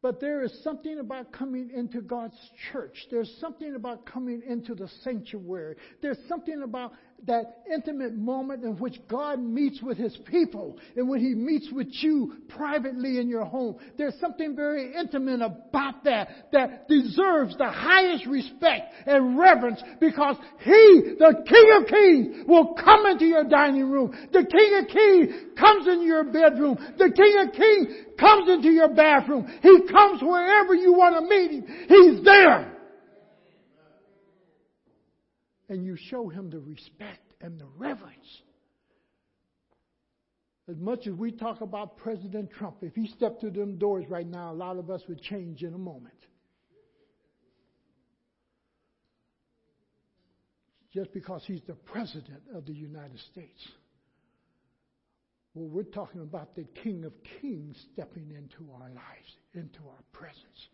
But 0.00 0.20
there 0.20 0.44
is 0.44 0.62
something 0.62 1.00
about 1.00 1.32
coming 1.32 1.70
into 1.74 2.00
God's 2.00 2.38
church. 2.70 3.06
There's 3.10 3.34
something 3.40 3.74
about 3.74 4.06
coming 4.06 4.42
into 4.46 4.74
the 4.76 4.88
sanctuary. 5.02 5.74
There's 6.00 6.18
something 6.28 6.62
about 6.62 6.92
that 7.26 7.58
intimate 7.72 8.14
moment 8.14 8.64
in 8.64 8.78
which 8.78 8.96
God 9.08 9.40
meets 9.40 9.82
with 9.82 9.98
his 9.98 10.16
people 10.24 10.78
and 10.96 11.08
when 11.08 11.20
he 11.20 11.34
meets 11.34 11.70
with 11.72 11.88
you 11.90 12.34
privately 12.48 13.18
in 13.18 13.28
your 13.28 13.44
home. 13.44 13.76
There's 13.96 14.18
something 14.20 14.54
very 14.54 14.94
intimate 14.94 15.42
about 15.42 16.04
that 16.04 16.50
that 16.52 16.88
deserves 16.88 17.56
the 17.58 17.68
highest 17.68 18.26
respect 18.26 18.94
and 19.06 19.38
reverence 19.38 19.82
because 20.00 20.36
he, 20.60 21.16
the 21.18 21.44
King 21.46 21.78
of 21.80 21.86
Kings, 21.88 22.44
will 22.46 22.74
come 22.74 23.06
into 23.06 23.26
your 23.26 23.44
dining 23.44 23.90
room. 23.90 24.12
The 24.32 24.44
King 24.44 24.80
of 24.80 24.88
Kings 24.88 25.58
comes 25.58 25.86
into 25.86 26.04
your 26.04 26.24
bedroom. 26.24 26.78
The 26.98 27.10
King 27.10 27.46
of 27.46 27.52
Kings 27.52 28.16
comes 28.18 28.48
into 28.48 28.70
your 28.70 28.94
bathroom. 28.94 29.46
He 29.60 29.80
comes 29.90 30.22
wherever 30.22 30.74
you 30.74 30.92
want 30.92 31.16
to 31.16 31.28
meet 31.28 31.50
him. 31.50 31.66
He's 31.88 32.24
there 32.24 32.77
and 35.68 35.84
you 35.84 35.96
show 35.96 36.28
him 36.28 36.50
the 36.50 36.60
respect 36.60 37.34
and 37.40 37.60
the 37.60 37.66
reverence. 37.76 38.42
As 40.68 40.76
much 40.76 41.06
as 41.06 41.14
we 41.14 41.32
talk 41.32 41.62
about 41.62 41.96
President 41.96 42.50
Trump, 42.50 42.76
if 42.82 42.94
he 42.94 43.06
stepped 43.06 43.40
through 43.40 43.52
them 43.52 43.78
doors 43.78 44.04
right 44.08 44.26
now, 44.26 44.52
a 44.52 44.54
lot 44.54 44.76
of 44.76 44.90
us 44.90 45.02
would 45.08 45.22
change 45.22 45.62
in 45.62 45.72
a 45.72 45.78
moment. 45.78 46.14
Just 50.92 51.12
because 51.12 51.42
he's 51.46 51.62
the 51.66 51.74
President 51.74 52.42
of 52.54 52.66
the 52.66 52.74
United 52.74 53.18
States. 53.32 53.68
Well, 55.54 55.68
we're 55.68 55.82
talking 55.84 56.20
about 56.20 56.54
the 56.54 56.64
King 56.82 57.04
of 57.04 57.12
Kings 57.40 57.76
stepping 57.92 58.30
into 58.30 58.70
our 58.72 58.88
lives, 58.88 59.36
into 59.54 59.80
our 59.88 60.02
presence. 60.12 60.68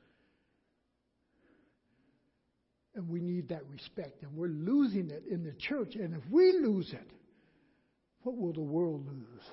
And 2.95 3.09
we 3.09 3.21
need 3.21 3.49
that 3.49 3.63
respect. 3.73 4.23
And 4.23 4.35
we're 4.37 4.47
losing 4.49 5.11
it 5.11 5.25
in 5.29 5.43
the 5.43 5.53
church. 5.53 5.97
And 5.97 6.15
if 6.15 6.23
we 6.31 6.53
lose 6.53 6.93
it, 6.93 7.11
what 8.23 8.37
will 8.37 8.53
the 8.53 8.61
world 8.61 9.07
lose? 9.07 9.45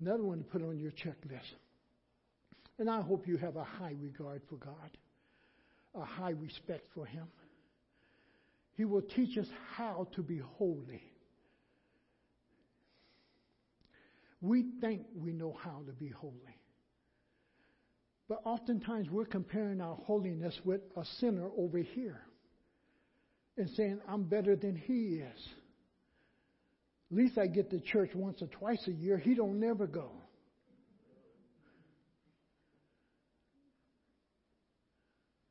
Another 0.00 0.22
one 0.22 0.38
to 0.38 0.44
put 0.44 0.62
on 0.62 0.78
your 0.78 0.92
checklist. 0.92 1.54
And 2.78 2.88
I 2.88 3.00
hope 3.00 3.26
you 3.26 3.36
have 3.38 3.56
a 3.56 3.64
high 3.64 3.94
regard 4.00 4.42
for 4.48 4.56
God, 4.56 4.96
a 5.94 6.04
high 6.04 6.30
respect 6.30 6.86
for 6.94 7.04
Him. 7.04 7.26
He 8.76 8.84
will 8.84 9.02
teach 9.02 9.36
us 9.36 9.48
how 9.74 10.06
to 10.14 10.22
be 10.22 10.38
holy. 10.38 11.02
We 14.40 14.66
think 14.80 15.02
we 15.16 15.32
know 15.32 15.56
how 15.60 15.82
to 15.86 15.92
be 15.92 16.10
holy. 16.10 16.57
But 18.28 18.42
oftentimes 18.44 19.08
we're 19.10 19.24
comparing 19.24 19.80
our 19.80 19.96
holiness 19.96 20.54
with 20.64 20.82
a 20.96 21.04
sinner 21.18 21.48
over 21.56 21.78
here 21.78 22.20
and 23.56 23.70
saying, 23.70 24.00
I'm 24.06 24.24
better 24.24 24.54
than 24.54 24.76
he 24.76 25.16
is. 25.16 25.48
At 27.10 27.16
least 27.16 27.38
I 27.38 27.46
get 27.46 27.70
to 27.70 27.80
church 27.80 28.10
once 28.14 28.42
or 28.42 28.48
twice 28.48 28.86
a 28.86 28.92
year. 28.92 29.16
He 29.16 29.34
don't 29.34 29.58
never 29.58 29.86
go. 29.86 30.10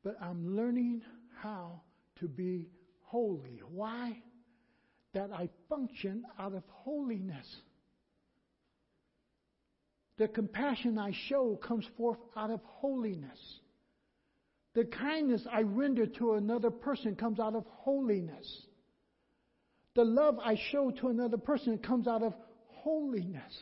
But 0.04 0.16
I'm 0.22 0.56
learning 0.56 1.02
how 1.42 1.80
to 2.20 2.28
be 2.28 2.70
holy. 3.02 3.60
Why? 3.72 4.22
That 5.14 5.30
I 5.32 5.48
function 5.68 6.24
out 6.38 6.54
of 6.54 6.62
holiness. 6.68 7.46
The 10.18 10.28
compassion 10.28 10.98
I 10.98 11.12
show 11.28 11.56
comes 11.56 11.86
forth 11.96 12.18
out 12.36 12.50
of 12.50 12.60
holiness. 12.64 13.38
The 14.74 14.84
kindness 14.84 15.46
I 15.50 15.62
render 15.62 16.06
to 16.06 16.34
another 16.34 16.70
person 16.70 17.16
comes 17.16 17.40
out 17.40 17.54
of 17.54 17.64
holiness. 17.66 18.62
The 19.94 20.04
love 20.04 20.38
I 20.38 20.56
show 20.70 20.90
to 20.90 21.08
another 21.08 21.38
person 21.38 21.78
comes 21.78 22.06
out 22.06 22.22
of 22.22 22.34
holiness. 22.66 23.56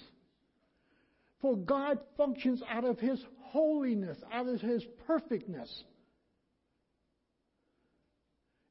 For 1.41 1.57
God 1.57 1.99
functions 2.17 2.63
out 2.69 2.85
of 2.85 2.99
His 2.99 3.23
holiness, 3.41 4.19
out 4.33 4.49
of 4.49 4.61
His 4.61 4.85
perfectness. 5.07 5.85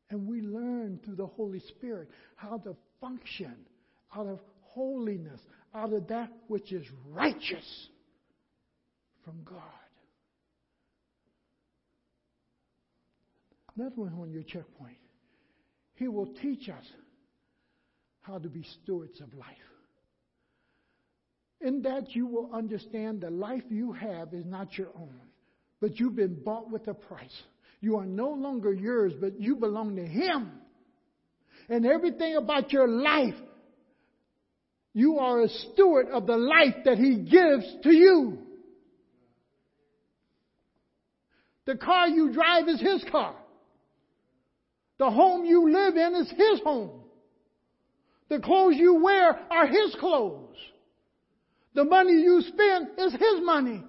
And 0.09 0.27
we 0.27 0.41
learn 0.41 0.99
through 1.03 1.15
the 1.15 1.27
Holy 1.27 1.59
Spirit 1.59 2.09
how 2.35 2.57
to 2.59 2.75
function 3.01 3.55
out 4.15 4.27
of 4.27 4.39
holiness, 4.61 5.39
out 5.75 5.93
of 5.93 6.07
that 6.07 6.31
which 6.47 6.71
is 6.71 6.85
righteous 7.11 7.87
from 9.23 9.43
God. 9.43 9.61
That's 13.77 13.95
when 13.97 14.13
on 14.13 14.31
your 14.31 14.43
checkpoint. 14.43 14.97
He 15.95 16.07
will 16.07 16.33
teach 16.41 16.69
us 16.69 16.85
how 18.21 18.37
to 18.37 18.47
be 18.47 18.65
stewards 18.83 19.19
of 19.19 19.33
life. 19.33 19.47
In 21.61 21.81
that 21.81 22.15
you 22.15 22.25
will 22.25 22.49
understand 22.53 23.21
the 23.21 23.29
life 23.29 23.63
you 23.69 23.91
have 23.91 24.33
is 24.33 24.45
not 24.45 24.77
your 24.77 24.89
own, 24.95 25.19
but 25.81 25.99
you've 25.99 26.15
been 26.15 26.41
bought 26.43 26.71
with 26.71 26.87
a 26.87 26.93
price. 26.93 27.41
You 27.81 27.97
are 27.97 28.05
no 28.05 28.29
longer 28.29 28.73
yours, 28.73 29.13
but 29.19 29.39
you 29.39 29.55
belong 29.55 29.95
to 29.97 30.05
Him. 30.05 30.51
And 31.67 31.85
everything 31.85 32.35
about 32.35 32.71
your 32.71 32.87
life 32.87 33.35
you 34.95 35.19
are 35.19 35.41
a 35.41 35.49
steward 35.49 36.07
of 36.07 36.25
the 36.25 36.37
life 36.37 36.85
that 36.85 36.97
He 36.97 37.17
gives 37.17 37.65
to 37.83 37.93
you. 37.93 38.39
The 41.65 41.75
car 41.75 42.07
you 42.07 42.31
drive 42.31 42.69
is 42.69 42.79
His 42.79 43.03
car. 43.11 43.35
The 44.97 45.11
home 45.11 45.43
you 45.43 45.69
live 45.69 45.97
in 45.97 46.15
is 46.15 46.29
His 46.29 46.61
home. 46.63 47.01
The 48.29 48.39
clothes 48.39 48.77
you 48.77 49.03
wear 49.03 49.37
are 49.51 49.67
His 49.67 49.93
clothes. 49.99 50.55
The 51.73 51.83
money 51.83 52.13
you 52.13 52.41
spend 52.47 52.87
is 52.97 53.11
His 53.11 53.43
money. 53.43 53.83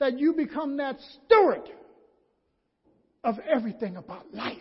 That 0.00 0.18
you 0.18 0.34
become 0.34 0.76
that 0.76 0.98
steward 1.24 1.66
of 3.24 3.36
everything 3.50 3.96
about 3.96 4.34
life. 4.34 4.58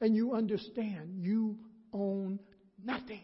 And 0.00 0.16
you 0.16 0.34
understand 0.34 1.16
you 1.18 1.58
own 1.92 2.40
nothing. 2.82 3.20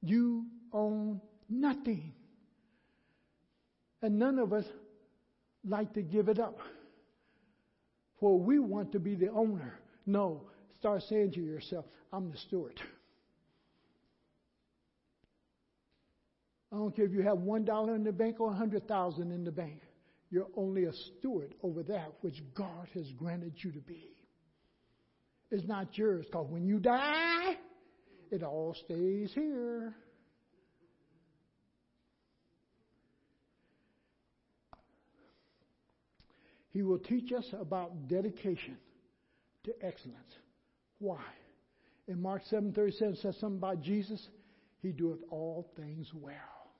You 0.00 0.46
own 0.72 1.20
nothing. 1.48 2.12
And 4.02 4.18
none 4.18 4.38
of 4.38 4.52
us 4.52 4.64
like 5.64 5.92
to 5.94 6.02
give 6.02 6.28
it 6.28 6.40
up. 6.40 6.58
For 8.18 8.38
we 8.38 8.58
want 8.58 8.92
to 8.92 8.98
be 8.98 9.14
the 9.14 9.30
owner. 9.30 9.78
No, 10.06 10.42
start 10.76 11.02
saying 11.08 11.32
to 11.32 11.40
yourself, 11.40 11.84
I'm 12.12 12.30
the 12.30 12.36
steward. 12.36 12.80
I 16.72 16.76
don't 16.76 16.94
care 16.96 17.04
if 17.04 17.12
you 17.12 17.22
have 17.22 17.38
one 17.38 17.64
dollar 17.64 17.94
in 17.94 18.02
the 18.02 18.12
bank 18.12 18.40
or 18.40 18.50
a 18.50 18.54
hundred 18.54 18.88
thousand 18.88 19.30
in 19.30 19.44
the 19.44 19.52
bank. 19.52 19.80
You're 20.30 20.48
only 20.56 20.84
a 20.84 20.92
steward 20.92 21.54
over 21.62 21.82
that 21.84 22.12
which 22.22 22.42
God 22.54 22.88
has 22.94 23.10
granted 23.12 23.52
you 23.58 23.70
to 23.72 23.80
be. 23.80 24.08
It's 25.52 25.68
not 25.68 25.98
yours, 25.98 26.24
because 26.24 26.46
when 26.48 26.64
you 26.64 26.78
die, 26.78 27.56
it 28.30 28.42
all 28.42 28.74
stays 28.86 29.30
here. 29.34 29.94
He 36.70 36.80
will 36.80 36.98
teach 36.98 37.32
us 37.32 37.44
about 37.60 38.08
dedication 38.08 38.78
to 39.64 39.72
excellence. 39.82 40.32
Why? 40.98 41.20
In 42.08 42.22
Mark 42.22 42.44
7:37 42.50 43.16
says 43.20 43.36
something 43.38 43.58
about 43.58 43.82
Jesus. 43.82 44.26
He 44.80 44.90
doeth 44.90 45.22
all 45.30 45.70
things 45.76 46.08
well. 46.14 46.72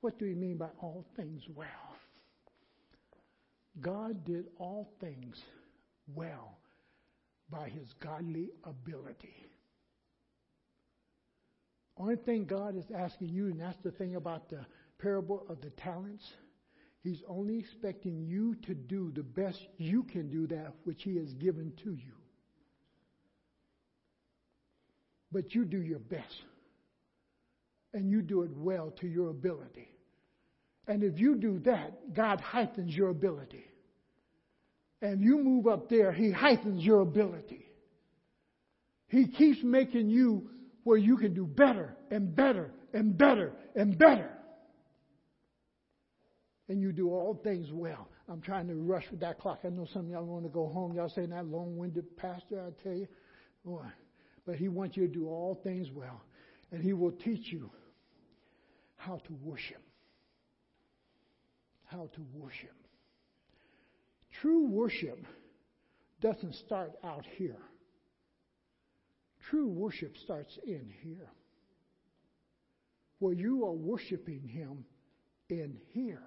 What 0.00 0.18
do 0.18 0.24
you 0.24 0.36
mean 0.36 0.56
by 0.56 0.70
all 0.80 1.04
things 1.16 1.42
well? 1.54 1.98
God 3.78 4.24
did 4.24 4.46
all 4.56 4.88
things 5.00 5.38
well 6.14 6.56
by 7.54 7.68
his 7.68 7.92
godly 8.00 8.50
ability. 8.64 9.34
Only 11.96 12.16
thing 12.16 12.44
God 12.44 12.76
is 12.76 12.86
asking 12.94 13.28
you, 13.28 13.46
and 13.46 13.60
that's 13.60 13.78
the 13.84 13.92
thing 13.92 14.16
about 14.16 14.48
the 14.48 14.66
parable 14.98 15.46
of 15.48 15.60
the 15.60 15.70
talents 15.70 16.24
He's 17.04 17.22
only 17.28 17.58
expecting 17.58 18.24
you 18.24 18.54
to 18.62 18.74
do 18.74 19.12
the 19.14 19.22
best 19.22 19.60
you 19.76 20.04
can 20.04 20.30
do 20.30 20.46
that 20.46 20.72
which 20.84 21.02
He 21.02 21.18
has 21.18 21.34
given 21.34 21.70
to 21.84 21.92
you. 21.92 22.14
But 25.30 25.54
you 25.54 25.66
do 25.66 25.82
your 25.82 25.98
best. 25.98 26.44
And 27.92 28.10
you 28.10 28.22
do 28.22 28.42
it 28.42 28.50
well 28.56 28.90
to 29.00 29.06
your 29.06 29.28
ability. 29.28 29.88
And 30.88 31.04
if 31.04 31.18
you 31.18 31.36
do 31.36 31.58
that, 31.60 32.14
God 32.14 32.40
heightens 32.40 32.96
your 32.96 33.10
ability. 33.10 33.66
And 35.02 35.20
you 35.20 35.38
move 35.38 35.66
up 35.66 35.88
there, 35.88 36.12
He 36.12 36.30
heightens 36.30 36.82
your 36.84 37.00
ability. 37.00 37.66
He 39.08 39.26
keeps 39.26 39.62
making 39.62 40.10
you 40.10 40.50
where 40.82 40.98
you 40.98 41.16
can 41.16 41.34
do 41.34 41.46
better 41.46 41.96
and 42.10 42.34
better 42.34 42.72
and 42.92 43.16
better 43.16 43.52
and 43.74 43.96
better 43.96 44.30
and 46.68 46.80
you 46.80 46.92
do 46.92 47.10
all 47.10 47.40
things 47.42 47.68
well. 47.72 48.08
I'm 48.28 48.40
trying 48.40 48.68
to 48.68 48.74
rush 48.74 49.04
with 49.10 49.20
that 49.20 49.38
clock. 49.38 49.60
I 49.64 49.68
know 49.68 49.86
some 49.92 50.06
of 50.06 50.10
y'all 50.10 50.24
want 50.24 50.44
to 50.44 50.48
go 50.48 50.68
home. 50.68 50.94
Y'all 50.94 51.10
saying 51.10 51.30
that 51.30 51.46
long-winded 51.46 52.16
pastor, 52.16 52.60
I 52.60 52.82
tell 52.82 52.96
you. 52.96 53.08
Boy. 53.64 53.84
But 54.46 54.56
he 54.56 54.68
wants 54.68 54.96
you 54.96 55.06
to 55.06 55.12
do 55.12 55.28
all 55.28 55.60
things 55.62 55.88
well. 55.92 56.22
And 56.72 56.82
he 56.82 56.92
will 56.92 57.12
teach 57.12 57.52
you 57.52 57.70
how 58.96 59.20
to 59.26 59.32
worship. 59.42 59.82
How 61.84 62.08
to 62.14 62.20
worship. 62.34 62.74
True 64.40 64.66
worship 64.66 65.24
doesn't 66.20 66.54
start 66.54 66.92
out 67.04 67.24
here. 67.36 67.60
True 69.50 69.68
worship 69.68 70.16
starts 70.22 70.58
in 70.66 70.92
here. 71.02 71.30
Where 73.18 73.34
you 73.34 73.64
are 73.64 73.72
worshiping 73.72 74.48
him 74.48 74.84
in 75.48 75.76
here 75.92 76.22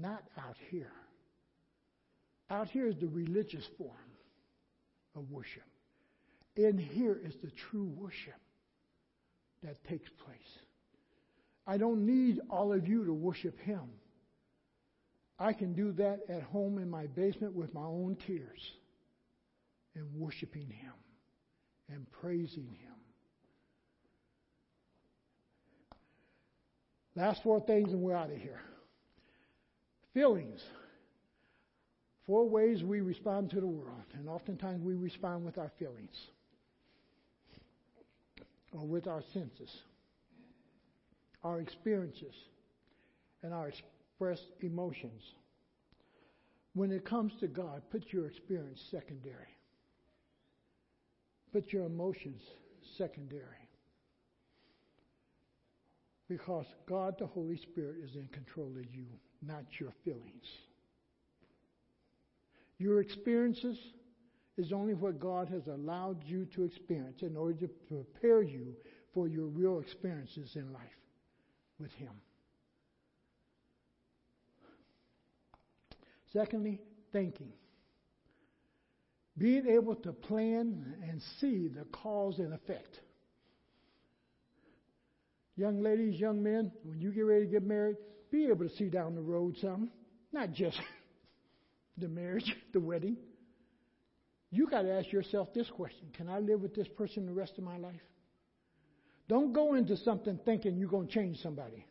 not 0.00 0.22
out 0.38 0.56
here. 0.70 0.92
Out 2.50 2.68
here 2.68 2.86
is 2.86 2.96
the 3.00 3.08
religious 3.08 3.64
form 3.78 3.90
of 5.16 5.30
worship. 5.30 5.62
In 6.56 6.78
here 6.78 7.18
is 7.24 7.34
the 7.42 7.50
true 7.50 7.90
worship 7.96 8.34
that 9.62 9.82
takes 9.84 10.08
place. 10.24 10.58
I 11.66 11.78
don't 11.78 12.04
need 12.04 12.40
all 12.50 12.72
of 12.72 12.86
you 12.86 13.04
to 13.06 13.12
worship 13.12 13.58
Him. 13.60 13.82
I 15.38 15.52
can 15.52 15.72
do 15.72 15.92
that 15.92 16.20
at 16.28 16.42
home 16.42 16.78
in 16.78 16.88
my 16.88 17.06
basement 17.06 17.54
with 17.54 17.74
my 17.74 17.84
own 17.84 18.16
tears 18.26 18.60
and 19.94 20.06
worshiping 20.14 20.68
Him 20.68 20.92
and 21.88 22.06
praising 22.10 22.68
Him. 22.80 22.94
Last 27.16 27.42
four 27.42 27.60
things 27.60 27.92
and 27.92 28.00
we're 28.00 28.16
out 28.16 28.30
of 28.30 28.38
here. 28.38 28.60
Feelings. 30.12 30.60
Four 32.26 32.48
ways 32.48 32.82
we 32.82 33.00
respond 33.00 33.50
to 33.50 33.60
the 33.60 33.66
world, 33.66 34.04
and 34.14 34.28
oftentimes 34.28 34.82
we 34.82 34.94
respond 34.94 35.44
with 35.44 35.58
our 35.58 35.70
feelings 35.78 36.16
or 38.72 38.86
with 38.86 39.06
our 39.06 39.22
senses, 39.32 39.70
our 41.42 41.60
experiences, 41.60 42.34
and 43.42 43.52
our 43.52 43.68
expressed 44.14 44.52
emotions. 44.60 45.22
When 46.74 46.90
it 46.90 47.04
comes 47.04 47.32
to 47.40 47.46
God, 47.46 47.82
put 47.90 48.12
your 48.12 48.26
experience 48.26 48.82
secondary. 48.90 49.58
Put 51.52 51.72
your 51.72 51.86
emotions 51.86 52.42
secondary. 52.96 53.68
Because 56.28 56.66
God, 56.88 57.14
the 57.18 57.26
Holy 57.26 57.56
Spirit, 57.56 57.96
is 58.02 58.16
in 58.16 58.28
control 58.28 58.72
of 58.78 58.94
you 58.94 59.06
not 59.46 59.64
your 59.78 59.92
feelings. 60.04 60.46
Your 62.78 63.00
experiences 63.00 63.78
is 64.56 64.72
only 64.72 64.94
what 64.94 65.20
God 65.20 65.48
has 65.48 65.66
allowed 65.66 66.24
you 66.24 66.46
to 66.54 66.64
experience 66.64 67.22
in 67.22 67.36
order 67.36 67.66
to 67.66 67.68
prepare 67.68 68.42
you 68.42 68.74
for 69.12 69.28
your 69.28 69.46
real 69.46 69.80
experiences 69.80 70.56
in 70.56 70.72
life 70.72 70.82
with 71.78 71.92
Him. 71.92 72.10
Secondly, 76.34 76.80
thinking. 77.12 77.52
Being 79.38 79.66
able 79.66 79.94
to 79.96 80.12
plan 80.12 80.94
and 81.08 81.22
see 81.40 81.68
the 81.68 81.84
cause 81.86 82.38
and 82.38 82.52
effect. 82.52 83.00
Young 85.56 85.80
ladies, 85.80 86.18
young 86.18 86.42
men, 86.42 86.72
when 86.82 87.00
you 87.00 87.12
get 87.12 87.22
ready 87.22 87.46
to 87.46 87.50
get 87.50 87.62
married, 87.62 87.96
be 88.30 88.46
able 88.46 88.68
to 88.68 88.76
see 88.76 88.88
down 88.88 89.14
the 89.14 89.22
road 89.22 89.56
some, 89.60 89.90
not 90.32 90.52
just 90.52 90.78
the 91.98 92.08
marriage, 92.08 92.54
the 92.72 92.80
wedding. 92.80 93.16
You 94.50 94.68
got 94.68 94.82
to 94.82 94.92
ask 94.92 95.10
yourself 95.12 95.52
this 95.54 95.68
question 95.70 96.08
Can 96.14 96.28
I 96.28 96.40
live 96.40 96.60
with 96.60 96.74
this 96.74 96.88
person 96.88 97.26
the 97.26 97.32
rest 97.32 97.58
of 97.58 97.64
my 97.64 97.76
life? 97.76 98.00
Don't 99.28 99.52
go 99.52 99.74
into 99.74 99.96
something 99.96 100.38
thinking 100.44 100.76
you're 100.76 100.88
going 100.88 101.08
to 101.08 101.12
change 101.12 101.40
somebody. 101.40 101.86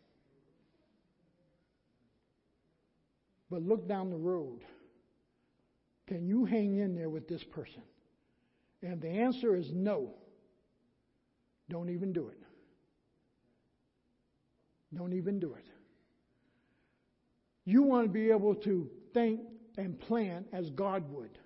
But 3.54 3.62
look 3.62 3.88
down 3.88 4.10
the 4.10 4.18
road. 4.18 4.62
Can 6.08 6.26
you 6.26 6.44
hang 6.44 6.80
in 6.80 6.96
there 6.96 7.08
with 7.08 7.28
this 7.28 7.44
person? 7.44 7.84
And 8.82 9.00
the 9.00 9.08
answer 9.08 9.56
is 9.56 9.70
no. 9.72 10.16
Don't 11.70 11.92
even 11.92 12.14
do 12.14 12.30
it. 12.30 12.40
Don't 14.98 15.14
even 15.14 15.40
do 15.40 15.54
it. 15.54 15.66
You 17.64 17.84
want 17.84 18.08
to 18.08 18.12
be 18.12 18.32
able 18.32 18.56
to 18.56 18.90
think 19.14 19.42
and 19.78 20.00
plan 20.00 20.46
as 20.52 20.72
God 20.72 21.04
would. 21.12 21.38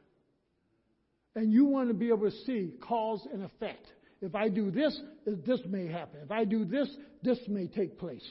And 1.35 1.51
you 1.51 1.65
want 1.65 1.89
to 1.89 1.93
be 1.93 2.07
able 2.07 2.31
to 2.31 2.37
see 2.45 2.71
cause 2.79 3.27
and 3.33 3.43
effect. 3.43 3.85
If 4.21 4.33
I 4.33 4.47
do 4.47 4.71
this, 4.71 4.97
this 5.25 5.59
may 5.67 5.87
happen. 5.87 6.21
If 6.23 6.31
I 6.31 6.45
do 6.45 6.63
this, 6.63 6.87
this 7.21 7.39
may 7.49 7.67
take 7.67 7.99
place. 7.99 8.23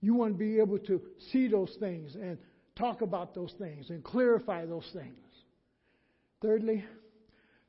You 0.00 0.14
want 0.14 0.34
to 0.34 0.38
be 0.38 0.60
able 0.60 0.78
to 0.78 1.02
see 1.32 1.48
those 1.48 1.76
things 1.80 2.14
and 2.14 2.38
talk 2.76 3.02
about 3.02 3.34
those 3.34 3.54
things 3.58 3.90
and 3.90 4.02
clarify 4.02 4.66
those 4.66 4.88
things. 4.92 5.18
Thirdly, 6.42 6.84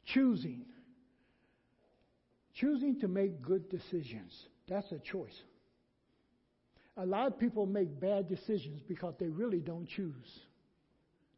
choosing. 0.05 0.65
Choosing 2.55 2.99
to 3.01 3.07
make 3.07 3.41
good 3.41 3.69
decisions. 3.69 4.33
That's 4.67 4.91
a 4.91 4.99
choice. 4.99 5.37
A 6.97 7.05
lot 7.05 7.27
of 7.27 7.37
people 7.37 7.65
make 7.65 7.99
bad 7.99 8.29
decisions 8.29 8.81
because 8.87 9.15
they 9.19 9.27
really 9.27 9.59
don't 9.59 9.87
choose. 9.87 10.39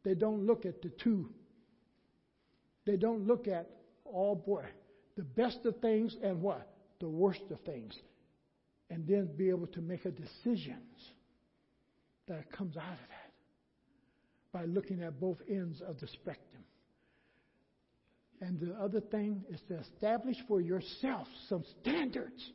They 0.03 0.13
don't 0.13 0.45
look 0.45 0.65
at 0.65 0.81
the 0.81 0.89
two. 1.03 1.29
They 2.85 2.95
don't 2.95 3.27
look 3.27 3.47
at, 3.47 3.67
oh 4.05 4.35
boy, 4.35 4.65
the 5.15 5.23
best 5.23 5.65
of 5.65 5.79
things 5.81 6.15
and 6.23 6.41
what? 6.41 6.69
The 6.99 7.09
worst 7.09 7.41
of 7.51 7.59
things. 7.61 7.93
And 8.89 9.05
then 9.07 9.29
be 9.35 9.49
able 9.49 9.67
to 9.67 9.81
make 9.81 10.05
a 10.05 10.11
decision 10.11 10.77
that 12.27 12.51
comes 12.51 12.77
out 12.77 12.93
of 12.93 12.99
that 13.09 13.26
by 14.57 14.65
looking 14.65 15.03
at 15.03 15.19
both 15.19 15.37
ends 15.47 15.83
of 15.87 15.99
the 15.99 16.07
spectrum. 16.07 16.63
And 18.41 18.59
the 18.59 18.73
other 18.73 18.99
thing 18.99 19.43
is 19.51 19.61
to 19.67 19.77
establish 19.77 20.35
for 20.47 20.61
yourself 20.61 21.27
some 21.47 21.63
standards. 21.79 22.51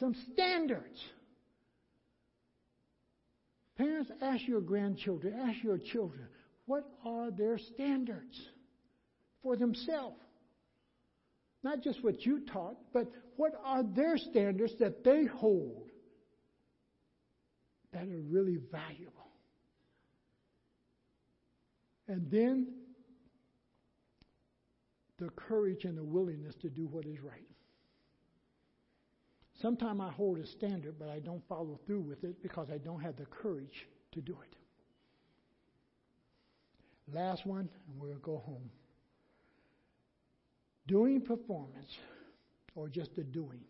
Some 0.00 0.14
standards. 0.32 0.98
Parents, 3.76 4.10
ask 4.22 4.48
your 4.48 4.62
grandchildren, 4.62 5.34
ask 5.38 5.62
your 5.62 5.76
children, 5.76 6.28
what 6.64 6.84
are 7.04 7.30
their 7.30 7.58
standards 7.58 8.40
for 9.42 9.54
themselves? 9.54 10.16
Not 11.62 11.82
just 11.82 12.02
what 12.02 12.24
you 12.24 12.40
taught, 12.50 12.76
but 12.94 13.12
what 13.36 13.52
are 13.62 13.82
their 13.82 14.16
standards 14.16 14.72
that 14.80 15.04
they 15.04 15.26
hold 15.26 15.90
that 17.92 18.04
are 18.04 18.22
really 18.30 18.56
valuable? 18.72 19.25
And 22.08 22.30
then 22.30 22.68
the 25.18 25.30
courage 25.30 25.84
and 25.84 25.96
the 25.96 26.04
willingness 26.04 26.54
to 26.56 26.68
do 26.68 26.86
what 26.86 27.06
is 27.06 27.20
right. 27.20 27.48
Sometimes 29.60 30.00
I 30.02 30.10
hold 30.10 30.38
a 30.38 30.46
standard, 30.46 30.98
but 30.98 31.08
I 31.08 31.18
don't 31.18 31.42
follow 31.48 31.80
through 31.86 32.02
with 32.02 32.24
it 32.24 32.42
because 32.42 32.68
I 32.70 32.78
don't 32.78 33.00
have 33.00 33.16
the 33.16 33.24
courage 33.24 33.88
to 34.12 34.20
do 34.20 34.36
it. 34.42 34.56
Last 37.14 37.46
one, 37.46 37.68
and 37.88 38.00
we'll 38.00 38.18
go 38.18 38.42
home. 38.44 38.70
Doing 40.86 41.20
performance, 41.20 41.96
or 42.74 42.88
just 42.88 43.16
the 43.16 43.24
doing. 43.24 43.60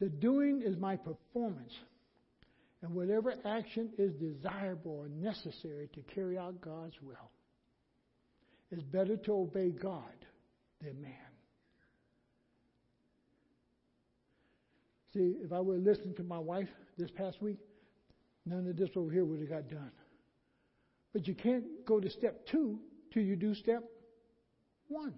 The 0.00 0.08
doing 0.08 0.62
is 0.62 0.76
my 0.76 0.96
performance, 0.96 1.74
and 2.82 2.94
whatever 2.94 3.34
action 3.44 3.90
is 3.98 4.12
desirable 4.14 4.92
or 4.92 5.08
necessary 5.08 5.88
to 5.94 6.00
carry 6.14 6.36
out 6.36 6.60
God's 6.60 6.94
will. 7.02 7.30
It's 8.70 8.82
better 8.82 9.16
to 9.16 9.32
obey 9.32 9.70
God 9.70 10.02
than 10.82 11.00
man. 11.00 11.12
See, 15.14 15.36
if 15.42 15.52
I 15.52 15.56
have 15.56 15.66
listened 15.66 16.16
to 16.16 16.22
my 16.22 16.38
wife 16.38 16.68
this 16.98 17.10
past 17.10 17.40
week, 17.40 17.58
none 18.44 18.68
of 18.68 18.76
this 18.76 18.90
over 18.96 19.10
here 19.10 19.24
would 19.24 19.40
have 19.40 19.48
got 19.48 19.68
done. 19.68 19.92
But 21.12 21.26
you 21.26 21.34
can't 21.34 21.64
go 21.86 22.00
to 22.00 22.10
step 22.10 22.46
two 22.46 22.78
till 23.12 23.22
you 23.22 23.36
do 23.36 23.54
step 23.54 23.82
one. 24.88 25.14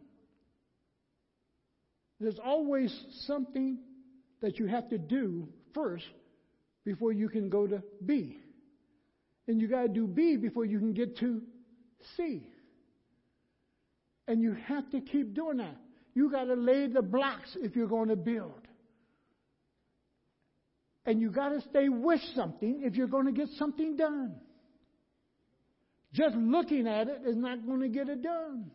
There's 2.21 2.39
always 2.39 2.97
something 3.27 3.79
that 4.41 4.59
you 4.59 4.67
have 4.67 4.89
to 4.91 4.99
do 4.99 5.49
first 5.75 6.07
before 6.89 7.13
you 7.13 7.29
can 7.29 7.51
go 7.51 7.67
to 7.67 7.83
B. 8.07 8.39
And 9.47 9.61
you 9.61 9.69
got 9.69 9.83
to 9.83 9.89
do 9.89 10.07
B 10.07 10.39
before 10.39 10.65
you 10.65 10.79
can 10.79 10.95
get 10.95 11.19
to 11.19 11.43
C. 12.17 12.43
And 14.27 14.41
you 14.41 14.57
have 14.67 14.91
to 14.93 15.03
keep 15.03 15.35
doing 15.35 15.59
that. 15.59 15.77
You 16.15 16.31
got 16.31 16.45
to 16.45 16.55
lay 16.55 16.87
the 16.87 17.03
blocks 17.03 17.59
if 17.61 17.77
you're 17.77 17.89
going 17.89 18.09
to 18.09 18.17
build. 18.17 18.63
And 21.05 21.21
you 21.21 21.31
got 21.31 21.51
to 21.51 21.61
stay 21.61 21.91
with 21.91 22.23
something 22.35 22.81
if 22.83 22.95
you're 22.97 23.07
going 23.07 23.27
to 23.27 23.33
get 23.33 23.49
something 23.59 23.95
done. 23.95 24.37
Just 26.15 26.37
looking 26.37 26.87
at 26.87 27.09
it 27.09 27.21
is 27.27 27.37
not 27.37 27.67
going 27.67 27.81
to 27.81 27.89
get 27.89 28.09
it 28.09 28.23
done. 28.23 28.71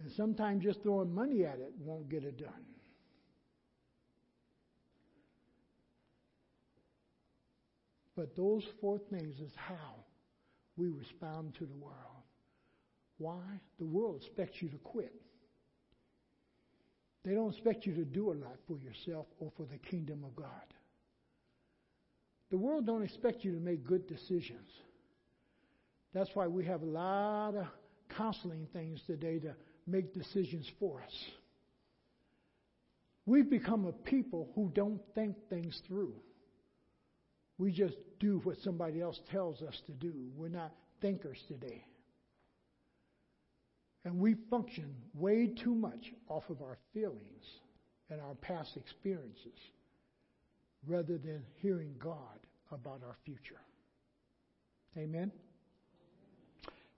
And 0.00 0.10
sometimes 0.16 0.64
just 0.64 0.82
throwing 0.82 1.14
money 1.14 1.44
at 1.44 1.60
it 1.60 1.72
won't 1.78 2.08
get 2.08 2.24
it 2.24 2.36
done. 2.36 2.69
But 8.20 8.36
those 8.36 8.64
four 8.82 8.98
things 8.98 9.40
is 9.40 9.50
how 9.56 9.94
we 10.76 10.88
respond 10.88 11.54
to 11.54 11.64
the 11.64 11.74
world. 11.76 11.94
Why? 13.16 13.40
The 13.78 13.86
world 13.86 14.16
expects 14.16 14.60
you 14.60 14.68
to 14.68 14.76
quit. 14.76 15.14
They 17.24 17.32
don't 17.32 17.50
expect 17.50 17.86
you 17.86 17.94
to 17.94 18.04
do 18.04 18.30
a 18.30 18.34
lot 18.34 18.58
for 18.68 18.76
yourself 18.76 19.24
or 19.38 19.50
for 19.56 19.64
the 19.64 19.78
kingdom 19.78 20.22
of 20.22 20.36
God. 20.36 20.46
The 22.50 22.58
world 22.58 22.84
don't 22.84 23.02
expect 23.02 23.42
you 23.42 23.54
to 23.54 23.58
make 23.58 23.86
good 23.86 24.06
decisions. 24.06 24.68
That's 26.12 26.28
why 26.34 26.46
we 26.46 26.66
have 26.66 26.82
a 26.82 26.86
lot 26.86 27.54
of 27.54 27.68
counseling 28.18 28.68
things 28.74 29.00
today 29.06 29.38
to 29.38 29.54
make 29.86 30.12
decisions 30.12 30.70
for 30.78 31.00
us. 31.00 31.24
We've 33.24 33.48
become 33.48 33.86
a 33.86 33.92
people 33.92 34.50
who 34.54 34.70
don't 34.74 35.00
think 35.14 35.36
things 35.48 35.80
through. 35.88 36.12
We 37.60 37.70
just 37.70 37.96
do 38.20 38.40
what 38.42 38.56
somebody 38.64 39.02
else 39.02 39.20
tells 39.30 39.60
us 39.60 39.78
to 39.84 39.92
do. 39.92 40.14
We're 40.34 40.48
not 40.48 40.72
thinkers 41.02 41.36
today. 41.46 41.84
And 44.06 44.18
we 44.18 44.34
function 44.48 44.94
way 45.12 45.48
too 45.62 45.74
much 45.74 46.10
off 46.26 46.44
of 46.48 46.62
our 46.62 46.78
feelings 46.94 47.44
and 48.08 48.18
our 48.18 48.34
past 48.36 48.78
experiences 48.78 49.58
rather 50.86 51.18
than 51.18 51.42
hearing 51.56 51.94
God 51.98 52.38
about 52.72 53.02
our 53.06 53.16
future. 53.26 53.60
Amen. 54.96 55.30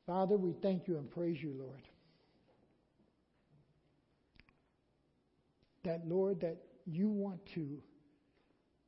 Father, 0.07 0.37
we 0.37 0.55
thank 0.63 0.87
you 0.87 0.97
and 0.97 1.11
praise 1.11 1.43
you, 1.43 1.57
Lord. 1.59 1.83
That, 5.83 6.07
Lord, 6.07 6.41
that 6.43 6.59
you 6.87 7.09
want 7.09 7.41
to 7.55 7.79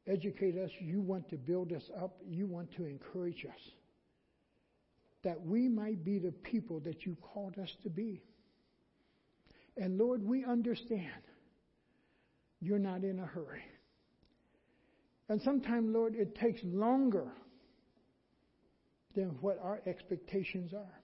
educate 0.06 0.56
us, 0.58 0.70
you 0.80 1.00
want 1.00 1.28
to 1.30 1.36
build 1.36 1.72
us 1.72 1.90
up, 2.00 2.16
you 2.28 2.46
want 2.46 2.74
to 2.76 2.84
encourage 2.84 3.44
us 3.46 3.60
that 5.24 5.40
we 5.44 5.68
might 5.68 6.04
be 6.04 6.18
the 6.18 6.32
people 6.32 6.80
that 6.80 7.06
you 7.06 7.16
called 7.20 7.58
us 7.58 7.70
to 7.82 7.88
be. 7.88 8.22
And 9.76 9.98
Lord, 9.98 10.22
we 10.22 10.44
understand 10.44 11.08
you're 12.60 12.78
not 12.78 13.02
in 13.02 13.18
a 13.18 13.26
hurry. 13.26 13.64
And 15.28 15.40
sometimes, 15.42 15.92
Lord, 15.92 16.14
it 16.14 16.34
takes 16.34 16.60
longer 16.62 17.32
than 19.16 19.36
what 19.40 19.58
our 19.62 19.80
expectations 19.86 20.74
are. 20.74 21.00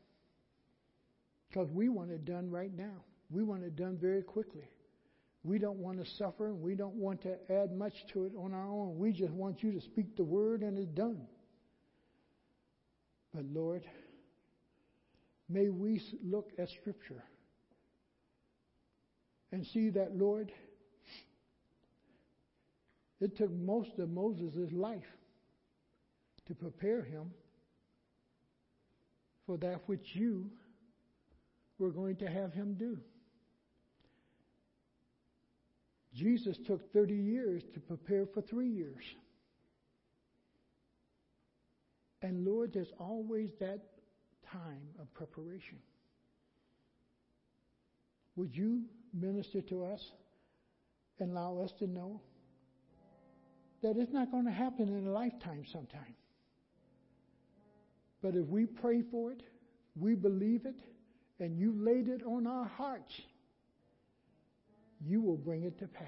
Because 1.48 1.68
we 1.70 1.88
want 1.88 2.10
it 2.10 2.24
done 2.24 2.50
right 2.50 2.72
now. 2.76 3.04
We 3.30 3.42
want 3.42 3.64
it 3.64 3.76
done 3.76 3.98
very 4.00 4.22
quickly. 4.22 4.68
We 5.42 5.58
don't 5.58 5.78
want 5.78 6.04
to 6.04 6.10
suffer 6.18 6.48
and 6.48 6.60
we 6.60 6.74
don't 6.74 6.96
want 6.96 7.22
to 7.22 7.36
add 7.50 7.72
much 7.72 7.94
to 8.12 8.24
it 8.24 8.32
on 8.36 8.52
our 8.52 8.68
own. 8.68 8.98
We 8.98 9.12
just 9.12 9.32
want 9.32 9.62
you 9.62 9.72
to 9.72 9.80
speak 9.80 10.16
the 10.16 10.24
word 10.24 10.62
and 10.62 10.76
it's 10.76 10.86
done. 10.88 11.26
But 13.34 13.44
Lord, 13.46 13.84
May 15.50 15.68
we 15.68 16.00
look 16.22 16.52
at 16.60 16.68
Scripture 16.80 17.24
and 19.50 19.66
see 19.66 19.90
that, 19.90 20.16
Lord, 20.16 20.52
it 23.20 23.36
took 23.36 23.50
most 23.50 23.98
of 23.98 24.08
Moses' 24.10 24.70
life 24.72 25.02
to 26.46 26.54
prepare 26.54 27.02
him 27.02 27.32
for 29.44 29.56
that 29.58 29.80
which 29.86 30.06
you 30.12 30.48
were 31.80 31.90
going 31.90 32.14
to 32.16 32.26
have 32.26 32.52
him 32.52 32.74
do. 32.78 32.96
Jesus 36.14 36.56
took 36.66 36.92
30 36.92 37.14
years 37.14 37.62
to 37.74 37.80
prepare 37.80 38.26
for 38.26 38.42
three 38.42 38.68
years. 38.68 39.04
And 42.22 42.44
Lord, 42.44 42.72
there's 42.72 42.92
always 42.98 43.50
that 43.60 43.80
time 44.52 44.82
of 45.00 45.12
preparation. 45.14 45.78
Would 48.36 48.56
you 48.56 48.82
minister 49.12 49.60
to 49.62 49.84
us 49.84 50.10
and 51.18 51.30
allow 51.32 51.60
us 51.62 51.72
to 51.78 51.86
know 51.86 52.20
that 53.82 53.96
it's 53.96 54.12
not 54.12 54.30
going 54.30 54.44
to 54.44 54.50
happen 54.50 54.88
in 54.88 55.06
a 55.06 55.10
lifetime 55.10 55.64
sometime. 55.70 56.14
But 58.22 58.34
if 58.34 58.46
we 58.46 58.66
pray 58.66 59.02
for 59.10 59.32
it, 59.32 59.42
we 59.98 60.14
believe 60.14 60.66
it, 60.66 60.80
and 61.38 61.58
you 61.58 61.74
laid 61.76 62.08
it 62.08 62.22
on 62.24 62.46
our 62.46 62.66
hearts, 62.66 63.20
you 65.06 65.20
will 65.20 65.36
bring 65.36 65.64
it 65.64 65.78
to 65.78 65.86
pass, 65.86 66.06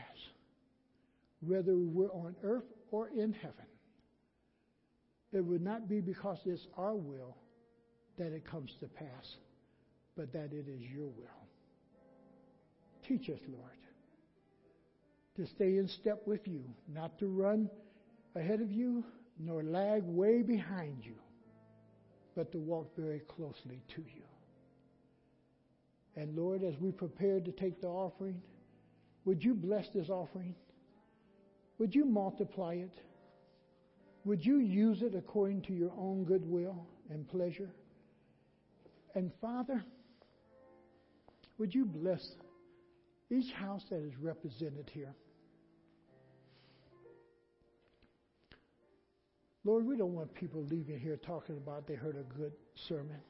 whether 1.40 1.76
we're 1.76 2.12
on 2.12 2.34
earth 2.42 2.64
or 2.90 3.08
in 3.08 3.32
heaven. 3.32 3.66
It 5.32 5.44
would 5.44 5.62
not 5.62 5.88
be 5.88 6.00
because 6.00 6.38
it's 6.44 6.66
our 6.76 6.94
will 6.94 7.36
that 8.18 8.32
it 8.32 8.44
comes 8.44 8.70
to 8.80 8.86
pass, 8.86 9.36
but 10.16 10.32
that 10.34 10.52
it 10.52 10.66
is 10.68 10.82
your 10.94 11.06
will. 11.06 11.48
Teach 13.08 13.30
us, 13.30 13.40
Lord, 13.48 13.72
to 15.36 15.46
stay 15.46 15.78
in 15.78 15.88
step 15.88 16.22
with 16.26 16.46
you, 16.46 16.62
not 16.92 17.18
to 17.18 17.26
run 17.26 17.70
ahead 18.36 18.60
of 18.60 18.70
you, 18.70 19.04
nor 19.38 19.62
lag 19.62 20.02
way 20.04 20.42
behind 20.42 20.98
you, 21.02 21.16
but 22.36 22.52
to 22.52 22.58
walk 22.58 22.94
very 22.96 23.20
closely 23.20 23.82
to 23.94 24.02
you. 24.02 24.22
And 26.14 26.36
Lord, 26.36 26.62
as 26.62 26.74
we 26.78 26.92
prepare 26.92 27.40
to 27.40 27.52
take 27.52 27.80
the 27.80 27.88
offering, 27.88 28.40
would 29.24 29.42
you 29.42 29.54
bless 29.54 29.88
this 29.90 30.08
offering? 30.08 30.54
Would 31.78 31.94
you 31.94 32.04
multiply 32.04 32.74
it? 32.74 32.92
Would 34.24 34.44
you 34.44 34.58
use 34.58 35.02
it 35.02 35.14
according 35.14 35.62
to 35.62 35.72
your 35.72 35.92
own 35.98 36.24
good 36.24 36.48
will 36.48 36.86
and 37.10 37.28
pleasure? 37.28 37.70
And 39.14 39.30
Father, 39.40 39.84
would 41.58 41.74
you 41.74 41.84
bless 41.84 42.32
each 43.30 43.52
house 43.52 43.84
that 43.90 44.00
is 44.00 44.16
represented 44.20 44.90
here? 44.92 45.14
Lord, 49.64 49.86
we 49.86 49.96
don't 49.96 50.12
want 50.12 50.34
people 50.34 50.64
leaving 50.64 50.98
here 50.98 51.16
talking 51.16 51.56
about 51.56 51.86
they 51.86 51.94
heard 51.94 52.16
a 52.16 52.34
good 52.36 52.52
sermon. 52.74 53.20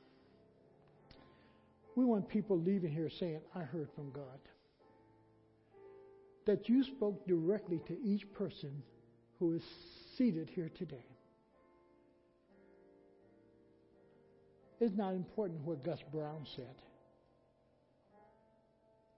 We 1.94 2.06
want 2.06 2.26
people 2.26 2.58
leaving 2.58 2.90
here 2.90 3.10
saying, 3.10 3.40
I 3.54 3.60
heard 3.60 3.88
from 3.94 4.10
God. 4.12 4.38
That 6.44 6.68
you 6.68 6.82
spoke 6.82 7.26
directly 7.26 7.80
to 7.86 7.96
each 8.02 8.30
person 8.32 8.82
who 9.38 9.52
is 9.52 9.62
seated 10.16 10.50
here 10.50 10.70
today. 10.76 11.04
It's 14.80 14.96
not 14.96 15.14
important 15.14 15.60
what 15.60 15.84
Gus 15.84 16.00
Brown 16.12 16.44
said, 16.56 16.74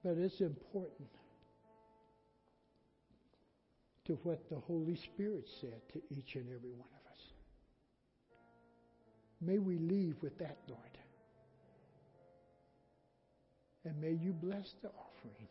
but 0.02 0.18
it's 0.18 0.42
important 0.42 1.08
to 4.04 4.18
what 4.24 4.50
the 4.50 4.58
Holy 4.58 4.96
Spirit 4.96 5.48
said 5.60 5.80
to 5.94 6.02
each 6.14 6.34
and 6.36 6.46
every 6.54 6.72
one 6.72 6.88
of 7.00 7.10
us. 7.10 7.18
May 9.40 9.58
we 9.58 9.78
leave 9.78 10.16
with 10.20 10.36
that, 10.38 10.58
Lord. 10.68 10.80
And 13.86 13.98
may 14.00 14.12
you 14.12 14.32
bless 14.32 14.74
the 14.82 14.88
offering. 14.88 15.48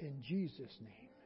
In 0.00 0.22
Jesus' 0.22 0.78
name. 0.80 1.17